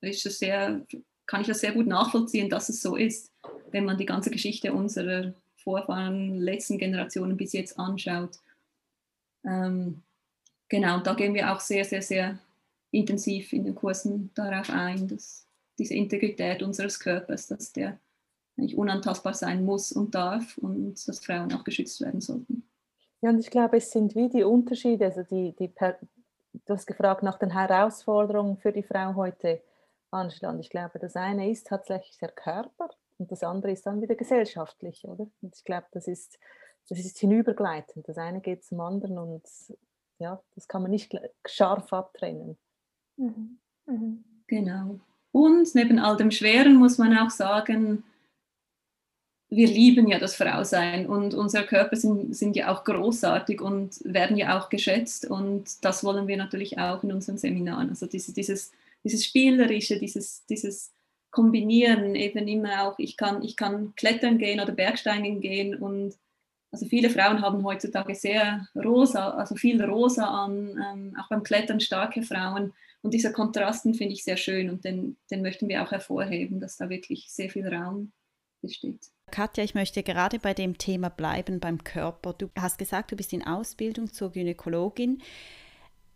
ist 0.02 0.26
das 0.26 0.40
sehr, 0.40 0.86
kann 1.26 1.42
ich 1.42 1.48
das 1.48 1.62
sehr 1.62 1.74
gut 1.74 1.88
nachvollziehen, 1.88 2.50
dass 2.50 2.70
es 2.70 2.82
so 2.82 2.96
ist, 2.96 3.32
wenn 3.72 3.86
man 3.86 3.98
die 3.98 4.06
ganze 4.06 4.32
Geschichte 4.32 4.74
unserer 4.74 5.34
Vorfahren, 5.58 6.40
letzten 6.40 6.78
Generationen 6.78 7.38
bis 7.38 7.54
jetzt 7.54 7.80
anschaut. 7.80 8.38
Ähm, 9.44 10.04
genau, 10.70 10.99
da 10.99 11.13
gehen 11.13 11.34
wir 11.34 11.51
auch 11.51 11.59
sehr, 11.59 11.86
sehr, 11.86 12.01
sehr 12.01 12.39
intensiv 12.91 13.53
in 13.53 13.63
den 13.63 13.76
Kursen 13.76 14.32
darauf 14.34 14.70
ein, 14.70 15.07
dass 15.07 15.47
diese 15.78 15.95
Integrität 15.95 16.63
unseres 16.63 16.99
Körpers, 16.99 17.47
dass 17.47 17.74
der 17.74 17.99
nicht 18.55 18.78
unantastbar 18.78 19.34
sein 19.34 19.66
muss 19.66 19.91
und 19.91 20.16
darf 20.16 20.57
und 20.57 21.07
dass 21.07 21.20
Frauen 21.20 21.53
auch 21.53 21.63
geschützt 21.63 21.99
werden 22.01 22.22
sollten. 22.22 22.63
Ja, 23.22 23.30
und 23.30 23.39
ich 23.39 23.49
glaube, 23.49 23.78
es 23.78 23.91
sind 23.91 24.16
wie 24.16 24.30
die 24.30 24.43
Unterschiede, 24.43 25.05
also 25.05 25.24
die, 25.24 25.53
die 25.55 25.74
du 26.66 26.74
hast 26.74 26.86
gefragt 26.86 27.24
nach 27.24 27.38
den 27.38 27.51
Herausforderungen 27.51 28.57
für 28.57 28.72
die 28.72 28.84
Frau 28.84 29.16
heute 29.16 29.61
anstand. 30.11 30.61
Ich 30.61 30.70
glaube, 30.70 30.99
das 30.99 31.16
eine 31.16 31.49
ist 31.49 31.68
tatsächlich 31.68 32.18
der 32.18 32.30
Körper 32.30 32.89
und 33.18 33.32
das 33.32 33.43
andere 33.43 33.72
ist 33.72 33.86
dann 33.86 34.01
wieder 34.01 34.16
gesellschaftlich, 34.16 35.05
oder? 35.05 35.28
Und 35.41 35.55
ich 35.55 35.63
glaube, 35.63 35.88
das 35.91 36.07
ist, 36.07 36.39
das 36.88 36.99
ist 36.99 37.18
hinübergleitend. 37.18 38.07
Das 38.07 38.18
eine 38.18 38.41
geht 38.41 38.63
zum 38.63 38.80
anderen 38.80 39.18
und 39.18 39.43
ja, 40.20 40.41
das 40.55 40.68
kann 40.68 40.82
man 40.82 40.91
nicht 40.91 41.16
scharf 41.45 41.91
abtrennen. 41.91 42.57
Mhm. 43.18 43.57
Mhm. 43.86 44.24
Genau. 44.47 44.99
Und 45.32 45.76
neben 45.76 45.99
all 45.99 46.18
dem 46.18 46.32
Schweren 46.32 46.76
muss 46.76 46.97
man 46.97 47.18
auch 47.18 47.30
sagen, 47.30 48.03
wir 49.49 49.68
lieben 49.68 50.07
ja 50.07 50.18
das 50.18 50.36
Frausein 50.36 51.07
und 51.07 51.34
unsere 51.34 51.66
Körper 51.66 51.95
sind, 51.95 52.36
sind 52.36 52.55
ja 52.55 52.74
auch 52.74 52.84
großartig 52.84 53.61
und 53.61 53.99
werden 54.03 54.38
ja 54.38 54.57
auch 54.57 54.70
geschätzt 54.70 55.30
und 55.30 55.84
das 55.84 56.03
wollen 56.03 56.28
wir 56.28 56.38
natürlich 56.38 56.78
auch 56.80 57.03
in 57.03 57.11
unseren 57.11 57.38
Seminaren. 57.38 57.89
Also 57.89 58.05
dieses, 58.05 58.34
dieses, 58.34 58.72
dieses 59.03 59.24
Spielerische, 59.24 59.99
dieses, 59.99 60.45
dieses 60.45 60.93
Kombinieren, 61.32 62.16
eben 62.16 62.47
immer 62.47 62.84
auch, 62.88 62.97
ich 62.97 63.18
kann, 63.18 63.43
ich 63.43 63.55
kann 63.55 63.93
klettern 63.95 64.38
gehen 64.38 64.59
oder 64.59 64.72
Bergsteigen 64.72 65.41
gehen 65.41 65.76
und 65.76 66.16
also 66.72 66.86
viele 66.88 67.09
Frauen 67.09 67.41
haben 67.41 67.63
heutzutage 67.63 68.16
sehr 68.16 68.68
rosa, 68.76 69.32
also 69.32 69.55
viel 69.55 69.82
rosa 69.84 70.26
an, 70.26 70.78
ähm, 70.78 71.18
auch 71.20 71.30
beim 71.30 71.43
Klettern 71.43 71.80
starke 71.80 72.22
Frauen. 72.22 72.74
Und 73.01 73.13
dieser 73.13 73.32
Kontrasten 73.32 73.93
finde 73.93 74.13
ich 74.13 74.24
sehr 74.24 74.38
schön 74.38 74.70
und 74.70 74.84
den, 74.84 75.18
den 75.30 75.41
möchten 75.41 75.70
wir 75.70 75.84
auch 75.84 75.91
hervorheben, 75.91 76.59
dass 76.59 76.78
da 76.78 76.89
wirklich 76.89 77.32
sehr 77.32 77.49
viel 77.49 77.68
Raum 77.68 78.11
besteht. 78.61 79.11
Katja, 79.32 79.63
ich 79.63 79.76
möchte 79.76 80.03
gerade 80.03 80.39
bei 80.39 80.53
dem 80.53 80.78
Thema 80.78 81.09
bleiben, 81.09 81.59
beim 81.59 81.84
Körper. 81.84 82.34
Du 82.34 82.49
hast 82.57 82.78
gesagt, 82.78 83.11
du 83.11 83.16
bist 83.16 83.34
in 83.34 83.45
Ausbildung 83.45 84.11
zur 84.11 84.32
Gynäkologin. 84.32 85.22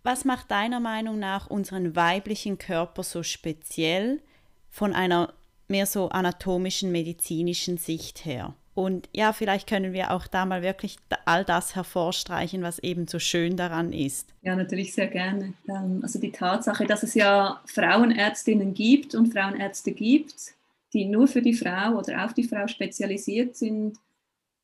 Was 0.03 0.25
macht 0.25 0.49
deiner 0.51 0.79
Meinung 0.79 1.19
nach 1.19 1.49
unseren 1.49 1.95
weiblichen 1.95 2.57
Körper 2.57 3.03
so 3.03 3.23
speziell 3.23 4.21
von 4.69 4.93
einer 4.93 5.33
mehr 5.67 5.85
so 5.85 6.09
anatomischen, 6.09 6.91
medizinischen 6.91 7.77
Sicht 7.77 8.25
her? 8.25 8.55
Und 8.80 9.09
ja, 9.13 9.34
vielleicht 9.34 9.67
können 9.67 9.91
wir 9.91 10.11
auch 10.11 10.25
da 10.25 10.45
mal 10.45 10.61
wirklich 10.61 10.95
all 11.25 11.43
das 11.43 11.75
hervorstreichen, 11.75 12.61
was 12.61 12.80
eben 12.80 13.09
so 13.09 13.19
schön 13.19 13.57
daran 13.57 13.91
ist. 13.91 14.34
Ja, 14.41 14.55
natürlich 14.55 14.93
sehr 14.93 15.07
gerne. 15.07 15.53
Ähm, 15.67 15.99
also 16.01 16.17
die 16.17 16.32
Tatsache, 16.32 16.86
dass 16.86 17.03
es 17.03 17.13
ja 17.13 17.59
Frauenärztinnen 17.65 18.73
gibt 18.73 19.15
und 19.15 19.34
Frauenärzte 19.34 19.91
gibt, 19.91 20.53
die 20.93 21.03
nur 21.03 21.27
für 21.27 21.41
die 21.41 21.55
Frau 21.55 21.97
oder 21.97 22.23
auf 22.23 22.34
die 22.34 22.45
Frau 22.45 22.67
spezialisiert 22.69 23.57
sind, 23.57 23.97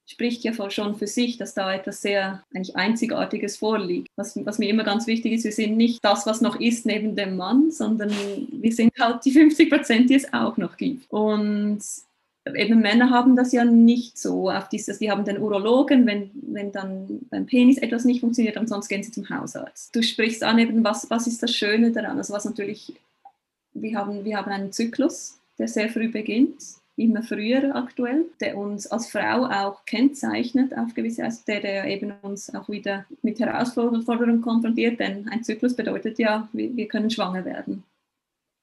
spricht 0.06 0.46
ja 0.46 0.54
schon 0.72 0.96
für 0.96 1.08
sich, 1.08 1.36
dass 1.36 1.54
da 1.54 1.74
etwas 1.74 2.02
sehr 2.02 2.42
eigentlich 2.54 2.78
Einzigartiges 2.78 3.58
vorliegt. 3.58 4.08
Was, 4.16 4.34
was, 4.46 4.60
mir 4.60 4.70
immer 4.70 4.86
ganz 4.86 5.08
wichtig 5.08 5.34
ist, 5.34 5.44
wir 5.44 5.52
sind 5.52 5.76
nicht 5.76 6.06
das, 6.06 6.26
was 6.26 6.40
noch 6.40 6.58
ist 6.58 6.86
neben 6.86 7.18
dem 7.18 7.36
Mann, 7.36 7.70
sondern 7.70 8.12
wir 8.50 8.72
sind 8.72 8.94
halt 8.98 9.26
die 9.26 9.32
50 9.32 9.70
Prozent, 9.70 10.10
die 10.10 10.16
es 10.16 10.32
auch 10.32 10.56
noch 10.56 10.78
gibt. 10.78 11.12
Und 11.12 11.82
eben 12.54 12.80
Männer 12.80 13.10
haben 13.10 13.36
das 13.36 13.52
ja 13.52 13.66
nicht 13.66 14.18
so. 14.18 14.50
Auf 14.52 14.70
dieses, 14.70 15.00
die 15.00 15.10
haben 15.10 15.26
den 15.26 15.40
Urologen, 15.40 16.06
wenn, 16.06 16.30
wenn 16.34 16.72
dann 16.72 17.22
beim 17.30 17.46
Penis 17.46 17.78
etwas 17.78 18.06
nicht 18.06 18.20
funktioniert, 18.20 18.58
ansonsten 18.58 18.94
gehen 18.94 19.04
sie 19.04 19.12
zum 19.12 19.30
Hausarzt. 19.30 19.96
Du 19.96 20.04
sprichst 20.04 20.44
an 20.44 20.60
eben, 20.60 20.84
was, 20.84 21.10
was 21.10 21.28
ist 21.28 21.42
das 21.42 21.56
Schöne 21.56 21.92
daran? 21.92 22.18
Also 22.18 22.34
was 22.34 22.46
natürlich, 22.46 22.94
wir 23.74 23.98
haben, 23.98 24.24
wir 24.24 24.38
haben 24.38 24.52
einen 24.52 24.72
Zyklus, 24.72 25.40
der 25.58 25.68
sehr 25.68 25.90
früh 25.90 26.10
beginnt, 26.10 26.62
immer 26.98 27.24
früher 27.24 27.76
aktuell, 27.76 28.26
der 28.40 28.58
uns 28.58 28.88
als 28.88 29.10
Frau 29.10 29.46
auch 29.46 29.84
kennzeichnet 29.86 30.78
auf 30.78 30.94
gewisse 30.94 31.24
Weise, 31.24 31.42
der, 31.46 31.60
der 31.60 31.86
eben 31.88 32.14
uns 32.22 32.54
auch 32.54 32.70
wieder 32.70 33.06
mit 33.22 33.40
Herausforderungen 33.40 34.42
konfrontiert, 34.42 35.00
denn 35.00 35.28
ein 35.30 35.44
Zyklus 35.44 35.76
bedeutet 35.76 36.20
ja, 36.20 36.48
wir, 36.54 36.76
wir 36.76 36.88
können 36.88 37.10
schwanger 37.10 37.44
werden. 37.44 37.84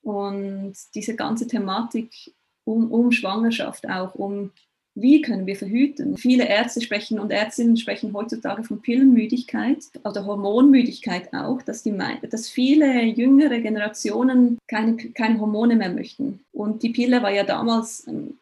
Und 0.03 0.75
diese 0.95 1.15
ganze 1.15 1.47
Thematik 1.47 2.33
um, 2.65 2.91
um 2.91 3.13
Schwangerschaft 3.13 3.89
auch, 3.89 4.15
um 4.15 4.51
wie 4.95 5.23
können 5.23 5.47
wir 5.47 5.57
verhüten? 5.57 6.19
Viele 6.19 6.47
Ärzte 6.47 6.83
sprechen 6.83 7.19
und 7.19 7.33
Ärztinnen 7.33 7.79
sprechen 7.79 8.13
heutzutage 8.13 8.63
von 8.63 8.83
Pillenmüdigkeit 8.83 9.79
oder 10.05 10.27
Hormonmüdigkeit 10.27 11.33
auch, 11.33 11.63
dass, 11.63 11.83
die, 11.83 11.97
dass 12.31 12.51
viele 12.51 13.03
jüngere 13.05 13.61
Generationen 13.61 14.59
keine, 14.69 14.97
keine 14.97 15.41
Hormone 15.41 15.77
mehr 15.77 15.91
möchten. 15.91 16.41
Und 16.53 16.83
die 16.83 16.91
Pille 16.91 17.23
war 17.23 17.33
ja 17.33 17.45
damals 17.45 18.07
ähm, 18.07 18.35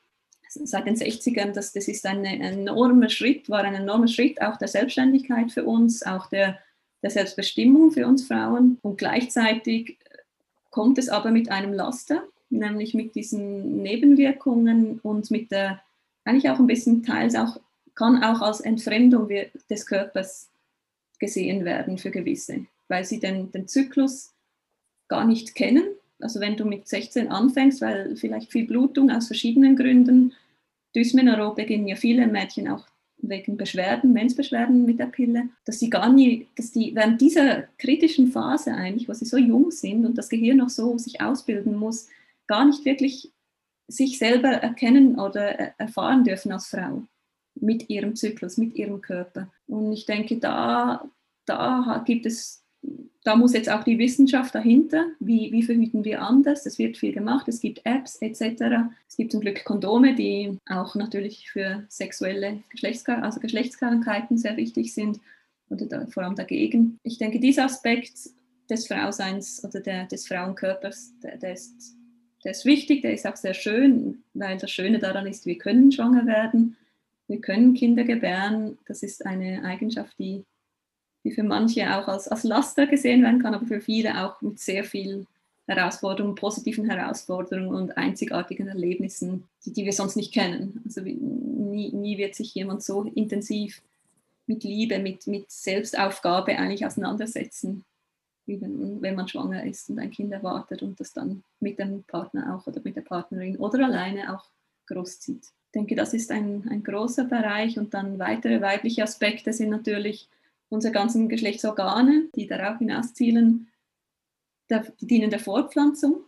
seit 0.49 0.87
den 0.87 0.97
60ern, 0.97 1.53
das, 1.53 1.73
das 1.73 1.87
ist 1.87 2.05
ein 2.05 2.25
enormer 2.25 3.11
Schritt, 3.11 3.49
war 3.49 3.63
ein 3.63 3.75
enormer 3.75 4.09
Schritt 4.09 4.43
auch 4.43 4.57
der 4.57 4.69
Selbstständigkeit 4.69 5.53
für 5.53 5.65
uns, 5.65 6.03
auch 6.03 6.29
der, 6.31 6.59
der 7.03 7.11
Selbstbestimmung 7.11 7.93
für 7.93 8.09
uns 8.09 8.27
Frauen. 8.27 8.79
Und 8.83 8.99
gleichzeitig 8.99 9.99
kommt 10.71 10.99
es 10.99 11.09
aber 11.09 11.31
mit 11.31 11.49
einem 11.49 11.73
Laster, 11.73 12.25
nämlich 12.51 12.95
mit 12.95 13.15
diesen 13.15 13.83
Nebenwirkungen 13.83 15.01
und 15.01 15.31
mit 15.31 15.51
der 15.51 15.81
eigentlich 16.25 16.51
auch 16.51 16.59
ein 16.59 16.67
bisschen 16.67 17.03
teils 17.03 17.35
auch, 17.35 17.61
kann 17.95 18.23
auch 18.23 18.41
als 18.41 18.61
Entfremdung 18.61 19.29
des 19.69 19.87
Körpers 19.87 20.51
gesehen 21.19 21.65
werden 21.65 21.99
für 21.99 22.11
gewisse, 22.11 22.67
weil 22.89 23.05
sie 23.05 23.21
den, 23.21 23.51
den 23.53 23.69
Zyklus 23.69 24.33
gar 25.09 25.27
nicht 25.27 25.55
kennen. 25.55 25.85
Also 26.21 26.41
wenn 26.41 26.57
du 26.57 26.65
mit 26.65 26.87
16 26.87 27.29
anfängst, 27.29 27.81
weil 27.81 28.17
vielleicht 28.17 28.53
viel 28.53 28.67
Blutung 28.67 29.11
aus 29.11 29.27
verschiedenen 29.27 29.77
Gründen, 29.77 30.35
Dysmenorrhoe 30.95 31.55
beginnen 31.55 31.89
ja 31.89 31.97
viele 31.97 32.27
Mädchen 32.27 32.69
auch 32.69 32.87
wegen 33.23 33.57
Beschwerden, 33.57 34.13
Menzbeschwerden 34.13 34.85
mit 34.87 34.99
der 34.99 35.07
Pille, 35.07 35.51
dass 35.65 35.79
sie 35.79 35.91
gar 35.91 36.11
nie, 36.13 36.47
dass 36.57 36.73
die 36.73 36.95
während 36.95 37.21
dieser 37.21 37.65
kritischen 37.79 38.33
Phase 38.33 38.73
eigentlich, 38.73 39.09
wo 39.09 39.13
sie 39.13 39.27
so 39.27 39.37
jung 39.37 39.71
sind 39.71 40.07
und 40.07 40.17
das 40.17 40.29
Gehirn 40.29 40.59
noch 40.59 40.71
so 40.71 40.97
sich 40.99 41.21
ausbilden 41.21 41.77
muss, 41.77 42.09
gar 42.51 42.65
nicht 42.65 42.85
wirklich 42.85 43.31
sich 43.87 44.19
selber 44.19 44.49
erkennen 44.49 45.21
oder 45.21 45.79
erfahren 45.79 46.25
dürfen 46.25 46.51
als 46.51 46.67
Frau 46.67 47.05
mit 47.55 47.89
ihrem 47.89 48.17
Zyklus, 48.17 48.57
mit 48.57 48.75
ihrem 48.75 49.01
Körper. 49.01 49.53
Und 49.69 49.93
ich 49.93 50.05
denke, 50.05 50.39
da, 50.39 51.09
da 51.47 52.03
gibt 52.05 52.27
es, 52.27 52.65
da 53.23 53.37
muss 53.37 53.55
jetzt 53.55 53.71
auch 53.71 53.85
die 53.85 54.01
Wissenschaft 54.01 54.53
dahinter, 54.53 55.07
wie, 55.21 55.53
wie 55.53 55.63
verhüten 55.63 56.05
wir 56.05 56.23
anders, 56.23 56.67
es 56.67 56.77
wird 56.81 56.97
viel 56.97 57.13
gemacht, 57.13 57.47
es 57.47 57.61
gibt 57.61 57.83
Apps 57.85 58.17
etc. 58.17 58.91
Es 59.09 59.17
gibt 59.17 59.31
zum 59.31 59.41
Glück 59.41 59.65
Kondome, 59.65 60.17
die 60.17 60.59
auch 60.69 60.97
natürlich 60.97 61.53
für 61.53 61.85
sexuelle 61.89 62.65
Geschlechtskrankheiten, 62.71 63.25
also 63.25 63.39
Geschlechtskrankheiten 63.39 64.39
sehr 64.39 64.57
wichtig 64.57 64.93
sind 64.93 65.21
oder 65.69 65.87
da, 65.87 66.07
vor 66.07 66.25
allem 66.25 66.35
dagegen. 66.35 66.99
Ich 67.05 67.19
denke, 67.19 67.39
dieser 67.39 67.67
Aspekt 67.67 68.31
des 68.69 68.89
Frauseins 68.89 69.65
oder 69.65 69.79
der, 69.79 70.07
des 70.07 70.27
Frauenkörpers, 70.27 71.13
der, 71.23 71.37
der 71.37 71.53
ist 71.53 72.00
der 72.45 72.53
ist 72.53 72.65
wichtig, 72.65 73.03
der 73.03 73.13
ist 73.13 73.27
auch 73.27 73.37
sehr 73.37 73.55
schön, 73.55 74.23
weil 74.35 74.57
das 74.57 74.71
Schöne 74.71 74.99
daran 74.99 75.27
ist, 75.27 75.47
wir 75.47 75.59
können 75.59 75.93
schwanger 75.93 76.27
werden, 76.27 76.77
wir 77.27 77.41
können 77.41 77.75
Kinder 77.75 78.05
gebären. 78.05 78.79
Das 78.87 79.03
ist 79.03 79.27
eine 79.27 79.63
Eigenschaft, 79.65 80.19
die, 80.19 80.45
die 81.25 81.33
für 81.33 81.43
manche 81.43 81.95
auch 81.95 82.09
als, 82.09 82.29
als 82.29 82.45
Laster 82.45 82.87
gesehen 82.87 83.23
werden 83.23 83.43
kann, 83.43 83.55
aber 83.55 83.67
für 83.67 83.81
viele 83.81 84.25
auch 84.25 84.41
mit 84.41 84.59
sehr 84.59 84.85
viel 84.85 85.27
Herausforderungen, 85.67 86.35
positiven 86.35 86.89
Herausforderungen 86.91 87.75
und 87.75 87.97
einzigartigen 87.97 88.69
Erlebnissen, 88.69 89.45
die, 89.65 89.73
die 89.73 89.85
wir 89.85 89.93
sonst 89.93 90.17
nicht 90.17 90.33
kennen. 90.33 90.83
Also 90.85 91.03
nie, 91.03 91.93
nie 91.93 92.19
wird 92.19 92.35
sich 92.35 92.55
jemand 92.55 92.83
so 92.83 93.05
intensiv 93.15 93.83
mit 94.47 94.65
Liebe, 94.65 94.99
mit, 94.99 95.27
mit 95.29 95.51
Selbstaufgabe 95.51 96.59
eigentlich 96.59 96.85
auseinandersetzen 96.85 97.85
wenn, 98.59 99.03
wenn 99.03 99.15
man 99.15 99.29
schwanger 99.29 99.65
ist 99.65 99.91
und 99.91 99.99
ein 99.99 100.11
Kind 100.11 100.33
erwartet 100.33 100.83
und 100.83 100.99
das 100.99 101.13
dann 101.13 101.43
mit 101.61 101.79
dem 101.79 102.03
Partner 102.05 102.57
auch 102.57 102.67
oder 102.67 102.81
mit 102.83 102.97
der 102.97 103.03
Partnerin 103.03 103.57
oder 103.57 103.85
alleine 103.85 104.35
auch 104.35 104.47
großzieht. 104.87 105.45
Ich 105.45 105.73
denke, 105.75 105.95
das 105.95 106.15
ist 106.15 106.31
ein, 106.31 106.67
ein 106.71 106.83
großer 106.83 107.25
Bereich 107.25 107.79
und 107.79 107.93
dann 107.93 108.19
weitere 108.19 108.61
weibliche 108.61 109.03
Aspekte 109.03 109.53
sind 109.53 109.71
natürlich 109.71 110.29
unsere 110.71 110.93
ganzen 110.93 111.29
Geschlechtsorgane, 111.29 112.29
die 112.35 112.47
darauf 112.47 112.79
hinauszielen, 112.79 113.69
die 114.71 115.07
dienen 115.07 115.31
der 115.31 115.41
Fortpflanzung. 115.41 116.25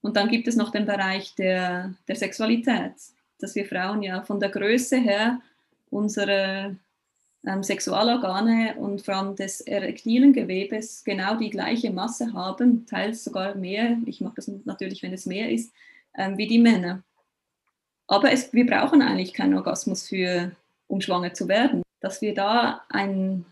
Und 0.00 0.16
dann 0.16 0.28
gibt 0.28 0.48
es 0.48 0.56
noch 0.56 0.70
den 0.70 0.86
Bereich 0.86 1.34
der, 1.34 1.94
der 2.08 2.16
Sexualität. 2.16 2.94
dass 3.38 3.54
wir 3.54 3.66
Frauen 3.66 4.02
ja 4.02 4.22
von 4.22 4.40
der 4.40 4.48
Größe 4.48 4.96
her 4.96 5.40
unsere 5.90 6.76
ähm, 7.46 7.62
Sexualorgane 7.62 8.76
und 8.76 9.02
vor 9.02 9.14
allem 9.14 9.36
des 9.36 9.60
erektilen 9.60 10.32
Gewebes 10.32 11.04
genau 11.04 11.36
die 11.36 11.50
gleiche 11.50 11.90
Masse 11.90 12.32
haben, 12.32 12.86
teils 12.86 13.24
sogar 13.24 13.54
mehr, 13.54 13.98
ich 14.06 14.20
mag 14.20 14.34
das 14.34 14.48
natürlich, 14.64 15.02
wenn 15.02 15.12
es 15.12 15.26
mehr 15.26 15.50
ist, 15.50 15.72
ähm, 16.16 16.36
wie 16.36 16.46
die 16.46 16.58
Männer. 16.58 17.02
Aber 18.08 18.32
es, 18.32 18.52
wir 18.52 18.66
brauchen 18.66 19.02
eigentlich 19.02 19.34
keinen 19.34 19.54
Orgasmus, 19.54 20.08
für, 20.08 20.52
um 20.86 21.00
schwanger 21.00 21.34
zu 21.34 21.46
werden. 21.46 21.82
Dass 22.00 22.22
wir 22.22 22.34
da 22.34 22.84
ein, 22.88 23.44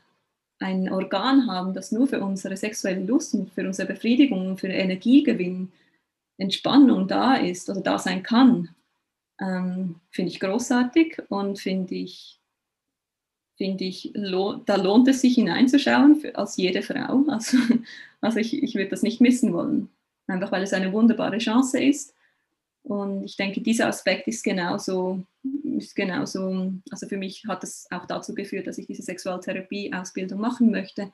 ein 0.58 0.90
Organ 0.90 1.46
haben, 1.46 1.74
das 1.74 1.92
nur 1.92 2.06
für 2.06 2.20
unsere 2.20 2.56
sexuelle 2.56 3.04
Lust 3.04 3.34
und 3.34 3.52
für 3.52 3.66
unsere 3.66 3.88
Befriedigung, 3.88 4.56
für 4.56 4.68
Energiegewinn, 4.68 5.72
Entspannung 6.38 7.06
da 7.06 7.34
ist 7.34 7.68
oder 7.68 7.80
da 7.80 7.98
sein 7.98 8.22
kann, 8.22 8.70
ähm, 9.40 9.96
finde 10.10 10.30
ich 10.30 10.40
großartig 10.40 11.22
und 11.28 11.58
finde 11.58 11.94
ich, 11.94 12.35
finde 13.56 13.84
ich, 13.84 14.12
lo 14.14 14.54
da 14.54 14.76
lohnt 14.76 15.08
es 15.08 15.20
sich 15.20 15.34
hineinzuschauen 15.34 16.16
für, 16.16 16.36
als 16.36 16.56
jede 16.56 16.82
Frau. 16.82 17.24
Also, 17.28 17.58
also 18.20 18.38
ich, 18.38 18.62
ich 18.62 18.74
würde 18.74 18.90
das 18.90 19.02
nicht 19.02 19.20
missen 19.20 19.52
wollen, 19.52 19.88
einfach 20.26 20.52
weil 20.52 20.62
es 20.62 20.72
eine 20.72 20.92
wunderbare 20.92 21.38
Chance 21.38 21.82
ist. 21.82 22.14
Und 22.82 23.24
ich 23.24 23.36
denke, 23.36 23.60
dieser 23.60 23.88
Aspekt 23.88 24.28
ist 24.28 24.44
genauso, 24.44 25.24
ist 25.76 25.96
genauso, 25.96 26.72
also 26.90 27.08
für 27.08 27.16
mich 27.16 27.44
hat 27.46 27.64
es 27.64 27.86
auch 27.90 28.06
dazu 28.06 28.34
geführt, 28.34 28.66
dass 28.66 28.78
ich 28.78 28.86
diese 28.86 29.02
Sexualtherapie-Ausbildung 29.02 30.40
machen 30.40 30.70
möchte, 30.70 31.12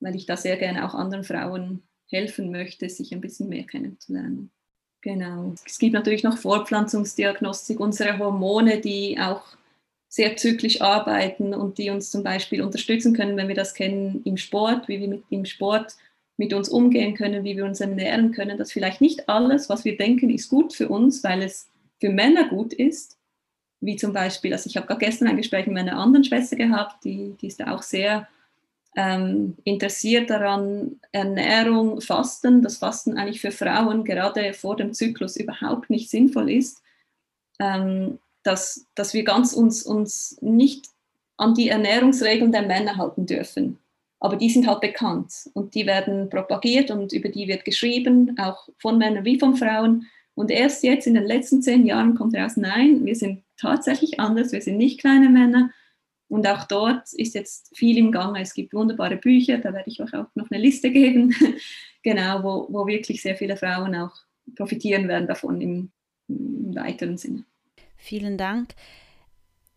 weil 0.00 0.14
ich 0.14 0.26
da 0.26 0.36
sehr 0.36 0.56
gerne 0.58 0.84
auch 0.86 0.94
anderen 0.94 1.24
Frauen 1.24 1.82
helfen 2.08 2.50
möchte, 2.50 2.88
sich 2.88 3.12
ein 3.12 3.22
bisschen 3.22 3.48
mehr 3.48 3.64
kennenzulernen. 3.64 4.50
Genau. 5.00 5.54
Es 5.64 5.78
gibt 5.78 5.94
natürlich 5.94 6.24
noch 6.24 6.38
Fortpflanzungsdiagnostik, 6.38 7.80
unsere 7.80 8.18
Hormone, 8.18 8.80
die 8.80 9.18
auch 9.18 9.42
sehr 10.08 10.36
zyklisch 10.36 10.80
arbeiten 10.80 11.54
und 11.54 11.78
die 11.78 11.90
uns 11.90 12.10
zum 12.10 12.22
Beispiel 12.22 12.62
unterstützen 12.62 13.14
können, 13.14 13.36
wenn 13.36 13.48
wir 13.48 13.54
das 13.54 13.74
kennen 13.74 14.22
im 14.24 14.36
Sport, 14.36 14.88
wie 14.88 15.00
wir 15.00 15.08
mit 15.08 15.24
im 15.30 15.44
Sport 15.44 15.96
mit 16.38 16.54
uns 16.54 16.68
umgehen 16.68 17.14
können, 17.14 17.44
wie 17.44 17.56
wir 17.56 17.64
uns 17.64 17.80
ernähren 17.80 18.32
können, 18.32 18.56
dass 18.56 18.72
vielleicht 18.72 19.00
nicht 19.00 19.28
alles, 19.28 19.68
was 19.68 19.84
wir 19.84 19.96
denken, 19.96 20.30
ist 20.30 20.48
gut 20.48 20.72
für 20.72 20.88
uns, 20.88 21.22
weil 21.24 21.42
es 21.42 21.68
für 22.00 22.10
Männer 22.10 22.48
gut 22.48 22.72
ist. 22.72 23.18
Wie 23.80 23.96
zum 23.96 24.12
Beispiel, 24.12 24.52
also 24.52 24.68
ich 24.68 24.76
habe 24.76 24.86
gerade 24.86 25.04
gestern 25.04 25.28
ein 25.28 25.36
Gespräch 25.36 25.66
mit 25.66 25.74
meiner 25.74 25.98
anderen 25.98 26.24
Schwester 26.24 26.56
gehabt, 26.56 27.04
die, 27.04 27.36
die 27.40 27.48
ist 27.48 27.64
auch 27.64 27.82
sehr 27.82 28.28
ähm, 28.96 29.56
interessiert 29.64 30.30
daran, 30.30 31.00
Ernährung, 31.12 32.00
Fasten, 32.00 32.62
dass 32.62 32.78
Fasten 32.78 33.16
eigentlich 33.16 33.40
für 33.40 33.52
Frauen 33.52 34.04
gerade 34.04 34.52
vor 34.54 34.76
dem 34.76 34.94
Zyklus 34.94 35.36
überhaupt 35.36 35.90
nicht 35.90 36.10
sinnvoll 36.10 36.50
ist, 36.50 36.82
ähm, 37.60 38.18
dass, 38.48 38.86
dass 38.94 39.14
wir 39.14 39.24
ganz 39.24 39.52
uns, 39.52 39.82
uns 39.82 40.38
nicht 40.40 40.86
an 41.36 41.54
die 41.54 41.68
Ernährungsregeln 41.68 42.50
der 42.50 42.62
Männer 42.62 42.96
halten 42.96 43.26
dürfen. 43.26 43.78
Aber 44.20 44.36
die 44.36 44.50
sind 44.50 44.66
halt 44.66 44.80
bekannt 44.80 45.48
und 45.54 45.74
die 45.74 45.86
werden 45.86 46.28
propagiert 46.28 46.90
und 46.90 47.12
über 47.12 47.28
die 47.28 47.46
wird 47.46 47.64
geschrieben, 47.64 48.36
auch 48.38 48.68
von 48.78 48.98
Männern 48.98 49.24
wie 49.24 49.38
von 49.38 49.54
Frauen. 49.54 50.06
Und 50.34 50.50
erst 50.50 50.82
jetzt 50.82 51.06
in 51.06 51.14
den 51.14 51.24
letzten 51.24 51.62
zehn 51.62 51.86
Jahren 51.86 52.16
kommt 52.16 52.34
heraus, 52.34 52.56
nein, 52.56 53.04
wir 53.04 53.14
sind 53.14 53.44
tatsächlich 53.56 54.18
anders, 54.18 54.50
wir 54.50 54.62
sind 54.62 54.78
nicht 54.78 54.98
kleine 54.98 55.28
Männer, 55.28 55.70
und 56.28 56.46
auch 56.46 56.64
dort 56.64 57.12
ist 57.14 57.34
jetzt 57.34 57.74
viel 57.76 57.96
im 57.96 58.12
Gange. 58.12 58.40
Es 58.42 58.52
gibt 58.52 58.74
wunderbare 58.74 59.16
Bücher, 59.16 59.58
da 59.58 59.72
werde 59.72 59.90
ich 59.90 60.00
euch 60.00 60.14
auch 60.14 60.26
noch 60.34 60.50
eine 60.50 60.60
Liste 60.60 60.90
geben, 60.90 61.34
genau, 62.02 62.42
wo, 62.42 62.66
wo 62.72 62.86
wirklich 62.86 63.22
sehr 63.22 63.34
viele 63.34 63.56
Frauen 63.56 63.94
auch 63.94 64.14
profitieren 64.54 65.08
werden 65.08 65.26
davon 65.26 65.60
im, 65.60 65.90
im 66.28 66.74
weiteren 66.74 67.16
Sinne. 67.16 67.44
Vielen 67.98 68.38
Dank. 68.38 68.74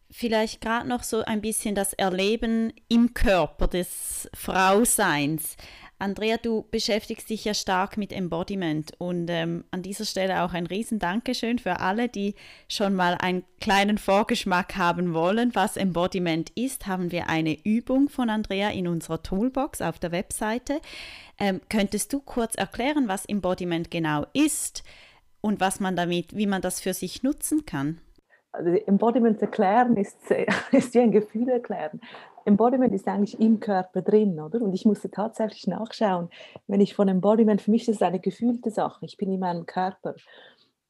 Vielleicht 0.09 0.61
gerade 0.61 0.87
noch 0.87 1.03
so 1.03 1.23
ein 1.23 1.41
bisschen 1.41 1.75
das 1.75 1.93
Erleben 1.93 2.73
im 2.87 3.13
Körper 3.13 3.67
des 3.67 4.29
Frauseins. 4.33 5.55
Andrea, 5.99 6.37
du 6.37 6.65
beschäftigst 6.71 7.29
dich 7.29 7.45
ja 7.45 7.53
stark 7.53 7.95
mit 7.95 8.11
Embodiment 8.11 8.91
und 8.97 9.29
ähm, 9.29 9.65
an 9.69 9.83
dieser 9.83 10.03
Stelle 10.03 10.41
auch 10.41 10.53
ein 10.53 10.65
riesen 10.65 10.97
Dankeschön 10.97 11.59
für 11.59 11.79
alle, 11.79 12.09
die 12.09 12.33
schon 12.67 12.95
mal 12.95 13.13
einen 13.21 13.43
kleinen 13.59 13.99
Vorgeschmack 13.99 14.77
haben 14.77 15.13
wollen, 15.13 15.53
was 15.53 15.77
Embodiment 15.77 16.49
ist. 16.55 16.87
Haben 16.87 17.11
wir 17.11 17.29
eine 17.29 17.55
Übung 17.63 18.09
von 18.09 18.31
Andrea 18.31 18.71
in 18.71 18.87
unserer 18.87 19.21
Toolbox 19.21 19.81
auf 19.81 19.99
der 19.99 20.11
Webseite. 20.11 20.81
Ähm, 21.39 21.61
könntest 21.69 22.11
du 22.13 22.19
kurz 22.19 22.55
erklären, 22.55 23.07
was 23.07 23.25
Embodiment 23.25 23.91
genau 23.91 24.25
ist 24.33 24.83
und 25.39 25.59
was 25.59 25.79
man 25.79 25.95
damit, 25.95 26.35
wie 26.35 26.47
man 26.47 26.63
das 26.63 26.81
für 26.81 26.95
sich 26.95 27.21
nutzen 27.21 27.67
kann? 27.67 28.01
Also 28.53 28.69
Embodiment 28.69 29.41
erklären 29.41 29.95
ist, 29.97 30.17
ist 30.71 30.93
wie 30.93 30.99
ein 30.99 31.11
Gefühl 31.11 31.49
erklären. 31.49 32.01
Embodiment 32.45 32.93
ist 32.93 33.07
eigentlich 33.07 33.39
im 33.39 33.59
Körper 33.59 34.01
drin, 34.01 34.39
oder? 34.39 34.61
Und 34.61 34.73
ich 34.73 34.85
musste 34.85 35.11
tatsächlich 35.11 35.67
nachschauen, 35.67 36.29
wenn 36.67 36.81
ich 36.81 36.95
von 36.95 37.07
Embodiment, 37.07 37.61
für 37.61 37.71
mich 37.71 37.87
ist 37.87 37.95
es 37.95 38.01
eine 38.01 38.19
gefühlte 38.19 38.71
Sache, 38.71 39.05
ich 39.05 39.17
bin 39.17 39.31
in 39.31 39.39
meinem 39.39 39.65
Körper. 39.65 40.15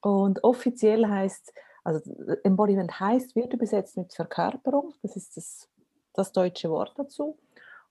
Und 0.01 0.43
offiziell 0.43 1.05
heißt, 1.05 1.53
also 1.83 1.99
Embodiment 2.43 2.99
heißt, 2.99 3.35
wird 3.35 3.53
übersetzt 3.53 3.97
mit 3.97 4.13
Verkörperung, 4.13 4.93
das 5.01 5.15
ist 5.15 5.35
das, 5.35 5.69
das 6.13 6.31
deutsche 6.31 6.69
Wort 6.69 6.93
dazu. 6.95 7.37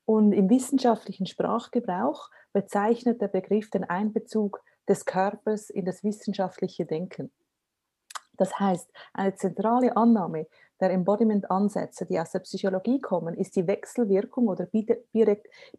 Und 0.04 0.32
im 0.32 0.48
wissenschaftlichen 0.48 1.26
Sprachgebrauch 1.26 2.30
bezeichnet 2.52 3.20
der 3.20 3.28
Begriff 3.28 3.70
den 3.70 3.84
Einbezug 3.84 4.62
des 4.88 5.04
Körpers 5.04 5.70
in 5.70 5.84
das 5.84 6.02
wissenschaftliche 6.02 6.86
Denken. 6.86 7.30
Das 8.40 8.58
heißt, 8.58 8.90
eine 9.12 9.34
zentrale 9.34 9.94
Annahme 9.98 10.46
der 10.80 10.92
Embodiment-Ansätze, 10.92 12.06
die 12.06 12.18
aus 12.18 12.30
der 12.30 12.38
Psychologie 12.38 12.98
kommen, 12.98 13.34
ist 13.34 13.54
die 13.54 13.66
Wechselwirkung 13.66 14.48
oder 14.48 14.66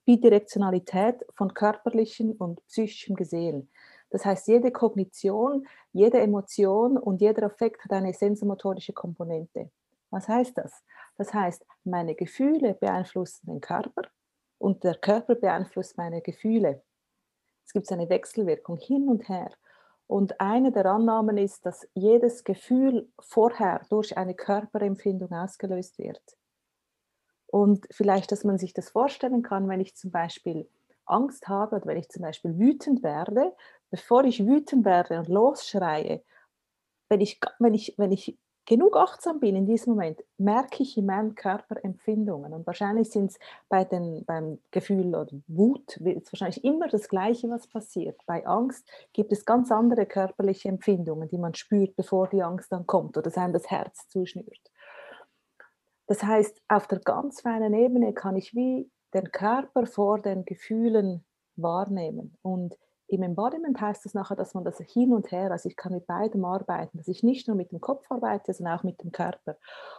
Bidirektionalität 0.05 1.25
von 1.33 1.55
körperlichen 1.55 2.33
und 2.33 2.63
psychischem 2.67 3.15
Gesehen. 3.15 3.71
Das 4.11 4.25
heißt, 4.25 4.47
jede 4.47 4.71
Kognition, 4.71 5.65
jede 5.91 6.19
Emotion 6.19 6.99
und 6.99 7.19
jeder 7.19 7.47
Affekt 7.47 7.83
hat 7.83 7.93
eine 7.93 8.13
sensomotorische 8.13 8.93
Komponente. 8.93 9.71
Was 10.11 10.27
heißt 10.27 10.55
das? 10.55 10.83
Das 11.17 11.33
heißt, 11.33 11.65
meine 11.83 12.13
Gefühle 12.13 12.75
beeinflussen 12.75 13.47
den 13.47 13.59
Körper 13.59 14.03
und 14.59 14.83
der 14.83 14.93
Körper 14.93 15.33
beeinflusst 15.33 15.97
meine 15.97 16.21
Gefühle. 16.21 16.83
Es 17.65 17.73
gibt 17.73 17.91
eine 17.91 18.07
Wechselwirkung 18.07 18.77
hin 18.77 19.09
und 19.09 19.27
her. 19.29 19.49
Und 20.11 20.41
eine 20.41 20.73
der 20.73 20.87
Annahmen 20.87 21.37
ist, 21.37 21.65
dass 21.65 21.87
jedes 21.93 22.43
Gefühl 22.43 23.07
vorher 23.17 23.79
durch 23.87 24.17
eine 24.17 24.35
Körperempfindung 24.35 25.31
ausgelöst 25.31 25.99
wird. 25.99 26.21
Und 27.47 27.87
vielleicht, 27.91 28.33
dass 28.33 28.43
man 28.43 28.57
sich 28.57 28.73
das 28.73 28.89
vorstellen 28.89 29.41
kann, 29.41 29.69
wenn 29.69 29.79
ich 29.79 29.95
zum 29.95 30.11
Beispiel 30.11 30.67
Angst 31.05 31.47
habe 31.47 31.77
oder 31.77 31.85
wenn 31.85 31.95
ich 31.95 32.09
zum 32.09 32.23
Beispiel 32.23 32.59
wütend 32.59 33.03
werde, 33.03 33.55
bevor 33.89 34.25
ich 34.25 34.45
wütend 34.45 34.83
werde 34.83 35.17
und 35.17 35.29
losschreie, 35.29 36.21
wenn 37.07 37.21
ich, 37.21 37.39
wenn 37.59 37.73
ich, 37.73 37.93
wenn 37.95 38.11
ich 38.11 38.37
genug 38.71 38.95
achtsam 38.95 39.41
bin 39.41 39.57
in 39.57 39.65
diesem 39.65 39.95
Moment, 39.95 40.23
merke 40.37 40.81
ich 40.81 40.97
in 40.97 41.05
meinem 41.05 41.35
Körper 41.35 41.83
Empfindungen. 41.83 42.53
Und 42.53 42.65
wahrscheinlich 42.65 43.11
sind 43.11 43.31
es 43.31 43.39
bei 43.67 43.83
beim 43.83 44.59
Gefühl 44.71 45.13
oder 45.13 45.27
Wut 45.47 45.97
ist 45.97 46.31
wahrscheinlich 46.31 46.63
immer 46.63 46.87
das 46.87 47.09
Gleiche, 47.09 47.49
was 47.49 47.67
passiert. 47.67 48.17
Bei 48.25 48.47
Angst 48.47 48.89
gibt 49.11 49.33
es 49.33 49.43
ganz 49.43 49.73
andere 49.73 50.05
körperliche 50.05 50.69
Empfindungen, 50.69 51.27
die 51.27 51.37
man 51.37 51.53
spürt, 51.53 51.97
bevor 51.97 52.29
die 52.29 52.43
Angst 52.43 52.71
dann 52.71 52.87
kommt 52.87 53.17
oder 53.17 53.29
sein 53.29 53.51
das 53.51 53.69
Herz 53.69 54.07
zuschnürt. 54.07 54.71
Das 56.07 56.23
heißt, 56.23 56.61
auf 56.69 56.87
der 56.87 56.99
ganz 56.99 57.41
feinen 57.41 57.73
Ebene 57.73 58.13
kann 58.13 58.37
ich 58.37 58.55
wie 58.55 58.89
den 59.13 59.33
Körper 59.33 59.85
vor 59.85 60.21
den 60.21 60.45
Gefühlen 60.45 61.25
wahrnehmen. 61.57 62.37
Und 62.41 62.77
im 63.11 63.23
Embodiment 63.23 63.79
heißt 63.81 64.05
es 64.05 64.13
nachher, 64.13 64.37
dass 64.37 64.53
man 64.53 64.63
das 64.63 64.77
hin 64.79 65.11
und 65.11 65.31
her, 65.31 65.51
also 65.51 65.67
ich 65.67 65.75
kann 65.75 65.91
mit 65.91 66.07
beidem 66.07 66.45
arbeiten, 66.45 66.97
dass 66.97 67.09
ich 67.09 67.23
nicht 67.23 67.45
nur 67.47 67.57
mit 67.57 67.73
dem 67.73 67.81
Kopf 67.81 68.09
arbeite, 68.09 68.53
sondern 68.53 68.79
auch 68.79 68.83
mit 68.83 69.03
dem 69.03 69.11
Körper. 69.11 69.57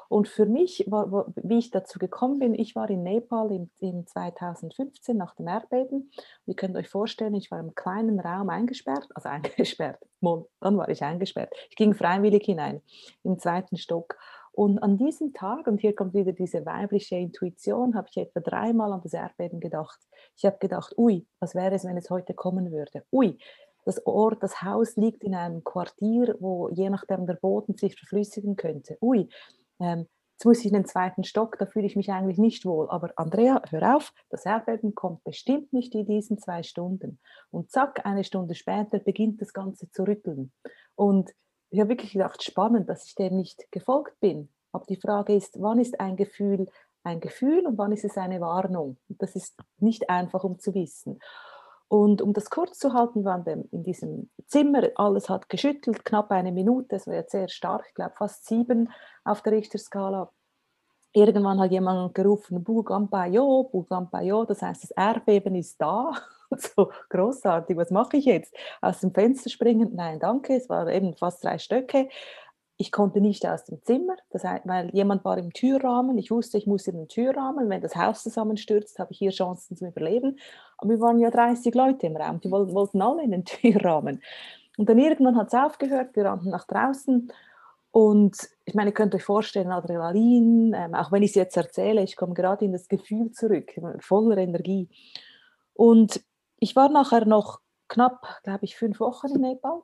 Und 0.08 0.28
für 0.28 0.46
mich, 0.46 0.86
war, 0.88 1.26
wie 1.36 1.58
ich 1.58 1.70
dazu 1.70 1.98
gekommen 1.98 2.38
bin, 2.38 2.54
ich 2.54 2.74
war 2.74 2.88
in 2.88 3.02
Nepal 3.02 3.52
im, 3.52 3.70
im 3.80 4.06
2015 4.06 5.14
nach 5.14 5.34
dem 5.34 5.46
Erdbeben. 5.46 6.10
Ihr 6.46 6.54
könnt 6.54 6.74
euch 6.74 6.88
vorstellen, 6.88 7.34
ich 7.34 7.50
war 7.50 7.60
im 7.60 7.74
kleinen 7.74 8.18
Raum 8.18 8.48
eingesperrt, 8.48 9.06
also 9.14 9.28
eingesperrt, 9.28 9.98
dann 10.22 10.78
war 10.78 10.88
ich 10.88 11.02
eingesperrt. 11.02 11.52
Ich 11.68 11.76
ging 11.76 11.92
freiwillig 11.92 12.44
hinein, 12.46 12.80
im 13.24 13.38
zweiten 13.38 13.76
Stock. 13.76 14.16
Und 14.52 14.78
an 14.80 14.98
diesem 14.98 15.32
Tag, 15.32 15.66
und 15.66 15.80
hier 15.80 15.94
kommt 15.94 16.12
wieder 16.12 16.32
diese 16.32 16.66
weibliche 16.66 17.16
Intuition, 17.16 17.94
habe 17.94 18.08
ich 18.10 18.18
etwa 18.18 18.40
dreimal 18.40 18.92
an 18.92 19.00
das 19.02 19.14
Erdbeben 19.14 19.60
gedacht. 19.60 19.98
Ich 20.36 20.44
habe 20.44 20.58
gedacht, 20.58 20.96
ui, 20.98 21.26
was 21.40 21.54
wäre 21.54 21.74
es, 21.74 21.84
wenn 21.84 21.96
es 21.96 22.10
heute 22.10 22.34
kommen 22.34 22.70
würde? 22.70 23.02
Ui, 23.10 23.38
das 23.84 24.06
Ort, 24.06 24.42
das 24.42 24.62
Haus 24.62 24.96
liegt 24.96 25.24
in 25.24 25.34
einem 25.34 25.64
Quartier, 25.64 26.36
wo 26.38 26.68
je 26.68 26.90
nachdem 26.90 27.26
der 27.26 27.34
Boden 27.34 27.76
sich 27.76 27.96
verflüssigen 27.96 28.56
könnte. 28.56 28.98
Ui, 29.00 29.28
ähm, 29.80 30.06
jetzt 30.34 30.44
muss 30.44 30.60
ich 30.60 30.66
in 30.66 30.74
den 30.74 30.84
zweiten 30.84 31.24
Stock, 31.24 31.58
da 31.58 31.66
fühle 31.66 31.86
ich 31.86 31.96
mich 31.96 32.10
eigentlich 32.10 32.38
nicht 32.38 32.66
wohl. 32.66 32.90
Aber 32.90 33.10
Andrea, 33.16 33.62
hör 33.70 33.96
auf, 33.96 34.12
das 34.28 34.44
Erdbeben 34.44 34.94
kommt 34.94 35.24
bestimmt 35.24 35.72
nicht 35.72 35.94
in 35.94 36.06
diesen 36.06 36.38
zwei 36.38 36.62
Stunden. 36.62 37.18
Und 37.50 37.70
zack, 37.70 38.04
eine 38.04 38.22
Stunde 38.22 38.54
später 38.54 38.98
beginnt 38.98 39.40
das 39.40 39.52
Ganze 39.52 39.90
zu 39.90 40.04
rütteln. 40.04 40.52
Und 40.94 41.32
ich 41.72 41.80
habe 41.80 41.90
wirklich 41.90 42.12
gedacht, 42.12 42.42
spannend, 42.42 42.88
dass 42.88 43.06
ich 43.06 43.14
dem 43.14 43.36
nicht 43.36 43.70
gefolgt 43.72 44.20
bin. 44.20 44.48
Aber 44.72 44.84
die 44.86 44.96
Frage 44.96 45.34
ist, 45.34 45.60
wann 45.60 45.78
ist 45.78 45.98
ein 46.00 46.16
Gefühl 46.16 46.68
ein 47.04 47.20
Gefühl 47.20 47.66
und 47.66 47.78
wann 47.78 47.92
ist 47.92 48.04
es 48.04 48.16
eine 48.16 48.40
Warnung? 48.40 48.96
Das 49.08 49.34
ist 49.34 49.58
nicht 49.78 50.08
einfach, 50.08 50.44
um 50.44 50.58
zu 50.58 50.74
wissen. 50.74 51.18
Und 51.88 52.22
um 52.22 52.32
das 52.32 52.48
kurz 52.48 52.78
zu 52.78 52.94
halten, 52.94 53.24
waren 53.24 53.44
wir 53.44 53.64
in 53.70 53.82
diesem 53.82 54.30
Zimmer, 54.46 54.88
alles 54.94 55.28
hat 55.28 55.48
geschüttelt, 55.48 56.04
knapp 56.04 56.30
eine 56.30 56.52
Minute, 56.52 56.96
es 56.96 57.06
war 57.06 57.14
jetzt 57.14 57.32
sehr 57.32 57.48
stark, 57.48 57.84
ich 57.88 57.94
glaube 57.94 58.14
fast 58.16 58.46
sieben 58.46 58.90
auf 59.24 59.42
der 59.42 59.52
Richterskala. 59.52 60.30
Irgendwann 61.12 61.60
hat 61.60 61.70
jemand 61.70 62.14
gerufen, 62.14 62.64
Bugampayo, 62.64 63.64
Bugampayo, 63.64 64.46
das 64.46 64.62
heißt, 64.62 64.84
das 64.84 64.90
Erdbeben 64.92 65.54
ist 65.54 65.78
da. 65.80 66.12
so 66.76 66.90
großartig, 67.10 67.76
was 67.76 67.90
mache 67.90 68.16
ich 68.16 68.24
jetzt? 68.24 68.54
Aus 68.80 69.00
dem 69.00 69.12
Fenster 69.12 69.50
springen? 69.50 69.90
Nein, 69.94 70.20
danke, 70.20 70.56
es 70.56 70.68
waren 70.68 70.88
eben 70.88 71.14
fast 71.14 71.44
drei 71.44 71.58
Stöcke. 71.58 72.08
Ich 72.78 72.90
konnte 72.90 73.20
nicht 73.20 73.46
aus 73.46 73.64
dem 73.64 73.82
Zimmer, 73.84 74.16
das 74.30 74.44
heißt, 74.44 74.66
weil 74.66 74.90
jemand 74.90 75.24
war 75.24 75.38
im 75.38 75.52
Türrahmen. 75.52 76.18
Ich 76.18 76.30
wusste, 76.30 76.58
ich 76.58 76.66
muss 76.66 76.86
in 76.88 76.96
den 76.96 77.08
Türrahmen. 77.08 77.68
Wenn 77.68 77.80
das 77.80 77.94
Haus 77.94 78.22
zusammenstürzt, 78.22 78.98
habe 78.98 79.12
ich 79.12 79.18
hier 79.18 79.30
Chancen 79.30 79.76
zu 79.76 79.86
überleben. 79.86 80.38
Aber 80.78 80.90
wir 80.90 81.00
waren 81.00 81.20
ja 81.20 81.30
30 81.30 81.74
Leute 81.74 82.06
im 82.06 82.16
Raum, 82.16 82.40
die 82.40 82.50
wollten 82.50 83.02
alle 83.02 83.22
in 83.22 83.30
den 83.30 83.44
Türrahmen. 83.46 84.22
Und 84.78 84.88
dann 84.88 84.98
irgendwann 84.98 85.36
hat 85.36 85.48
es 85.48 85.54
aufgehört, 85.54 86.16
wir 86.16 86.24
rannten 86.24 86.50
nach 86.50 86.66
draußen. 86.66 87.30
Und 87.92 88.48
ich 88.64 88.74
meine, 88.74 88.90
ihr 88.90 88.94
könnt 88.94 89.14
euch 89.14 89.22
vorstellen, 89.22 89.70
Adrenalin, 89.70 90.74
ähm, 90.74 90.94
auch 90.94 91.12
wenn 91.12 91.22
ich 91.22 91.32
es 91.32 91.36
jetzt 91.36 91.56
erzähle, 91.58 92.02
ich 92.02 92.16
komme 92.16 92.32
gerade 92.32 92.64
in 92.64 92.72
das 92.72 92.88
Gefühl 92.88 93.30
zurück, 93.32 93.70
voller 94.00 94.38
Energie. 94.38 94.88
Und 95.74 96.22
ich 96.62 96.76
war 96.76 96.88
nachher 96.88 97.26
noch 97.26 97.60
knapp, 97.88 98.40
glaube 98.44 98.64
ich, 98.64 98.76
fünf 98.76 99.00
Wochen 99.00 99.34
in 99.34 99.40
Nepal. 99.40 99.82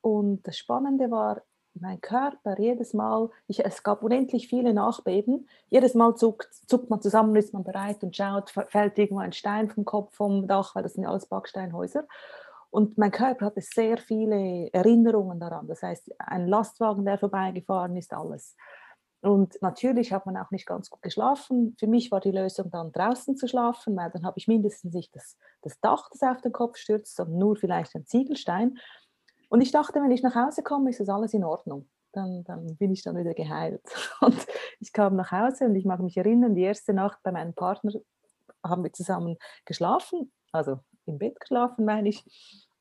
Und 0.00 0.44
das 0.44 0.58
Spannende 0.58 1.08
war, 1.08 1.42
mein 1.74 2.00
Körper 2.00 2.58
jedes 2.58 2.94
Mal, 2.94 3.30
ich, 3.46 3.64
es 3.64 3.84
gab 3.84 4.02
unendlich 4.02 4.48
viele 4.48 4.74
Nachbeben, 4.74 5.48
jedes 5.68 5.94
Mal 5.94 6.16
zuckt, 6.16 6.52
zuckt 6.66 6.90
man 6.90 7.00
zusammen, 7.00 7.36
ist 7.36 7.54
man 7.54 7.62
bereit 7.62 8.02
und 8.02 8.16
schaut, 8.16 8.50
fällt 8.50 8.98
irgendwo 8.98 9.20
ein 9.20 9.32
Stein 9.32 9.70
vom 9.70 9.84
Kopf, 9.84 10.16
vom 10.16 10.48
Dach, 10.48 10.74
weil 10.74 10.82
das 10.82 10.94
sind 10.94 11.04
ja 11.04 11.10
alles 11.10 11.26
Backsteinhäuser. 11.26 12.08
Und 12.70 12.98
mein 12.98 13.12
Körper 13.12 13.46
hatte 13.46 13.60
sehr 13.60 13.96
viele 13.96 14.68
Erinnerungen 14.72 15.38
daran. 15.38 15.68
Das 15.68 15.80
heißt, 15.80 16.10
ein 16.18 16.48
Lastwagen, 16.48 17.04
der 17.04 17.18
vorbeigefahren 17.18 17.96
ist, 17.96 18.12
alles. 18.12 18.56
Und 19.22 19.60
natürlich 19.60 20.12
hat 20.12 20.24
man 20.24 20.36
auch 20.38 20.50
nicht 20.50 20.66
ganz 20.66 20.88
gut 20.88 21.02
geschlafen. 21.02 21.76
Für 21.78 21.86
mich 21.86 22.10
war 22.10 22.20
die 22.20 22.30
Lösung 22.30 22.70
dann 22.70 22.90
draußen 22.90 23.36
zu 23.36 23.46
schlafen, 23.48 23.94
weil 23.96 24.10
dann 24.10 24.24
habe 24.24 24.38
ich 24.38 24.48
mindestens 24.48 24.94
nicht 24.94 25.14
das, 25.14 25.36
das 25.60 25.78
Dach, 25.80 26.08
das 26.10 26.22
auf 26.22 26.40
den 26.40 26.52
Kopf 26.52 26.78
stürzt, 26.78 27.16
sondern 27.16 27.38
nur 27.38 27.56
vielleicht 27.56 27.94
ein 27.94 28.06
Ziegelstein. 28.06 28.78
Und 29.50 29.60
ich 29.60 29.72
dachte, 29.72 30.00
wenn 30.00 30.10
ich 30.10 30.22
nach 30.22 30.34
Hause 30.34 30.62
komme, 30.62 30.90
ist 30.90 31.00
das 31.00 31.10
alles 31.10 31.34
in 31.34 31.44
Ordnung. 31.44 31.88
Dann, 32.12 32.44
dann 32.44 32.76
bin 32.76 32.92
ich 32.92 33.02
dann 33.02 33.16
wieder 33.16 33.34
geheilt. 33.34 33.82
Und 34.20 34.46
ich 34.80 34.92
kam 34.92 35.16
nach 35.16 35.30
Hause 35.30 35.66
und 35.66 35.76
ich 35.76 35.84
mag 35.84 36.00
mich 36.00 36.16
erinnern, 36.16 36.54
die 36.54 36.62
erste 36.62 36.92
Nacht 36.92 37.18
bei 37.22 37.30
meinem 37.30 37.54
Partner 37.54 37.92
haben 38.64 38.82
wir 38.82 38.92
zusammen 38.92 39.36
geschlafen, 39.64 40.32
also 40.50 40.80
im 41.06 41.18
Bett 41.18 41.38
geschlafen, 41.38 41.84
meine 41.84 42.08
ich. 42.08 42.24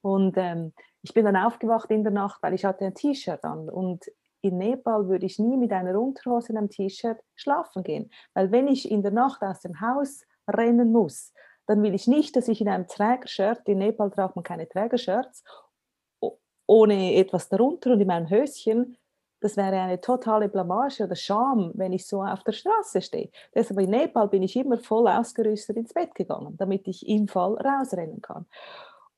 Und 0.01 0.37
ähm, 0.37 0.73
ich 1.01 1.13
bin 1.13 1.25
dann 1.25 1.35
aufgewacht 1.35 1.91
in 1.91 2.03
der 2.03 2.13
Nacht, 2.13 2.41
weil 2.41 2.53
ich 2.53 2.65
hatte 2.65 2.85
ein 2.85 2.95
T-Shirt 2.95 3.43
an. 3.43 3.69
Und 3.69 4.05
in 4.41 4.57
Nepal 4.57 5.07
würde 5.07 5.25
ich 5.25 5.39
nie 5.39 5.57
mit 5.57 5.71
einer 5.71 5.99
Unterhose 5.99 6.51
und 6.51 6.57
einem 6.57 6.69
T-Shirt 6.69 7.19
schlafen 7.35 7.83
gehen. 7.83 8.09
Weil 8.33 8.51
wenn 8.51 8.67
ich 8.67 8.89
in 8.89 9.01
der 9.01 9.11
Nacht 9.11 9.41
aus 9.41 9.61
dem 9.61 9.81
Haus 9.81 10.25
rennen 10.47 10.91
muss, 10.91 11.33
dann 11.67 11.83
will 11.83 11.93
ich 11.93 12.07
nicht, 12.07 12.35
dass 12.35 12.47
ich 12.47 12.61
in 12.61 12.69
einem 12.69 12.87
Trägershirt, 12.87 13.67
in 13.67 13.79
Nepal 13.79 14.09
braucht 14.09 14.35
man 14.35 14.43
keine 14.43 14.67
Trägershirts, 14.67 15.43
ohne 16.65 17.15
etwas 17.15 17.49
darunter 17.49 17.91
und 17.91 18.01
in 18.01 18.07
meinem 18.07 18.29
Höschen, 18.29 18.97
das 19.41 19.55
wäre 19.55 19.79
eine 19.79 20.01
totale 20.01 20.49
Blamage 20.49 21.03
oder 21.03 21.15
Scham, 21.15 21.71
wenn 21.75 21.93
ich 21.93 22.05
so 22.05 22.21
auf 22.21 22.43
der 22.43 22.51
Straße 22.51 23.01
stehe. 23.01 23.29
Deshalb 23.55 23.79
in 23.79 23.89
Nepal 23.89 24.27
bin 24.27 24.43
ich 24.43 24.55
immer 24.55 24.77
voll 24.77 25.07
ausgerüstet 25.07 25.77
ins 25.77 25.93
Bett 25.93 26.13
gegangen, 26.13 26.57
damit 26.57 26.87
ich 26.87 27.07
im 27.07 27.27
Fall 27.27 27.55
rausrennen 27.55 28.21
kann. 28.21 28.45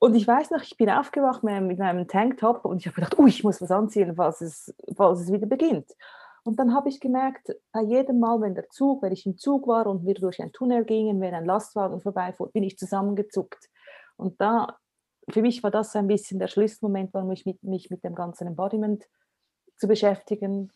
Und 0.03 0.15
ich 0.15 0.27
weiß 0.27 0.49
noch, 0.49 0.63
ich 0.63 0.77
bin 0.77 0.89
aufgewacht 0.89 1.43
mit 1.43 1.77
meinem 1.77 2.07
Tanktop 2.07 2.65
und 2.65 2.79
ich 2.79 2.87
habe 2.87 2.95
gedacht, 2.95 3.19
oh, 3.19 3.27
ich 3.27 3.43
muss 3.43 3.61
was 3.61 3.69
anziehen, 3.69 4.15
falls 4.15 4.41
es, 4.41 4.73
falls 4.95 5.19
es 5.19 5.31
wieder 5.31 5.45
beginnt. 5.45 5.95
Und 6.43 6.57
dann 6.57 6.73
habe 6.73 6.89
ich 6.89 6.99
gemerkt, 6.99 7.55
bei 7.71 7.83
jedem 7.83 8.19
Mal, 8.19 8.41
wenn 8.41 8.55
der 8.55 8.67
Zug, 8.71 9.03
wenn 9.03 9.11
ich 9.11 9.27
im 9.27 9.37
Zug 9.37 9.67
war 9.67 9.85
und 9.85 10.03
wir 10.03 10.15
durch 10.15 10.41
einen 10.41 10.53
Tunnel 10.53 10.85
gingen, 10.85 11.21
wenn 11.21 11.35
ein 11.35 11.45
Lastwagen 11.45 12.01
vorbeifuhr, 12.01 12.51
bin 12.51 12.63
ich 12.63 12.79
zusammengezuckt. 12.79 13.69
Und 14.17 14.41
da 14.41 14.79
für 15.29 15.43
mich 15.43 15.61
war 15.61 15.69
das 15.69 15.95
ein 15.95 16.07
bisschen 16.07 16.39
der 16.39 16.47
Schlüsselmoment, 16.47 17.13
warum 17.13 17.31
ich 17.31 17.45
mit, 17.45 17.61
mich 17.61 17.91
mit 17.91 18.03
dem 18.03 18.15
ganzen 18.15 18.47
Embodiment 18.47 19.07
zu 19.77 19.87
beschäftigen 19.87 20.71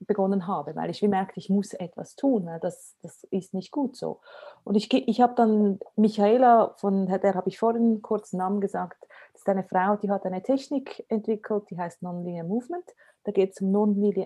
begonnen 0.00 0.46
habe, 0.46 0.76
weil 0.76 0.90
ich 0.90 1.02
wie 1.02 1.08
merkte, 1.08 1.38
ich 1.38 1.50
muss 1.50 1.72
etwas 1.72 2.16
tun, 2.16 2.46
weil 2.46 2.60
das, 2.60 2.96
das 3.02 3.24
ist 3.30 3.54
nicht 3.54 3.70
gut 3.70 3.96
so. 3.96 4.20
Und 4.64 4.74
ich, 4.74 4.92
ich 4.92 5.20
habe 5.20 5.34
dann 5.34 5.78
Michaela, 5.96 6.74
von 6.78 7.06
der 7.06 7.34
habe 7.34 7.48
ich 7.48 7.58
vorhin 7.58 8.02
kurz 8.02 8.32
Namen 8.32 8.60
gesagt, 8.60 9.06
das 9.34 9.42
ist 9.42 9.48
eine 9.48 9.64
Frau, 9.64 9.96
die 9.96 10.10
hat 10.10 10.24
eine 10.24 10.42
Technik 10.42 11.04
entwickelt, 11.08 11.64
die 11.70 11.78
heißt 11.78 12.02
Nonlinear 12.02 12.46
Movement 12.46 12.94
da 13.24 13.32
geht 13.32 13.52
es 13.52 13.60
um 13.60 13.72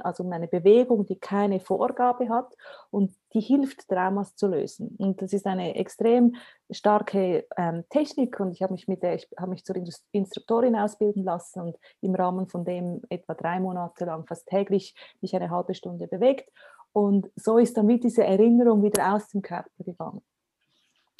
also 0.03 0.25
um 0.25 0.33
eine 0.33 0.49
Bewegung, 0.49 1.07
die 1.07 1.19
keine 1.19 1.61
Vorgabe 1.61 2.29
hat 2.29 2.55
und 2.91 3.15
die 3.33 3.41
hilft, 3.41 3.89
Traumas 3.89 4.35
zu 4.35 4.49
lösen. 4.49 4.97
Und 4.99 5.23
das 5.23 5.33
ist 5.33 5.47
eine 5.47 5.77
extrem 5.77 6.35
starke 6.71 7.47
ähm, 7.57 7.85
Technik 7.91 8.39
und 8.41 8.53
ich 8.53 8.63
habe 8.63 8.73
mich 8.73 8.89
mit 8.89 9.03
mich 9.47 9.65
zur 9.65 9.77
Instruktorin 10.11 10.75
ausbilden 10.75 11.23
lassen 11.23 11.61
und 11.61 11.77
im 12.01 12.15
Rahmen 12.15 12.49
von 12.49 12.65
dem 12.65 13.01
etwa 13.09 13.35
drei 13.35 13.61
Monate 13.61 14.05
lang 14.05 14.27
fast 14.27 14.49
täglich 14.49 14.95
mich 15.21 15.35
eine 15.35 15.51
halbe 15.51 15.75
Stunde 15.75 16.09
bewegt. 16.09 16.51
Und 16.93 17.31
so 17.37 17.59
ist 17.59 17.77
dann 17.77 17.87
wie 17.87 18.01
diese 18.01 18.25
Erinnerung 18.25 18.83
wieder 18.83 19.15
aus 19.15 19.29
dem 19.29 19.43
Körper 19.43 19.85
gegangen. 19.85 20.23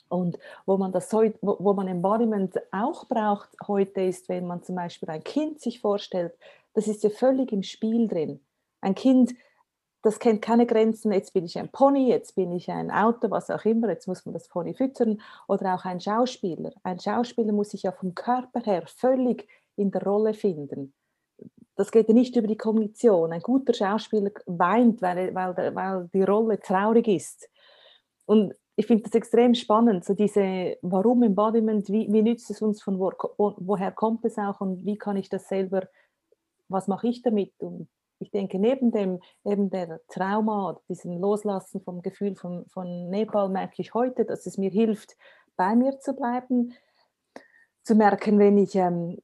Und 0.09 0.39
wo 0.67 0.77
man 0.77 0.93
das 0.93 1.13
wo, 1.13 1.57
wo 1.59 1.73
man 1.73 1.89
Embodiment 1.89 2.57
auch 2.73 3.07
braucht 3.07 3.51
heute 3.67 4.03
ist, 4.03 4.29
wenn 4.29 4.47
man 4.47 4.63
zum 4.63 4.77
Beispiel 4.77 5.11
ein 5.11 5.25
Kind 5.25 5.61
sich 5.61 5.81
vorstellt, 5.81 6.33
das 6.75 6.87
ist 6.87 7.03
ja 7.03 7.11
völlig 7.11 7.53
im 7.53 7.63
Spiel 7.63 8.09
drin. 8.09 8.41
Ein 8.81 8.95
Kind, 8.95 9.35
das 10.03 10.19
kennt 10.19 10.43
keine 10.43 10.67
Grenzen, 10.67 11.13
jetzt 11.13 11.33
bin 11.33 11.45
ich 11.45 11.59
ein 11.59 11.69
Pony, 11.71 12.09
jetzt 12.09 12.35
bin 12.37 12.53
ich 12.53 12.71
ein 12.71 12.91
Auto, 12.91 13.31
was 13.31 13.51
auch 13.51 13.65
immer, 13.65 13.89
jetzt 13.89 14.07
muss 14.07 14.25
man 14.25 14.33
das 14.33 14.49
Pony 14.49 14.75
füttern. 14.75 15.21
Oder 15.49 15.75
auch 15.75 15.85
ein 15.85 16.01
Schauspieler. 16.01 16.73
Ein 16.83 17.01
Schauspieler 17.01 17.53
muss 17.53 17.71
sich 17.71 17.83
ja 17.83 17.93
vom 17.93 18.15
Körper 18.15 18.61
her 18.61 18.85
völlig 18.87 19.49
in 19.77 19.91
der 19.91 20.03
Rolle 20.03 20.35
finden. 20.35 20.95
Das 21.75 21.93
geht 21.93 22.09
ja 22.09 22.15
nicht 22.15 22.35
über 22.35 22.49
die 22.49 22.57
Kognition. 22.57 23.33
Ein 23.33 23.41
guter 23.41 23.73
Schauspieler 23.73 24.31
weint, 24.47 25.01
weil, 25.03 25.35
weil, 25.35 25.75
weil 25.75 26.09
die 26.13 26.23
Rolle 26.23 26.59
traurig 26.61 27.07
ist. 27.09 27.49
Und 28.27 28.55
ich 28.79 28.87
finde 28.87 29.03
das 29.03 29.15
extrem 29.15 29.55
spannend, 29.55 30.05
so 30.05 30.15
diese, 30.15 30.79
warum 30.83 31.25
Embodiment, 31.25 31.89
wie, 31.89 32.07
wie 32.13 32.23
nützt 32.23 32.49
es 32.49 32.63
uns, 32.63 32.81
von 32.81 32.99
wo, 33.01 33.13
woher 33.37 33.91
kommt 33.91 34.25
es 34.25 34.39
auch 34.39 34.61
und 34.61 34.87
wie 34.87 34.97
kann 34.97 35.17
ich 35.17 35.29
das 35.29 35.49
selber 35.49 35.89
was 36.69 36.87
mache 36.87 37.09
ich 37.09 37.23
damit? 37.23 37.53
Und 37.59 37.89
ich 38.21 38.31
denke, 38.31 38.59
neben 38.59 38.91
dem 38.91 39.21
eben 39.45 39.71
der 39.71 40.01
Trauma, 40.09 40.81
diesem 40.89 41.19
Loslassen 41.19 41.81
vom 41.81 42.03
Gefühl 42.03 42.37
von, 42.37 42.67
von 42.67 43.09
Nepal, 43.11 43.49
merke 43.49 43.83
ich 43.83 43.95
heute, 43.95 44.25
dass 44.25 44.47
es 44.47 44.59
mir 44.59 44.71
hilft, 44.71 45.17
bei 45.57 45.75
mir 45.75 45.99
zu 45.99 46.15
bleiben, 46.15 46.75
zu 47.83 47.95
merken, 47.95 48.39
wenn 48.39 48.59
ich 48.59 48.75
ähm, 48.75 49.19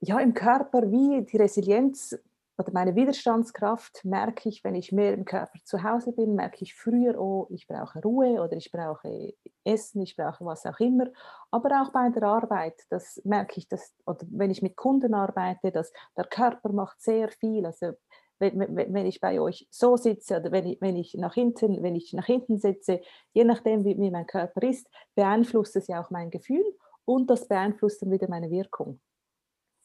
ja 0.00 0.18
im 0.18 0.34
Körper 0.34 0.90
wie 0.90 1.22
die 1.22 1.36
Resilienz 1.36 2.18
oder 2.60 2.72
meine 2.74 2.94
Widerstandskraft 2.94 4.04
merke 4.04 4.50
ich, 4.50 4.62
wenn 4.64 4.74
ich 4.74 4.92
mehr 4.92 5.14
im 5.14 5.24
Körper 5.24 5.58
zu 5.64 5.82
Hause 5.82 6.12
bin, 6.12 6.34
merke 6.34 6.58
ich 6.60 6.74
früher, 6.74 7.18
oh, 7.18 7.46
ich 7.48 7.66
brauche 7.66 8.02
Ruhe 8.02 8.42
oder 8.42 8.52
ich 8.52 8.70
brauche 8.70 9.32
Essen, 9.64 10.02
ich 10.02 10.14
brauche 10.14 10.44
was 10.44 10.66
auch 10.66 10.78
immer. 10.78 11.06
Aber 11.50 11.80
auch 11.80 11.90
bei 11.90 12.10
der 12.10 12.22
Arbeit, 12.22 12.74
das 12.90 13.18
merke 13.24 13.54
ich, 13.56 13.66
dass, 13.66 13.94
oder 14.04 14.26
wenn 14.30 14.50
ich 14.50 14.60
mit 14.60 14.76
Kunden 14.76 15.14
arbeite, 15.14 15.72
dass 15.72 15.90
der 16.18 16.26
Körper 16.26 16.70
macht 16.70 17.00
sehr 17.00 17.30
viel. 17.30 17.64
Also 17.64 17.92
wenn, 18.38 18.58
wenn, 18.76 19.06
ich 19.06 19.20
bei 19.20 19.40
euch 19.40 19.66
so 19.70 19.96
sitze 19.96 20.36
oder 20.36 20.52
wenn 20.52 20.66
ich, 20.66 20.80
wenn 20.82 20.96
ich 20.96 21.14
nach 21.14 21.32
hinten, 21.32 21.82
wenn 21.82 21.96
ich 21.96 22.12
nach 22.12 22.26
hinten 22.26 22.58
sitze, 22.58 23.00
je 23.32 23.44
nachdem, 23.44 23.86
wie, 23.86 23.98
wie 23.98 24.10
mein 24.10 24.26
Körper 24.26 24.62
ist, 24.68 24.86
beeinflusst 25.14 25.76
es 25.76 25.86
ja 25.86 26.04
auch 26.04 26.10
mein 26.10 26.30
Gefühl 26.30 26.64
und 27.06 27.30
das 27.30 27.48
beeinflusst 27.48 28.02
dann 28.02 28.10
wieder 28.10 28.28
meine 28.28 28.50
Wirkung. 28.50 29.00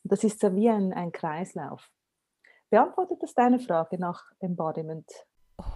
Das 0.03 0.25
ist 0.25 0.41
so 0.41 0.53
wie 0.53 0.69
ein, 0.69 0.91
ein 0.91 1.13
Kreislauf. 1.13 1.89
Beantwortet 2.69 3.21
das 3.21 3.33
deine 3.33 3.59
Frage 3.59 3.99
nach 3.99 4.23
Embodiment? 4.39 5.09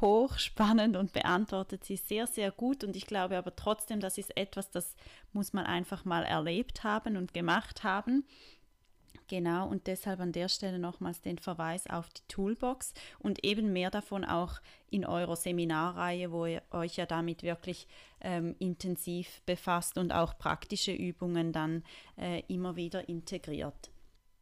hochspannend 0.01 0.97
und 0.97 1.13
beantwortet 1.13 1.83
sie 1.83 1.95
sehr, 1.95 2.27
sehr 2.27 2.51
gut. 2.51 2.83
Und 2.83 2.95
ich 2.95 3.05
glaube 3.05 3.37
aber 3.37 3.55
trotzdem, 3.55 3.99
das 3.99 4.17
ist 4.17 4.35
etwas, 4.37 4.69
das 4.71 4.95
muss 5.31 5.53
man 5.53 5.65
einfach 5.65 6.05
mal 6.05 6.23
erlebt 6.23 6.83
haben 6.83 7.17
und 7.17 7.33
gemacht 7.33 7.83
haben. 7.83 8.25
Genau, 9.27 9.67
und 9.67 9.85
deshalb 9.85 10.21
an 10.21 10.31
der 10.31 10.49
Stelle 10.49 10.79
nochmals 10.79 11.21
den 11.21 11.37
Verweis 11.37 11.85
auf 11.85 12.09
die 12.09 12.23
Toolbox 12.27 12.95
und 13.19 13.45
eben 13.45 13.71
mehr 13.71 13.91
davon 13.91 14.25
auch 14.25 14.59
in 14.89 15.05
eurer 15.05 15.35
Seminarreihe, 15.35 16.31
wo 16.31 16.47
ihr 16.47 16.63
euch 16.71 16.97
ja 16.97 17.05
damit 17.05 17.43
wirklich 17.43 17.87
ähm, 18.21 18.55
intensiv 18.57 19.43
befasst 19.45 19.99
und 19.99 20.11
auch 20.11 20.39
praktische 20.39 20.93
Übungen 20.93 21.53
dann 21.53 21.83
äh, 22.17 22.41
immer 22.47 22.75
wieder 22.75 23.07
integriert. 23.07 23.91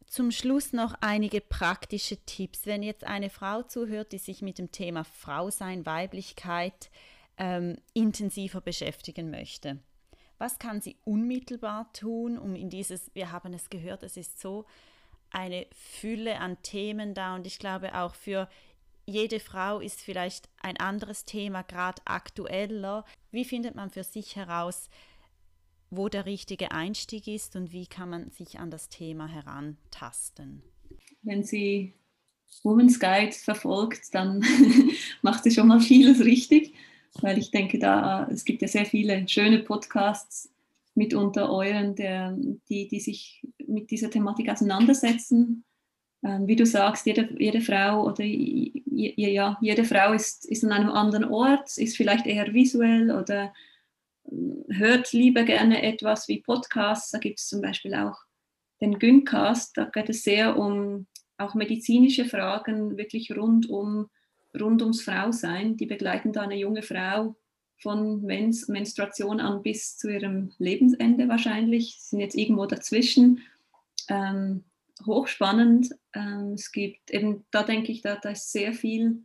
Zum 0.08 0.30
Schluss 0.30 0.72
noch 0.72 0.94
einige 1.00 1.40
praktische 1.40 2.16
Tipps. 2.24 2.66
Wenn 2.66 2.82
jetzt 2.82 3.04
eine 3.04 3.30
Frau 3.30 3.62
zuhört, 3.62 4.12
die 4.12 4.18
sich 4.18 4.42
mit 4.42 4.58
dem 4.58 4.72
Thema 4.72 5.04
Frausein, 5.04 5.86
Weiblichkeit 5.86 6.90
ähm, 7.36 7.76
intensiver 7.94 8.60
beschäftigen 8.60 9.30
möchte. 9.30 9.78
Was 10.38 10.58
kann 10.58 10.80
sie 10.80 10.96
unmittelbar 11.04 11.92
tun, 11.92 12.38
um 12.38 12.54
in 12.54 12.70
dieses, 12.70 13.10
wir 13.14 13.32
haben 13.32 13.52
es 13.54 13.70
gehört, 13.70 14.02
es 14.02 14.16
ist 14.16 14.40
so 14.40 14.66
eine 15.30 15.66
Fülle 15.72 16.38
an 16.38 16.62
Themen 16.62 17.12
da 17.12 17.34
und 17.34 17.46
ich 17.46 17.58
glaube 17.58 17.94
auch 17.94 18.14
für 18.14 18.48
jede 19.04 19.40
Frau 19.40 19.80
ist 19.80 20.02
vielleicht 20.02 20.48
ein 20.60 20.76
anderes 20.76 21.24
Thema 21.24 21.62
gerade 21.62 22.02
aktueller. 22.04 23.04
Wie 23.30 23.44
findet 23.44 23.74
man 23.74 23.90
für 23.90 24.04
sich 24.04 24.36
heraus, 24.36 24.90
wo 25.90 26.08
der 26.08 26.26
richtige 26.26 26.72
Einstieg 26.72 27.26
ist 27.26 27.56
und 27.56 27.72
wie 27.72 27.86
kann 27.86 28.10
man 28.10 28.30
sich 28.30 28.58
an 28.58 28.70
das 28.70 28.88
Thema 28.88 29.26
herantasten? 29.26 30.62
Wenn 31.22 31.42
sie 31.42 31.94
Women's 32.62 32.98
Guide 32.98 33.32
verfolgt, 33.32 34.14
dann 34.14 34.44
macht 35.22 35.44
sie 35.44 35.50
schon 35.50 35.68
mal 35.68 35.80
vieles 35.80 36.24
richtig, 36.24 36.74
weil 37.20 37.38
ich 37.38 37.50
denke, 37.50 37.78
da 37.78 38.28
es 38.30 38.44
gibt 38.44 38.62
ja 38.62 38.68
sehr 38.68 38.86
viele 38.86 39.26
schöne 39.28 39.60
Podcasts 39.60 40.50
mit 40.94 41.14
unter 41.14 41.50
euren, 41.50 41.94
der, 41.94 42.36
die, 42.68 42.88
die 42.88 43.00
sich 43.00 43.46
mit 43.66 43.90
dieser 43.90 44.10
Thematik 44.10 44.50
auseinandersetzen. 44.50 45.64
Ähm, 46.24 46.48
wie 46.48 46.56
du 46.56 46.66
sagst, 46.66 47.06
jede, 47.06 47.28
jede 47.38 47.60
Frau 47.60 48.04
oder 48.04 48.24
ja, 48.24 49.56
jede 49.60 49.84
Frau 49.84 50.12
ist, 50.12 50.44
ist 50.46 50.64
an 50.64 50.72
einem 50.72 50.90
anderen 50.90 51.24
Ort, 51.24 51.78
ist 51.78 51.96
vielleicht 51.96 52.26
eher 52.26 52.52
visuell 52.52 53.12
oder 53.12 53.54
hört 54.70 55.12
lieber 55.12 55.42
gerne 55.42 55.82
etwas 55.82 56.28
wie 56.28 56.42
Podcasts. 56.42 57.10
Da 57.10 57.18
gibt 57.18 57.38
es 57.38 57.48
zum 57.48 57.60
Beispiel 57.60 57.94
auch 57.94 58.16
den 58.80 58.98
Gyncast. 58.98 59.76
Da 59.76 59.84
geht 59.84 60.08
es 60.08 60.22
sehr 60.22 60.56
um 60.56 61.06
auch 61.38 61.54
medizinische 61.54 62.24
Fragen, 62.24 62.96
wirklich 62.96 63.34
rund, 63.36 63.68
um, 63.68 64.08
rund 64.58 64.82
ums 64.82 65.02
Frausein. 65.02 65.76
Die 65.76 65.86
begleiten 65.86 66.32
da 66.32 66.42
eine 66.42 66.56
junge 66.56 66.82
Frau 66.82 67.36
von 67.80 68.22
Mens 68.22 68.66
Menstruation 68.68 69.40
an 69.40 69.62
bis 69.62 69.96
zu 69.96 70.08
ihrem 70.08 70.52
Lebensende 70.58 71.28
wahrscheinlich. 71.28 71.96
Sie 72.00 72.08
sind 72.10 72.20
jetzt 72.20 72.36
irgendwo 72.36 72.66
dazwischen. 72.66 73.40
Ähm, 74.08 74.64
hochspannend. 75.06 75.94
Ähm, 76.12 76.54
es 76.54 76.72
gibt 76.72 77.10
eben, 77.10 77.44
da 77.52 77.62
denke 77.62 77.92
ich, 77.92 78.02
da, 78.02 78.16
da 78.16 78.30
ist 78.30 78.50
sehr 78.50 78.72
viel 78.72 79.22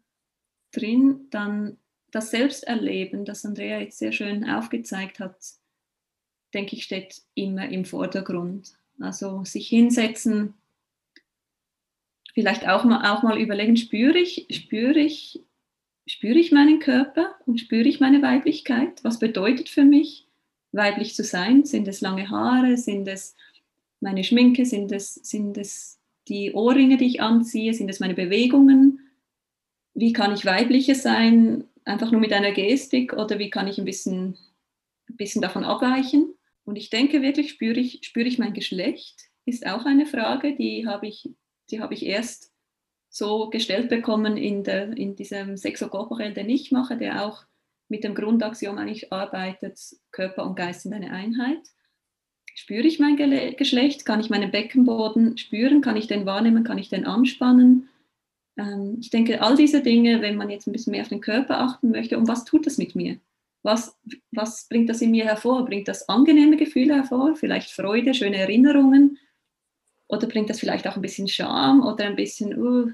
drin. 0.71 1.27
Dann 1.31 1.77
das 2.13 2.29
Selbsterleben, 2.29 3.25
das 3.25 3.43
Andrea 3.43 3.79
jetzt 3.79 3.97
sehr 3.97 4.11
schön 4.11 4.47
aufgezeigt 4.47 5.19
hat, 5.19 5.35
denke 6.53 6.75
ich, 6.75 6.83
steht 6.83 7.23
immer 7.33 7.67
im 7.67 7.85
Vordergrund. 7.85 8.73
Also 8.99 9.43
sich 9.43 9.67
hinsetzen, 9.67 10.53
vielleicht 12.35 12.67
auch 12.67 12.83
mal, 12.83 13.11
auch 13.11 13.23
mal 13.23 13.39
überlegen, 13.39 13.75
spüre 13.77 14.19
ich, 14.19 14.45
spüre 14.51 14.99
ich, 14.99 15.41
spüre 16.05 16.37
ich 16.37 16.51
meinen 16.51 16.79
Körper 16.79 17.33
und 17.47 17.59
spüre 17.59 17.87
ich 17.87 17.99
meine 17.99 18.21
Weiblichkeit? 18.21 19.03
Was 19.03 19.17
bedeutet 19.17 19.67
für 19.67 19.83
mich, 19.83 20.27
weiblich 20.71 21.15
zu 21.15 21.23
sein? 21.23 21.65
Sind 21.65 21.87
es 21.87 22.01
lange 22.01 22.29
Haare? 22.29 22.77
Sind 22.77 23.07
es 23.07 23.35
meine 24.01 24.23
Schminke? 24.23 24.67
Sind 24.67 24.91
es, 24.91 25.15
sind 25.15 25.57
es 25.57 25.99
die 26.27 26.53
Ohrringe, 26.53 26.97
die 26.97 27.07
ich 27.07 27.21
anziehe? 27.21 27.73
Sind 27.73 27.89
es 27.89 27.99
meine 27.99 28.13
Bewegungen? 28.13 28.99
Wie 29.95 30.13
kann 30.13 30.33
ich 30.33 30.45
weiblicher 30.45 30.95
sein? 30.95 31.63
Einfach 31.85 32.11
nur 32.11 32.21
mit 32.21 32.33
einer 32.33 32.51
Gestik 32.51 33.13
oder 33.13 33.39
wie 33.39 33.49
kann 33.49 33.67
ich 33.67 33.77
ein 33.77 33.85
bisschen, 33.85 34.37
ein 35.09 35.17
bisschen 35.17 35.41
davon 35.41 35.63
abweichen? 35.63 36.33
Und 36.65 36.77
ich 36.77 36.89
denke 36.89 37.21
wirklich, 37.21 37.51
spüre 37.51 37.79
ich, 37.79 37.99
spüre 38.03 38.27
ich 38.27 38.39
mein 38.39 38.53
Geschlecht? 38.53 39.29
Ist 39.45 39.65
auch 39.65 39.85
eine 39.85 40.05
Frage, 40.05 40.55
die 40.55 40.87
habe 40.87 41.07
ich, 41.07 41.29
die 41.69 41.81
habe 41.81 41.93
ich 41.93 42.05
erst 42.05 42.53
so 43.09 43.49
gestellt 43.49 43.89
bekommen 43.89 44.37
in, 44.37 44.63
der, 44.63 44.97
in 44.97 45.15
diesem 45.15 45.57
Sexokorporell, 45.57 46.33
den 46.33 46.49
ich 46.49 46.71
mache, 46.71 46.97
der 46.97 47.25
auch 47.25 47.45
mit 47.89 48.03
dem 48.03 48.15
Grundaxiom 48.15 48.77
eigentlich 48.77 49.13
arbeitet, 49.13 49.79
Körper 50.11 50.45
und 50.45 50.55
Geist 50.55 50.81
sind 50.81 50.93
eine 50.93 51.11
Einheit. 51.11 51.61
Spüre 52.55 52.87
ich 52.87 52.99
mein 52.99 53.17
Geschlecht? 53.55 54.05
Kann 54.05 54.19
ich 54.19 54.29
meinen 54.29 54.51
Beckenboden 54.51 55.37
spüren? 55.37 55.81
Kann 55.81 55.97
ich 55.97 56.07
den 56.07 56.25
wahrnehmen? 56.25 56.63
Kann 56.63 56.77
ich 56.77 56.89
den 56.89 57.05
anspannen? 57.05 57.89
Ähm, 58.57 58.97
ich 58.99 59.09
denke, 59.09 59.41
all 59.41 59.55
diese 59.55 59.81
Dinge, 59.81 60.21
wenn 60.21 60.37
man 60.37 60.49
jetzt 60.49 60.67
ein 60.67 60.71
bisschen 60.71 60.91
mehr 60.91 61.01
auf 61.01 61.09
den 61.09 61.21
Körper 61.21 61.59
achten 61.59 61.91
möchte, 61.91 62.17
und 62.17 62.27
was 62.27 62.45
tut 62.45 62.65
das 62.65 62.77
mit 62.77 62.95
mir? 62.95 63.17
Was, 63.63 63.97
was 64.31 64.67
bringt 64.67 64.89
das 64.89 65.01
in 65.01 65.11
mir 65.11 65.23
hervor? 65.23 65.65
Bringt 65.65 65.87
das 65.87 66.09
angenehme 66.09 66.57
Gefühle 66.57 66.95
hervor? 66.95 67.35
Vielleicht 67.35 67.71
Freude, 67.71 68.13
schöne 68.13 68.37
Erinnerungen? 68.37 69.17
Oder 70.07 70.27
bringt 70.27 70.49
das 70.49 70.59
vielleicht 70.59 70.87
auch 70.87 70.97
ein 70.97 71.01
bisschen 71.01 71.29
Scham 71.29 71.81
oder 71.81 72.05
ein 72.05 72.17
bisschen, 72.17 72.57
uh, 72.61 72.89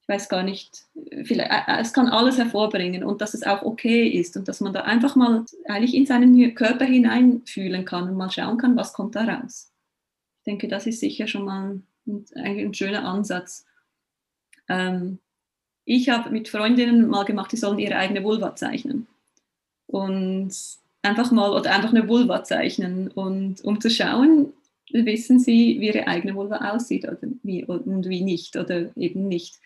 ich 0.00 0.08
weiß 0.08 0.30
gar 0.30 0.42
nicht, 0.42 0.86
vielleicht, 1.24 1.50
äh, 1.50 1.72
äh, 1.72 1.80
es 1.80 1.92
kann 1.92 2.08
alles 2.08 2.38
hervorbringen 2.38 3.04
und 3.04 3.20
dass 3.20 3.34
es 3.34 3.42
auch 3.42 3.62
okay 3.62 4.08
ist 4.08 4.38
und 4.38 4.48
dass 4.48 4.60
man 4.60 4.72
da 4.72 4.80
einfach 4.80 5.16
mal 5.16 5.44
eigentlich 5.66 5.94
in 5.94 6.06
seinen 6.06 6.54
Körper 6.54 6.86
hineinfühlen 6.86 7.84
kann 7.84 8.08
und 8.08 8.16
mal 8.16 8.30
schauen 8.30 8.56
kann, 8.56 8.74
was 8.74 8.94
kommt 8.94 9.16
da 9.16 9.24
raus. 9.24 9.70
Ich 10.38 10.44
denke, 10.44 10.66
das 10.66 10.86
ist 10.86 11.00
sicher 11.00 11.26
schon 11.26 11.44
mal 11.44 11.82
ein, 12.06 12.24
ein 12.34 12.72
schöner 12.72 13.04
Ansatz. 13.04 13.66
Ähm, 14.68 15.18
ich 15.84 16.08
habe 16.08 16.30
mit 16.30 16.48
Freundinnen 16.48 17.08
mal 17.08 17.24
gemacht, 17.24 17.52
die 17.52 17.56
sollen 17.56 17.78
ihre 17.78 17.96
eigene 17.96 18.22
Vulva 18.22 18.54
zeichnen. 18.54 19.06
Und 19.86 20.52
einfach 21.02 21.30
mal, 21.32 21.50
oder 21.50 21.74
einfach 21.74 21.90
eine 21.90 22.08
Vulva 22.08 22.44
zeichnen. 22.44 23.08
Und 23.08 23.64
um 23.64 23.80
zu 23.80 23.90
schauen, 23.90 24.52
wissen 24.92 25.38
sie, 25.38 25.78
wie 25.80 25.86
ihre 25.86 26.06
eigene 26.06 26.34
Vulva 26.34 26.70
aussieht 26.72 27.04
oder 27.04 27.18
wie, 27.42 27.64
und 27.64 28.08
wie 28.08 28.22
nicht 28.22 28.56
oder 28.56 28.94
eben 28.96 29.28
nicht. 29.28 29.56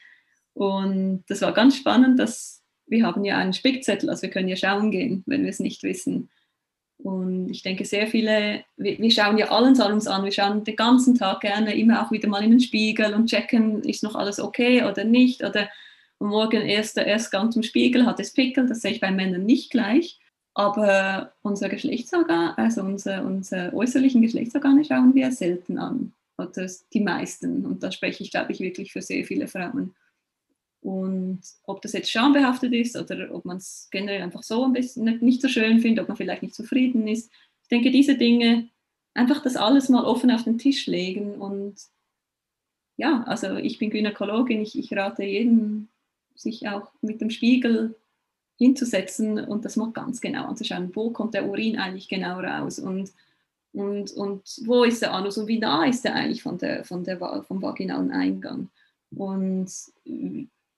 Und 0.54 1.24
das 1.28 1.42
war 1.42 1.52
ganz 1.52 1.76
spannend, 1.76 2.18
dass 2.18 2.62
wir 2.86 3.06
haben 3.06 3.24
ja 3.24 3.38
einen 3.38 3.52
Spickzettel, 3.52 4.10
also 4.10 4.22
wir 4.22 4.30
können 4.30 4.48
ja 4.48 4.56
schauen 4.56 4.90
gehen, 4.90 5.22
wenn 5.26 5.42
wir 5.42 5.50
es 5.50 5.60
nicht 5.60 5.82
wissen. 5.82 6.28
Und 7.02 7.50
ich 7.50 7.62
denke, 7.62 7.84
sehr 7.84 8.06
viele, 8.06 8.64
wir, 8.76 9.10
schauen 9.10 9.36
ja 9.36 9.50
allen 9.50 9.80
uns 9.80 10.06
an, 10.06 10.24
wir 10.24 10.30
schauen 10.30 10.62
den 10.62 10.76
ganzen 10.76 11.16
Tag 11.16 11.40
gerne 11.40 11.74
immer 11.74 12.04
auch 12.04 12.12
wieder 12.12 12.28
mal 12.28 12.44
in 12.44 12.50
den 12.50 12.60
Spiegel 12.60 13.14
und 13.14 13.28
checken, 13.28 13.82
ist 13.82 14.04
noch 14.04 14.14
alles 14.14 14.38
okay 14.38 14.84
oder 14.84 15.04
nicht. 15.04 15.42
Oder 15.42 15.68
morgen 16.20 16.62
erst 16.62 16.96
der 16.96 17.06
Erstgang 17.06 17.50
zum 17.50 17.64
Spiegel 17.64 18.06
hat 18.06 18.20
es 18.20 18.32
Pickel, 18.32 18.68
das 18.68 18.82
sehe 18.82 18.92
ich 18.92 19.00
bei 19.00 19.10
Männern 19.10 19.44
nicht 19.44 19.70
gleich. 19.70 20.20
Aber 20.54 21.32
unser 21.42 21.68
Geschlechtsorgan, 21.68 22.54
also 22.56 22.82
unsere, 22.82 23.24
unsere 23.24 23.72
äußerlichen 23.74 24.22
Geschlechtsorgane 24.22 24.84
schauen 24.84 25.14
wir 25.14 25.32
selten 25.32 25.78
an. 25.78 26.12
Oder 26.38 26.68
die 26.92 27.00
meisten. 27.00 27.64
Und 27.64 27.82
da 27.82 27.90
spreche 27.90 28.22
ich, 28.22 28.30
glaube 28.30 28.52
ich, 28.52 28.60
wirklich 28.60 28.92
für 28.92 29.02
sehr 29.02 29.24
viele 29.24 29.48
Frauen. 29.48 29.94
Und 30.82 31.42
ob 31.64 31.80
das 31.80 31.92
jetzt 31.92 32.10
schambehaftet 32.10 32.72
ist 32.72 32.96
oder 32.96 33.32
ob 33.32 33.44
man 33.44 33.58
es 33.58 33.88
generell 33.92 34.20
einfach 34.20 34.42
so 34.42 34.64
ein 34.64 34.72
bisschen 34.72 35.04
nicht, 35.20 35.40
so 35.40 35.46
schön 35.46 35.80
findet, 35.80 36.02
ob 36.02 36.08
man 36.08 36.16
vielleicht 36.16 36.42
nicht 36.42 36.56
zufrieden 36.56 37.06
ist. 37.06 37.30
Ich 37.62 37.68
denke, 37.68 37.92
diese 37.92 38.16
Dinge, 38.16 38.68
einfach 39.14 39.42
das 39.42 39.54
alles 39.54 39.88
mal 39.88 40.04
offen 40.04 40.32
auf 40.32 40.42
den 40.42 40.58
Tisch 40.58 40.88
legen. 40.88 41.36
Und 41.36 41.76
ja, 42.96 43.22
also 43.28 43.56
ich 43.56 43.78
bin 43.78 43.90
Gynäkologin, 43.90 44.60
ich, 44.60 44.76
ich 44.76 44.92
rate 44.92 45.22
jedem, 45.22 45.88
sich 46.34 46.66
auch 46.68 46.92
mit 47.00 47.20
dem 47.20 47.30
Spiegel 47.30 47.94
hinzusetzen 48.56 49.38
und 49.38 49.64
das 49.64 49.76
mal 49.76 49.92
ganz 49.92 50.20
genau 50.20 50.46
anzuschauen, 50.46 50.90
wo 50.94 51.10
kommt 51.10 51.34
der 51.34 51.48
Urin 51.48 51.78
eigentlich 51.78 52.08
genau 52.08 52.40
raus 52.40 52.80
und, 52.80 53.12
und, 53.72 54.10
und 54.12 54.42
wo 54.64 54.82
ist 54.82 55.02
der 55.02 55.12
Anus 55.12 55.38
und 55.38 55.46
wie 55.46 55.58
nah 55.58 55.86
ist 55.86 56.04
der 56.04 56.16
eigentlich 56.16 56.42
von 56.42 56.58
der, 56.58 56.84
von 56.84 57.04
der, 57.04 57.18
vom 57.44 57.62
vaginalen 57.62 58.10
Eingang. 58.10 58.68
Und 59.14 59.70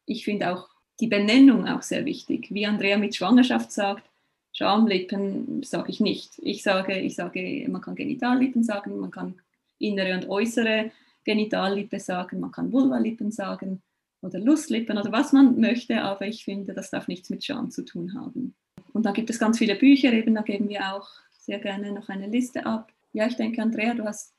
ich 0.06 0.24
finde 0.24 0.52
auch 0.52 0.68
die 1.00 1.06
Benennung 1.06 1.66
auch 1.66 1.82
sehr 1.82 2.04
wichtig. 2.04 2.48
Wie 2.50 2.66
Andrea 2.66 2.98
mit 2.98 3.16
Schwangerschaft 3.16 3.72
sagt, 3.72 4.04
Schamlippen 4.52 5.62
sage 5.64 5.90
ich 5.90 6.00
nicht. 6.00 6.38
Ich 6.38 6.62
sage, 6.62 6.98
ich 6.98 7.16
sage, 7.16 7.66
man 7.68 7.80
kann 7.80 7.96
Genitallippen 7.96 8.62
sagen, 8.62 9.00
man 9.00 9.10
kann 9.10 9.34
innere 9.78 10.14
und 10.14 10.28
äußere 10.28 10.92
Genitallippe 11.24 11.98
sagen, 11.98 12.40
man 12.40 12.52
kann 12.52 12.72
Vulvalippen 12.72 13.32
sagen 13.32 13.82
oder 14.22 14.38
Lustlippen 14.38 14.96
oder 14.96 15.10
was 15.10 15.32
man 15.32 15.58
möchte, 15.58 16.02
aber 16.02 16.26
ich 16.26 16.44
finde, 16.44 16.72
das 16.72 16.90
darf 16.90 17.08
nichts 17.08 17.30
mit 17.30 17.44
Scham 17.44 17.70
zu 17.70 17.84
tun 17.84 18.14
haben. 18.14 18.54
Und 18.92 19.04
da 19.06 19.10
gibt 19.10 19.28
es 19.30 19.38
ganz 19.38 19.58
viele 19.58 19.74
Bücher, 19.74 20.12
eben 20.12 20.34
da 20.34 20.42
geben 20.42 20.68
wir 20.68 20.94
auch 20.94 21.08
sehr 21.32 21.58
gerne 21.58 21.92
noch 21.92 22.08
eine 22.08 22.28
Liste 22.28 22.64
ab. 22.64 22.92
Ja, 23.12 23.26
ich 23.26 23.36
denke, 23.36 23.60
Andrea, 23.60 23.94
du 23.94 24.04
hast, 24.04 24.34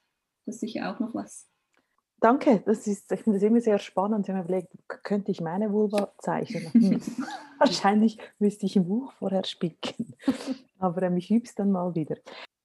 du 0.45 0.51
hast 0.51 0.61
sicher 0.61 0.89
auch 0.89 0.99
noch 0.99 1.13
was 1.13 1.47
Danke, 2.25 2.63
das 2.65 2.87
ist, 2.87 3.11
ich 3.11 3.21
finde 3.21 3.37
das 3.37 3.47
immer 3.47 3.61
sehr 3.61 3.77
spannend. 3.77 4.25
Ich 4.25 4.33
habe 4.33 4.39
mir 4.39 4.45
überlegt, 4.45 4.73
könnte 5.03 5.29
ich 5.29 5.41
meine 5.41 5.71
Vulva 5.71 6.11
zeichnen? 6.17 6.73
Hm. 6.73 6.99
Wahrscheinlich 7.59 8.17
müsste 8.39 8.65
ich 8.65 8.75
im 8.75 8.87
Buch 8.87 9.11
vorher 9.11 9.43
spicken. 9.43 10.15
Aber 10.79 11.03
ähm, 11.03 11.17
ich 11.17 11.29
übe 11.29 11.45
es 11.45 11.53
dann 11.53 11.71
mal 11.71 11.93
wieder. 11.93 12.15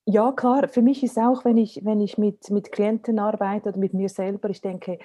Ja, 0.06 0.32
klar, 0.32 0.66
für 0.68 0.80
mich 0.80 1.02
ist 1.02 1.18
auch, 1.18 1.44
wenn 1.44 1.58
ich, 1.58 1.84
wenn 1.84 2.00
ich 2.00 2.16
mit, 2.16 2.48
mit 2.48 2.72
Klienten 2.72 3.18
arbeite 3.18 3.68
oder 3.68 3.78
mit 3.78 3.92
mir 3.92 4.08
selber, 4.08 4.48
ich 4.48 4.62
denke, 4.62 4.98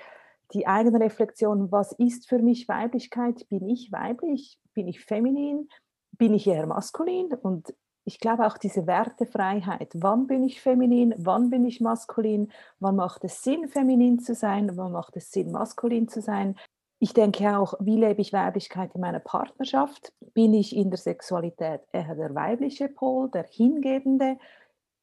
die 0.54 0.66
eigene 0.66 1.02
Reflexion, 1.02 1.70
was 1.74 1.92
ist 1.92 2.30
für 2.30 2.40
mich 2.40 2.70
Weiblichkeit? 2.70 3.50
Bin 3.50 3.68
ich 3.68 3.92
weiblich? 3.92 4.58
Bin 4.74 4.88
ich 4.88 5.04
feminin? 5.04 5.68
Bin 6.14 6.34
ich 6.34 6.48
eher 6.48 6.66
maskulin? 6.66 7.34
Und 7.34 7.74
ich 8.06 8.20
glaube 8.20 8.46
auch 8.46 8.58
diese 8.60 8.86
Wertefreiheit. 8.86 9.92
Wann 9.96 10.28
bin 10.28 10.44
ich 10.44 10.62
feminin? 10.62 11.16
Wann 11.18 11.50
bin 11.50 11.66
ich 11.66 11.82
maskulin? 11.82 12.52
Wann 12.80 12.96
macht 12.96 13.24
es 13.24 13.42
Sinn, 13.42 13.68
feminin 13.68 14.20
zu 14.20 14.36
sein? 14.36 14.78
Wann 14.78 14.92
macht 14.92 15.18
es 15.18 15.32
Sinn, 15.32 15.52
maskulin 15.52 16.08
zu 16.08 16.22
sein? 16.22 16.56
Ich 17.00 17.14
denke 17.14 17.58
auch, 17.58 17.74
wie 17.80 17.98
lebe 17.98 18.22
ich 18.22 18.32
Weiblichkeit 18.32 18.94
in 18.94 19.02
meiner 19.02 19.20
Partnerschaft? 19.20 20.14
Bin 20.34 20.54
ich 20.54 20.76
in 20.76 20.92
der 20.92 21.00
Sexualität 21.00 21.82
eher 21.92 22.16
der 22.16 22.34
weibliche 22.36 22.90
Pol, 22.90 23.30
der 23.32 23.48
hingebende? 23.50 24.38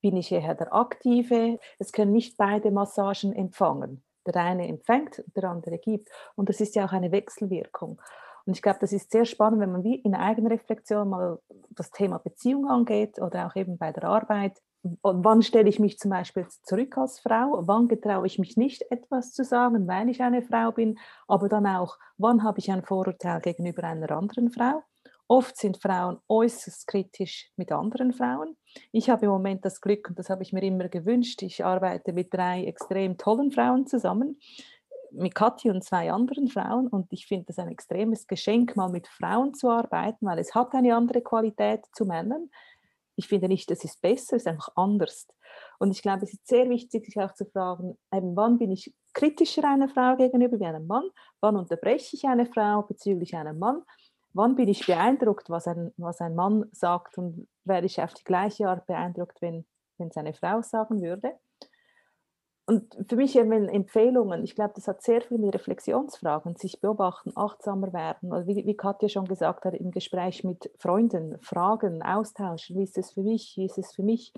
Bin 0.01 0.17
ich 0.17 0.31
eher 0.31 0.55
der 0.55 0.73
aktive? 0.73 1.59
Es 1.79 1.93
können 1.93 2.13
nicht 2.13 2.37
beide 2.37 2.71
Massagen 2.71 3.33
empfangen. 3.33 4.03
Der 4.27 4.37
eine 4.37 4.69
empfängt, 4.69 5.25
der 5.35 5.45
andere 5.51 5.79
gibt. 5.79 6.09
Und 6.37 6.49
das 6.49 6.61
ist 6.61 6.77
ja 6.77 6.87
auch 6.87 6.93
eine 6.93 7.11
Wechselwirkung. 7.11 8.01
Und 8.47 8.57
ich 8.57 8.63
glaube, 8.63 8.79
das 8.81 8.93
ist 8.93 9.11
sehr 9.11 9.25
spannend, 9.25 9.61
wenn 9.61 9.73
man 9.73 9.85
wie 9.85 9.97
in 9.97 10.15
Eigenreflexion 10.15 11.09
mal 11.09 11.39
das 11.71 11.91
Thema 11.91 12.19
Beziehung 12.19 12.69
angeht 12.69 13.21
oder 13.21 13.47
auch 13.47 13.57
eben 13.57 13.79
bei 13.79 13.93
der 13.93 14.05
Arbeit. 14.05 14.59
wann 15.03 15.43
stelle 15.43 15.69
ich 15.69 15.79
mich 15.79 15.99
zum 15.99 16.11
Beispiel 16.11 16.47
zurück 16.65 16.99
als 16.99 17.21
Frau? 17.21 17.63
Wann 17.67 17.87
getraue 17.87 18.27
ich 18.27 18.39
mich 18.39 18.57
nicht, 18.57 18.83
etwas 18.91 19.33
zu 19.33 19.45
sagen, 19.45 19.87
weil 19.87 20.09
ich 20.09 20.23
eine 20.23 20.43
Frau 20.43 20.73
bin? 20.73 20.99
Aber 21.29 21.49
dann 21.49 21.67
auch, 21.67 21.99
wann 22.19 22.43
habe 22.43 22.59
ich 22.59 22.71
ein 22.71 22.83
Vorurteil 22.83 23.41
gegenüber 23.41 23.85
einer 23.85 24.11
anderen 24.11 24.51
Frau? 24.51 24.83
Oft 25.29 25.57
sind 25.57 25.79
Frauen 25.81 26.19
äußerst 26.29 26.87
kritisch 26.87 27.51
mit 27.57 27.73
anderen 27.73 28.13
Frauen. 28.13 28.57
Ich 28.91 29.09
habe 29.09 29.25
im 29.25 29.31
Moment 29.31 29.65
das 29.65 29.81
Glück, 29.81 30.09
und 30.09 30.19
das 30.19 30.29
habe 30.29 30.43
ich 30.43 30.53
mir 30.53 30.63
immer 30.63 30.89
gewünscht, 30.89 31.43
ich 31.43 31.65
arbeite 31.65 32.13
mit 32.13 32.35
drei 32.35 32.65
extrem 32.65 33.17
tollen 33.17 33.51
Frauen 33.51 33.87
zusammen 33.87 34.37
mit 35.13 35.35
Kathi 35.35 35.71
und 35.71 35.85
zwei 35.85 36.13
anderen 36.13 36.49
Frauen. 36.49 36.89
Und 36.89 37.13
ich 37.13 37.27
finde 37.27 37.47
das 37.47 37.59
ein 37.59 37.69
extremes 37.69 38.27
Geschenk, 38.27 38.77
mal 38.77 38.89
mit 38.89 39.07
Frauen 39.09 39.55
zu 39.55 39.71
arbeiten, 39.71 40.27
weil 40.27 40.39
es 40.39 40.55
hat 40.55 40.75
eine 40.75 40.95
andere 40.95 41.23
Qualität 41.23 41.85
zu 41.93 42.05
Männern. 42.05 42.51
Ich 43.17 43.29
finde 43.29 43.49
nicht, 43.49 43.71
es 43.71 43.85
ist 43.85 44.01
besser, 44.01 44.37
es 44.37 44.43
ist 44.43 44.49
einfach 44.49 44.71
anders. 44.75 45.29
Und 45.79 45.91
ich 45.91 46.01
glaube, 46.01 46.25
es 46.25 46.33
ist 46.33 46.47
sehr 46.47 46.69
wichtig, 46.71 47.05
sich 47.05 47.21
auch 47.21 47.35
zu 47.35 47.45
fragen, 47.45 47.99
eben, 48.13 48.35
wann 48.37 48.59
bin 48.59 48.71
ich 48.71 48.95
kritischer 49.13 49.69
einer 49.69 49.89
Frau 49.89 50.17
gegenüber 50.17 50.59
wie 50.59 50.65
einem 50.65 50.87
Mann, 50.87 51.11
wann 51.41 51.57
unterbreche 51.57 52.17
ich 52.17 52.25
eine 52.25 52.47
Frau 52.47 52.83
bezüglich 52.83 53.37
einem 53.37 53.59
Mann, 53.59 53.83
wann 54.33 54.55
bin 54.55 54.69
ich 54.69 54.87
beeindruckt, 54.87 55.51
was 55.51 55.69
ein, 55.69 55.93
was 55.99 56.23
ein 56.23 56.35
Mann 56.35 56.65
sagt? 56.73 57.19
Und 57.19 57.47
wäre 57.65 57.85
ich 57.85 58.01
auf 58.01 58.15
die 58.15 58.25
gleiche 58.25 58.69
Art 58.69 58.87
beeindruckt, 58.87 59.43
wenn, 59.43 59.67
wenn 59.99 60.09
es 60.09 60.17
eine 60.17 60.33
Frau 60.33 60.63
sagen 60.63 61.03
würde 61.03 61.33
und 62.67 62.97
für 63.09 63.17
mich 63.17 63.37
eben 63.37 63.69
Empfehlungen, 63.69 64.45
ich 64.45 64.55
glaube, 64.55 64.73
das 64.77 64.87
hat 64.87 65.03
sehr 65.03 65.21
viel 65.21 65.39
mit 65.39 65.55
Reflexionsfragen, 65.55 66.55
sich 66.57 66.81
beobachten, 66.81 67.33
achtsamer 67.35 67.93
werden. 67.93 68.33
Also 68.33 68.47
wie, 68.47 68.65
wie 68.65 68.77
Katja 68.77 69.09
schon 69.09 69.27
gesagt 69.27 69.65
hat, 69.65 69.75
im 69.75 69.91
Gespräch 69.91 70.45
mit 70.45 70.71
Freunden, 70.79 71.39
Fragen, 71.41 72.03
austauschen, 72.03 72.77
wie 72.77 72.85
ist 72.85 72.99
es 72.99 73.13
für 73.13 73.23
mich, 73.23 73.55
wie 73.57 73.67
ist 73.67 73.79
es 73.79 73.93
für 73.93 74.05
mich. 74.05 74.33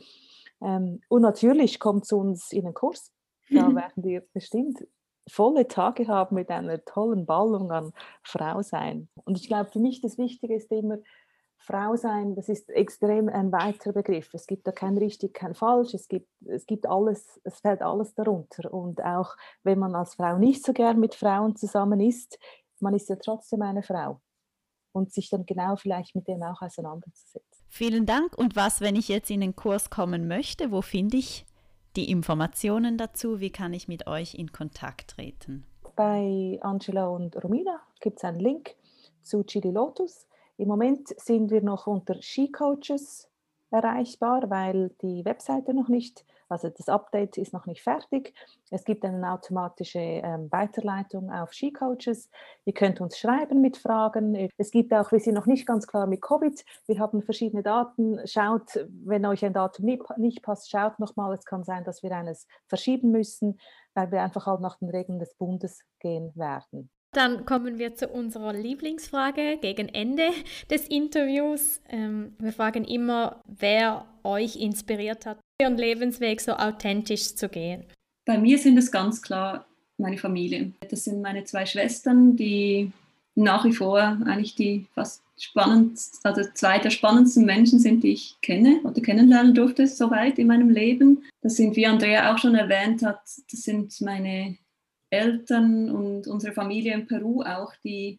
Ähm, 0.62 1.00
und 1.08 1.22
natürlich 1.22 1.78
kommt 1.78 2.06
zu 2.06 2.18
uns 2.18 2.50
in 2.52 2.64
den 2.64 2.74
Kurs. 2.74 3.12
Da 3.50 3.66
werden 3.74 4.02
wir 4.02 4.22
bestimmt 4.32 4.86
volle 5.28 5.68
Tage 5.68 6.06
haben 6.08 6.34
mit 6.34 6.50
einer 6.50 6.84
tollen 6.84 7.26
Ballung 7.26 7.70
an 7.72 7.92
Frau 8.22 8.62
sein. 8.62 9.08
Und 9.24 9.38
ich 9.38 9.48
glaube, 9.48 9.70
für 9.70 9.80
mich 9.80 10.00
das 10.00 10.18
Wichtige 10.18 10.54
ist 10.54 10.70
immer, 10.70 10.98
Frau 11.64 11.96
sein, 11.96 12.34
das 12.34 12.50
ist 12.50 12.68
extrem 12.70 13.28
ein 13.28 13.50
weiter 13.50 13.92
Begriff. 13.92 14.28
Es 14.34 14.46
gibt 14.46 14.66
da 14.66 14.72
kein 14.72 14.98
richtig, 14.98 15.32
kein 15.32 15.54
falsch, 15.54 15.94
es 15.94 16.08
gibt, 16.08 16.28
es 16.46 16.66
gibt 16.66 16.86
alles, 16.86 17.40
es 17.44 17.60
fällt 17.60 17.80
alles 17.80 18.14
darunter. 18.14 18.72
Und 18.72 19.02
auch 19.02 19.34
wenn 19.62 19.78
man 19.78 19.94
als 19.94 20.14
Frau 20.14 20.36
nicht 20.36 20.64
so 20.64 20.74
gern 20.74 21.00
mit 21.00 21.14
Frauen 21.14 21.56
zusammen 21.56 22.00
ist, 22.00 22.38
man 22.80 22.94
ist 22.94 23.08
ja 23.08 23.16
trotzdem 23.16 23.62
eine 23.62 23.82
Frau. 23.82 24.20
Und 24.92 25.12
sich 25.12 25.30
dann 25.30 25.46
genau 25.46 25.74
vielleicht 25.76 26.14
mit 26.14 26.28
dem 26.28 26.42
auch 26.42 26.60
auseinanderzusetzen. 26.62 27.64
Vielen 27.68 28.06
Dank. 28.06 28.36
Und 28.38 28.54
was, 28.54 28.80
wenn 28.80 28.94
ich 28.94 29.08
jetzt 29.08 29.30
in 29.30 29.40
den 29.40 29.56
Kurs 29.56 29.90
kommen 29.90 30.28
möchte, 30.28 30.70
wo 30.70 30.82
finde 30.82 31.16
ich 31.16 31.46
die 31.96 32.10
Informationen 32.10 32.98
dazu? 32.98 33.40
Wie 33.40 33.50
kann 33.50 33.72
ich 33.72 33.88
mit 33.88 34.06
euch 34.06 34.34
in 34.34 34.52
Kontakt 34.52 35.12
treten? 35.12 35.66
Bei 35.96 36.58
Angela 36.60 37.08
und 37.08 37.42
Romina 37.42 37.80
gibt 38.00 38.18
es 38.18 38.24
einen 38.24 38.38
Link 38.38 38.76
zu 39.22 39.42
Chili 39.44 39.70
Lotus. 39.70 40.28
Im 40.56 40.68
Moment 40.68 41.08
sind 41.20 41.50
wir 41.50 41.62
noch 41.62 41.86
unter 41.86 42.20
Ski-Coaches 42.22 43.28
erreichbar, 43.74 44.48
weil 44.50 44.90
die 45.02 45.24
Webseite 45.24 45.74
noch 45.74 45.88
nicht, 45.88 46.24
also 46.48 46.68
das 46.68 46.88
Update 46.88 47.38
ist 47.38 47.52
noch 47.52 47.66
nicht 47.66 47.82
fertig. 47.82 48.32
Es 48.70 48.84
gibt 48.84 49.04
eine 49.04 49.32
automatische 49.32 49.98
ähm, 49.98 50.50
Weiterleitung 50.52 51.30
auf 51.32 51.52
Ski-Coaches. 51.52 52.30
Ihr 52.64 52.72
könnt 52.72 53.00
uns 53.00 53.18
schreiben 53.18 53.60
mit 53.60 53.76
Fragen. 53.76 54.48
Es 54.56 54.70
gibt 54.70 54.94
auch, 54.94 55.10
wir 55.10 55.18
sind 55.18 55.34
noch 55.34 55.46
nicht 55.46 55.66
ganz 55.66 55.88
klar 55.88 56.06
mit 56.06 56.22
Covid. 56.22 56.64
Wir 56.86 57.00
haben 57.00 57.22
verschiedene 57.22 57.64
Daten. 57.64 58.20
Schaut, 58.26 58.86
wenn 59.04 59.26
euch 59.26 59.44
ein 59.44 59.54
Datum 59.54 59.86
nicht, 59.86 60.02
nicht 60.18 60.42
passt, 60.42 60.70
schaut 60.70 61.00
nochmal. 61.00 61.34
Es 61.34 61.44
kann 61.44 61.64
sein, 61.64 61.82
dass 61.82 62.04
wir 62.04 62.12
eines 62.12 62.46
verschieben 62.68 63.10
müssen, 63.10 63.58
weil 63.94 64.12
wir 64.12 64.22
einfach 64.22 64.46
halt 64.46 64.60
nach 64.60 64.78
den 64.78 64.90
Regeln 64.90 65.18
des 65.18 65.34
Bundes 65.34 65.80
gehen 65.98 66.30
werden. 66.36 66.90
Dann 67.14 67.46
kommen 67.46 67.78
wir 67.78 67.94
zu 67.94 68.08
unserer 68.08 68.52
Lieblingsfrage 68.52 69.58
gegen 69.60 69.88
Ende 69.88 70.30
des 70.70 70.88
Interviews. 70.88 71.80
Ähm, 71.88 72.34
wir 72.38 72.52
fragen 72.52 72.84
immer, 72.84 73.40
wer 73.46 74.04
euch 74.24 74.56
inspiriert 74.56 75.24
hat, 75.24 75.38
ihren 75.60 75.78
Lebensweg 75.78 76.40
so 76.40 76.52
authentisch 76.52 77.36
zu 77.36 77.48
gehen. 77.48 77.84
Bei 78.26 78.36
mir 78.36 78.58
sind 78.58 78.76
es 78.78 78.90
ganz 78.90 79.22
klar 79.22 79.64
meine 79.96 80.18
Familie. 80.18 80.72
Das 80.90 81.04
sind 81.04 81.22
meine 81.22 81.44
zwei 81.44 81.66
Schwestern, 81.66 82.36
die 82.36 82.90
nach 83.36 83.64
wie 83.64 83.72
vor 83.72 84.00
eigentlich 84.00 84.56
die 84.56 84.86
fast 84.94 85.22
spannendsten, 85.38 86.20
also 86.22 86.42
zwei 86.54 86.78
der 86.78 86.90
spannendsten 86.90 87.44
Menschen 87.44 87.78
sind, 87.78 88.02
die 88.02 88.12
ich 88.12 88.36
kenne 88.40 88.80
oder 88.84 89.00
kennenlernen 89.00 89.54
durfte, 89.54 89.86
soweit 89.86 90.38
in 90.38 90.46
meinem 90.46 90.70
Leben. 90.70 91.24
Das 91.42 91.56
sind, 91.56 91.76
wie 91.76 91.86
Andrea 91.86 92.32
auch 92.32 92.38
schon 92.38 92.54
erwähnt 92.54 93.02
hat, 93.02 93.20
das 93.50 93.62
sind 93.62 94.00
meine 94.00 94.56
Eltern 95.14 95.90
und 95.90 96.26
unsere 96.26 96.52
Familie 96.52 96.94
in 96.94 97.06
Peru 97.06 97.42
auch, 97.42 97.72
die, 97.84 98.18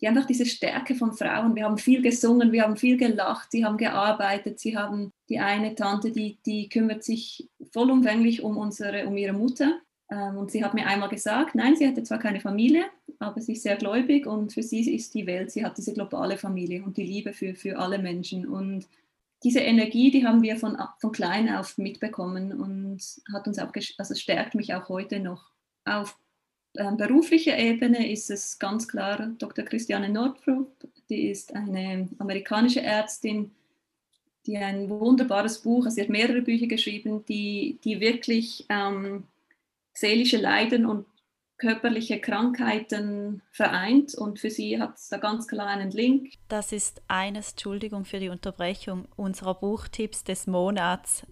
die 0.00 0.08
einfach 0.08 0.26
diese 0.26 0.46
Stärke 0.46 0.94
von 0.94 1.12
Frauen, 1.12 1.54
wir 1.54 1.64
haben 1.64 1.78
viel 1.78 2.02
gesungen, 2.02 2.52
wir 2.52 2.62
haben 2.62 2.76
viel 2.76 2.96
gelacht, 2.96 3.52
sie 3.52 3.64
haben 3.64 3.76
gearbeitet, 3.76 4.60
sie 4.60 4.76
haben 4.76 5.12
die 5.28 5.38
eine 5.38 5.74
Tante, 5.74 6.10
die, 6.12 6.38
die 6.44 6.68
kümmert 6.68 7.04
sich 7.04 7.48
vollumfänglich 7.72 8.42
um, 8.42 8.56
unsere, 8.56 9.06
um 9.06 9.16
ihre 9.16 9.32
Mutter. 9.32 9.80
Ähm, 10.10 10.36
und 10.36 10.50
sie 10.50 10.64
hat 10.64 10.74
mir 10.74 10.86
einmal 10.86 11.08
gesagt, 11.08 11.54
nein, 11.54 11.76
sie 11.76 11.86
hatte 11.86 12.02
zwar 12.02 12.18
keine 12.18 12.40
Familie, 12.40 12.84
aber 13.18 13.40
sie 13.40 13.52
ist 13.52 13.62
sehr 13.62 13.76
gläubig 13.76 14.26
und 14.26 14.52
für 14.52 14.62
sie 14.62 14.94
ist 14.94 15.14
die 15.14 15.26
Welt, 15.26 15.50
sie 15.50 15.64
hat 15.64 15.78
diese 15.78 15.94
globale 15.94 16.36
Familie 16.36 16.82
und 16.84 16.96
die 16.96 17.04
Liebe 17.04 17.32
für, 17.32 17.54
für 17.54 17.78
alle 17.78 17.98
Menschen. 17.98 18.46
Und 18.46 18.86
diese 19.42 19.60
Energie, 19.60 20.10
die 20.10 20.26
haben 20.26 20.42
wir 20.42 20.56
von, 20.56 20.76
von 20.98 21.12
klein 21.12 21.54
auf 21.54 21.78
mitbekommen 21.78 22.52
und 22.52 23.00
hat 23.32 23.46
uns 23.46 23.58
auch, 23.58 23.72
also 23.98 24.14
stärkt 24.14 24.54
mich 24.54 24.74
auch 24.74 24.88
heute 24.88 25.20
noch. 25.20 25.55
Auf 25.86 26.18
äh, 26.74 26.92
beruflicher 26.92 27.56
Ebene 27.56 28.10
ist 28.10 28.30
es 28.30 28.58
ganz 28.58 28.86
klar 28.86 29.30
Dr. 29.38 29.64
Christiane 29.64 30.10
Nordrup, 30.10 30.70
die 31.08 31.28
ist 31.28 31.54
eine 31.54 32.08
amerikanische 32.18 32.82
Ärztin, 32.82 33.52
die 34.46 34.58
ein 34.58 34.90
wunderbares 34.90 35.62
Buch, 35.62 35.84
also 35.84 35.94
sie 35.94 36.02
hat 36.02 36.08
mehrere 36.08 36.42
Bücher 36.42 36.66
geschrieben, 36.66 37.24
die, 37.26 37.78
die 37.84 38.00
wirklich 38.00 38.66
ähm, 38.68 39.24
seelische 39.92 40.36
Leiden 40.36 40.86
und 40.86 41.06
körperliche 41.58 42.20
Krankheiten 42.20 43.42
vereint 43.50 44.14
und 44.14 44.38
für 44.38 44.50
sie 44.50 44.78
hat 44.78 44.96
es 44.96 45.08
da 45.08 45.16
ganz 45.16 45.48
klar 45.48 45.68
einen 45.68 45.90
Link. 45.90 46.34
Das 46.48 46.72
ist 46.72 47.00
eines, 47.08 47.52
Entschuldigung 47.52 48.04
für 48.04 48.20
die 48.20 48.28
Unterbrechung, 48.28 49.08
unserer 49.16 49.54
Buchtipps 49.54 50.22
des 50.22 50.46
Monats. 50.46 51.26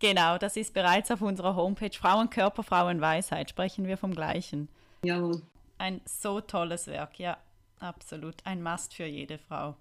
Genau, 0.00 0.38
das 0.38 0.56
ist 0.56 0.72
bereits 0.72 1.10
auf 1.10 1.20
unserer 1.20 1.54
Homepage 1.54 1.92
Frauenkörper, 1.92 2.62
Frauenweisheit. 2.62 3.50
Sprechen 3.50 3.86
wir 3.86 3.98
vom 3.98 4.14
gleichen. 4.14 4.68
Jawohl. 5.04 5.42
Ein 5.76 6.00
so 6.06 6.40
tolles 6.40 6.86
Werk, 6.86 7.18
ja, 7.18 7.36
absolut. 7.78 8.36
Ein 8.44 8.62
Must 8.62 8.94
für 8.94 9.04
jede 9.04 9.38
Frau. 9.38 9.76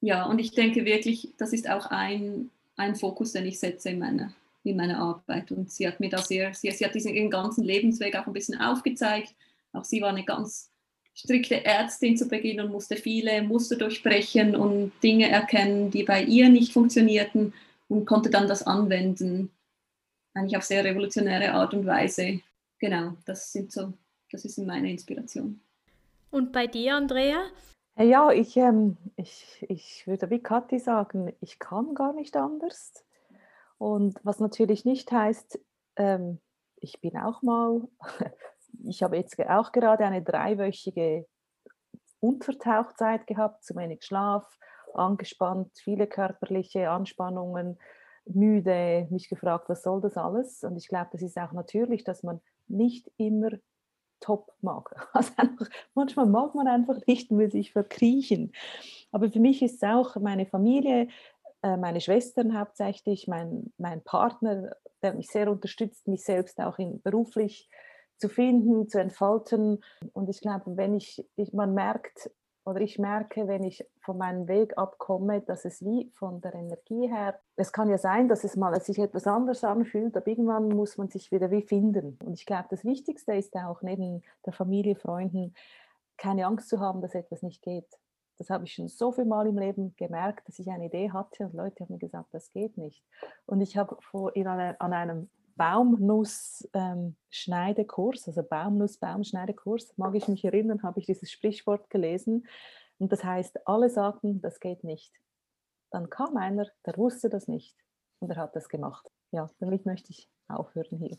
Ja, 0.00 0.24
und 0.24 0.38
ich 0.38 0.52
denke 0.52 0.86
wirklich, 0.86 1.34
das 1.36 1.52
ist 1.52 1.68
auch 1.68 1.86
ein, 1.86 2.50
ein 2.76 2.96
Fokus, 2.96 3.32
den 3.32 3.44
ich 3.46 3.58
setze 3.58 3.90
in 3.90 3.98
meiner, 3.98 4.32
in 4.64 4.76
meiner 4.76 4.98
Arbeit. 4.98 5.52
Und 5.52 5.70
sie 5.70 5.86
hat 5.86 6.00
mir 6.00 6.08
da 6.08 6.18
sehr, 6.18 6.54
sie, 6.54 6.70
sie 6.70 6.84
hat 6.84 6.94
diesen 6.94 7.30
ganzen 7.30 7.62
Lebensweg 7.62 8.16
auch 8.16 8.26
ein 8.26 8.32
bisschen 8.32 8.58
aufgezeigt. 8.58 9.34
Auch 9.74 9.84
sie 9.84 10.00
war 10.00 10.08
eine 10.08 10.24
ganz 10.24 10.70
strikte 11.12 11.66
Ärztin 11.66 12.16
zu 12.16 12.28
Beginn 12.28 12.60
und 12.60 12.72
musste 12.72 12.96
viele 12.96 13.42
Muster 13.42 13.76
durchbrechen 13.76 14.56
und 14.56 14.92
Dinge 15.02 15.28
erkennen, 15.28 15.90
die 15.90 16.04
bei 16.04 16.22
ihr 16.22 16.48
nicht 16.48 16.72
funktionierten 16.72 17.52
und 17.90 18.06
konnte 18.06 18.30
dann 18.30 18.46
das 18.46 18.62
anwenden, 18.62 19.50
eigentlich 20.32 20.56
auf 20.56 20.62
sehr 20.62 20.84
revolutionäre 20.84 21.52
Art 21.52 21.74
und 21.74 21.86
Weise. 21.86 22.40
Genau, 22.78 23.16
das 23.26 23.52
sind 23.52 23.72
so, 23.72 23.92
das 24.30 24.44
ist 24.44 24.58
meine 24.58 24.90
Inspiration. 24.90 25.60
Und 26.30 26.52
bei 26.52 26.68
dir, 26.68 26.94
Andrea? 26.94 27.46
Äh, 27.96 28.06
ja, 28.06 28.30
ich, 28.30 28.56
ähm, 28.56 28.96
ich, 29.16 29.66
ich 29.68 30.06
würde 30.06 30.30
wie 30.30 30.38
Kathi 30.38 30.78
sagen, 30.78 31.34
ich 31.40 31.58
kann 31.58 31.94
gar 31.94 32.12
nicht 32.12 32.36
anders. 32.36 33.04
Und 33.76 34.20
was 34.22 34.38
natürlich 34.38 34.84
nicht 34.84 35.10
heißt, 35.10 35.58
ähm, 35.96 36.38
ich 36.76 37.00
bin 37.00 37.16
auch 37.16 37.42
mal, 37.42 37.88
ich 38.84 39.02
habe 39.02 39.16
jetzt 39.16 39.38
auch 39.40 39.72
gerade 39.72 40.04
eine 40.04 40.22
dreiwöchige 40.22 41.26
Untertauchzeit 42.20 43.26
gehabt, 43.26 43.64
zu 43.64 43.74
wenig 43.74 44.04
Schlaf, 44.04 44.58
angespannt, 44.94 45.70
viele 45.82 46.06
körperliche 46.06 46.90
Anspannungen, 46.90 47.78
müde, 48.26 49.06
mich 49.10 49.28
gefragt, 49.28 49.68
was 49.68 49.82
soll 49.82 50.00
das 50.00 50.16
alles? 50.16 50.62
Und 50.62 50.76
ich 50.76 50.88
glaube, 50.88 51.08
das 51.12 51.22
ist 51.22 51.38
auch 51.38 51.52
natürlich, 51.52 52.04
dass 52.04 52.22
man 52.22 52.40
nicht 52.68 53.10
immer 53.16 53.50
top 54.20 54.52
mag. 54.60 54.94
Also 55.12 55.32
einfach, 55.36 55.68
manchmal 55.94 56.26
mag 56.26 56.54
man 56.54 56.68
einfach 56.68 56.98
nicht 57.06 57.30
will 57.30 57.50
sich 57.50 57.72
verkriechen. 57.72 58.52
Aber 59.12 59.30
für 59.30 59.40
mich 59.40 59.62
ist 59.62 59.76
es 59.76 59.82
auch 59.82 60.16
meine 60.16 60.46
Familie, 60.46 61.08
äh, 61.62 61.76
meine 61.76 62.00
Schwestern 62.00 62.58
hauptsächlich, 62.58 63.26
mein, 63.26 63.72
mein 63.78 64.02
Partner, 64.02 64.76
der 65.02 65.14
mich 65.14 65.28
sehr 65.28 65.50
unterstützt, 65.50 66.06
mich 66.06 66.22
selbst 66.22 66.60
auch 66.60 66.78
in, 66.78 67.00
beruflich 67.02 67.68
zu 68.18 68.28
finden, 68.28 68.88
zu 68.88 69.00
entfalten. 69.00 69.82
Und 70.12 70.28
ich 70.28 70.40
glaube, 70.40 70.76
wenn 70.76 70.94
ich, 70.94 71.26
ich, 71.36 71.52
man 71.52 71.74
merkt, 71.74 72.30
oder 72.70 72.80
ich 72.80 72.98
merke, 72.98 73.48
wenn 73.48 73.64
ich 73.64 73.84
von 74.00 74.16
meinem 74.16 74.46
Weg 74.46 74.78
abkomme, 74.78 75.40
dass 75.40 75.64
es 75.64 75.84
wie 75.84 76.08
von 76.14 76.40
der 76.40 76.54
Energie 76.54 77.08
her, 77.08 77.38
es 77.56 77.72
kann 77.72 77.90
ja 77.90 77.98
sein, 77.98 78.28
dass 78.28 78.44
es 78.44 78.56
mal 78.56 78.80
sich 78.80 78.98
etwas 79.00 79.26
anders 79.26 79.64
anfühlt, 79.64 80.16
aber 80.16 80.28
irgendwann 80.28 80.68
muss 80.68 80.96
man 80.96 81.08
sich 81.08 81.32
wieder 81.32 81.50
wie 81.50 81.62
finden. 81.62 82.16
Und 82.24 82.34
ich 82.34 82.46
glaube, 82.46 82.68
das 82.70 82.84
Wichtigste 82.84 83.34
ist 83.34 83.56
auch 83.56 83.82
neben 83.82 84.22
der 84.46 84.52
Familie, 84.52 84.94
Freunden, 84.94 85.54
keine 86.16 86.46
Angst 86.46 86.68
zu 86.68 86.78
haben, 86.78 87.00
dass 87.00 87.14
etwas 87.14 87.42
nicht 87.42 87.60
geht. 87.60 87.88
Das 88.38 88.50
habe 88.50 88.64
ich 88.64 88.72
schon 88.72 88.88
so 88.88 89.10
viel 89.10 89.24
Mal 89.24 89.48
im 89.48 89.58
Leben 89.58 89.94
gemerkt, 89.96 90.48
dass 90.48 90.58
ich 90.58 90.70
eine 90.70 90.86
Idee 90.86 91.10
hatte 91.10 91.44
und 91.44 91.54
Leute 91.54 91.84
haben 91.84 91.92
mir 91.92 91.98
gesagt, 91.98 92.32
das 92.32 92.52
geht 92.52 92.78
nicht. 92.78 93.02
Und 93.46 93.60
ich 93.60 93.76
habe 93.76 93.96
vor, 94.00 94.34
in 94.36 94.46
einer, 94.46 94.76
an 94.78 94.92
einem 94.92 95.30
Baumnuss-Schneidekurs, 95.60 98.26
ähm, 98.26 98.30
also 98.30 98.42
Baumnuss-Baumschneidekurs, 98.42 99.92
mag 99.98 100.14
ich 100.14 100.26
mich 100.26 100.42
erinnern, 100.42 100.82
habe 100.82 101.00
ich 101.00 101.06
dieses 101.06 101.30
Sprichwort 101.30 101.90
gelesen. 101.90 102.46
Und 102.96 103.12
das 103.12 103.22
heißt, 103.22 103.68
alle 103.68 103.90
sagten, 103.90 104.40
das 104.40 104.58
geht 104.58 104.84
nicht. 104.84 105.12
Dann 105.90 106.08
kam 106.08 106.38
einer, 106.38 106.66
der 106.86 106.96
wusste 106.96 107.28
das 107.28 107.46
nicht 107.46 107.76
und 108.20 108.30
er 108.30 108.36
hat 108.36 108.56
das 108.56 108.70
gemacht. 108.70 109.12
Ja, 109.32 109.50
damit 109.58 109.84
möchte 109.84 110.12
ich 110.12 110.30
aufhören 110.48 110.96
hier. 110.96 111.18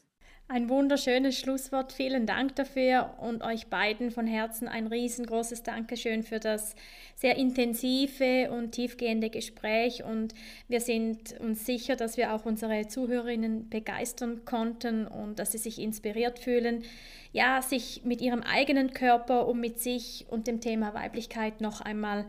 Ein 0.53 0.67
wunderschönes 0.67 1.39
Schlusswort. 1.39 1.93
Vielen 1.93 2.25
Dank 2.25 2.57
dafür 2.57 3.13
und 3.21 3.41
euch 3.41 3.67
beiden 3.67 4.11
von 4.11 4.27
Herzen 4.27 4.67
ein 4.67 4.87
riesengroßes 4.87 5.63
Dankeschön 5.63 6.23
für 6.23 6.41
das 6.41 6.75
sehr 7.15 7.37
intensive 7.37 8.51
und 8.51 8.73
tiefgehende 8.73 9.29
Gespräch. 9.29 10.03
Und 10.03 10.33
wir 10.67 10.81
sind 10.81 11.39
uns 11.39 11.65
sicher, 11.65 11.95
dass 11.95 12.17
wir 12.17 12.33
auch 12.33 12.45
unsere 12.45 12.85
Zuhörerinnen 12.85 13.69
begeistern 13.69 14.43
konnten 14.43 15.07
und 15.07 15.39
dass 15.39 15.53
sie 15.53 15.57
sich 15.57 15.79
inspiriert 15.79 16.37
fühlen, 16.37 16.83
ja, 17.31 17.61
sich 17.61 18.01
mit 18.03 18.19
ihrem 18.19 18.43
eigenen 18.43 18.91
Körper 18.91 19.47
und 19.47 19.61
mit 19.61 19.79
sich 19.79 20.25
und 20.29 20.47
dem 20.47 20.59
Thema 20.59 20.93
Weiblichkeit 20.93 21.61
noch 21.61 21.79
einmal 21.79 22.25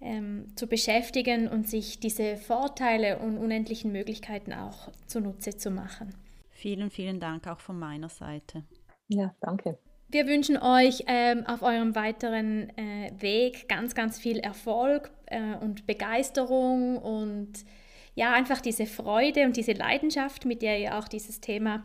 ähm, 0.00 0.46
zu 0.54 0.68
beschäftigen 0.68 1.48
und 1.48 1.68
sich 1.68 1.98
diese 1.98 2.36
Vorteile 2.36 3.18
und 3.18 3.36
unendlichen 3.36 3.90
Möglichkeiten 3.90 4.52
auch 4.52 4.92
zunutze 5.08 5.56
zu 5.56 5.72
machen. 5.72 6.14
Vielen, 6.64 6.88
vielen 6.88 7.20
Dank 7.20 7.46
auch 7.46 7.60
von 7.60 7.78
meiner 7.78 8.08
Seite. 8.08 8.64
Ja, 9.08 9.34
danke. 9.42 9.78
Wir 10.08 10.26
wünschen 10.26 10.56
euch 10.56 11.04
ähm, 11.08 11.44
auf 11.44 11.60
eurem 11.60 11.94
weiteren 11.94 12.70
äh, 12.78 13.12
Weg 13.18 13.68
ganz, 13.68 13.94
ganz 13.94 14.18
viel 14.18 14.38
Erfolg 14.38 15.10
äh, 15.26 15.56
und 15.56 15.86
Begeisterung 15.86 16.96
und 16.96 17.66
ja, 18.14 18.32
einfach 18.32 18.62
diese 18.62 18.86
Freude 18.86 19.44
und 19.44 19.58
diese 19.58 19.72
Leidenschaft, 19.72 20.46
mit 20.46 20.62
der 20.62 20.80
ihr 20.80 20.96
auch 20.96 21.06
dieses 21.06 21.42
Thema 21.42 21.84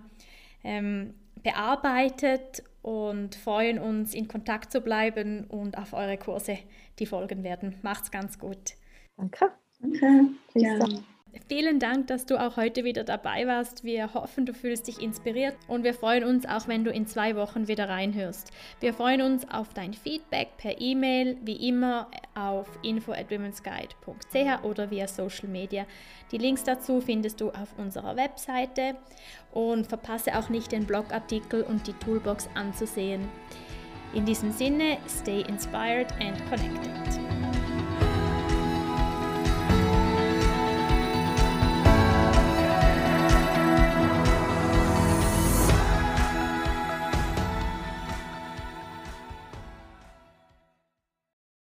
ähm, 0.64 1.14
bearbeitet 1.44 2.64
und 2.82 3.36
freuen 3.36 3.80
uns, 3.80 4.14
in 4.14 4.30
Kontakt 4.30 4.72
zu 4.72 4.80
bleiben 4.80 5.44
und 5.44 5.78
auf 5.78 5.92
eure 5.92 6.18
Kurse, 6.18 6.58
die 7.00 7.06
folgen 7.06 7.44
werden. 7.44 7.76
Macht's 7.82 8.12
ganz 8.12 8.40
gut. 8.40 8.76
Danke. 9.18 9.52
Danke. 9.82 10.30
Ja. 10.54 10.80
Vielen 11.48 11.80
Dank, 11.80 12.08
dass 12.08 12.26
du 12.26 12.40
auch 12.40 12.58
heute 12.58 12.84
wieder 12.84 13.04
dabei 13.04 13.46
warst. 13.46 13.84
Wir 13.84 14.14
hoffen, 14.14 14.46
du 14.46 14.54
fühlst 14.54 14.88
dich 14.88 15.02
inspiriert 15.02 15.56
und 15.68 15.84
wir 15.84 15.94
freuen 15.94 16.24
uns 16.24 16.46
auch, 16.46 16.68
wenn 16.68 16.84
du 16.84 16.92
in 16.92 17.08
zwei 17.08 17.36
Wochen 17.36 17.68
wieder 17.68 17.90
reinhörst. 17.90 18.52
Wir 18.80 18.94
freuen 18.94 19.22
uns 19.22 19.50
auf 19.50 19.74
dein 19.74 19.94
Feedback 19.94 20.58
per 20.58 20.80
E-Mail, 20.80 21.38
wie 21.44 21.68
immer 21.68 22.08
auf 22.36 22.68
info 22.84 23.12
at 23.12 23.30
womensguide.ch 23.30 24.64
oder 24.64 24.90
via 24.90 25.08
Social 25.08 25.50
Media. 25.50 25.86
Die 26.32 26.38
Links 26.38 26.64
dazu 26.64 27.02
findest 27.02 27.42
du 27.42 27.50
auf 27.50 27.78
unserer 27.78 28.16
Webseite 28.16 28.96
und 29.52 29.88
verpasse 29.88 30.38
auch 30.38 30.50
nicht 30.50 30.72
den 30.72 30.86
Blogartikel 30.86 31.64
und 31.64 31.86
die 31.88 31.94
Toolbox 31.94 32.50
anzusehen. 32.56 33.28
In 34.14 34.26
diesem 34.26 34.52
Sinne, 34.52 34.98
stay 35.08 35.42
inspired 35.42 36.12
and 36.20 36.38
connected. 36.50 37.59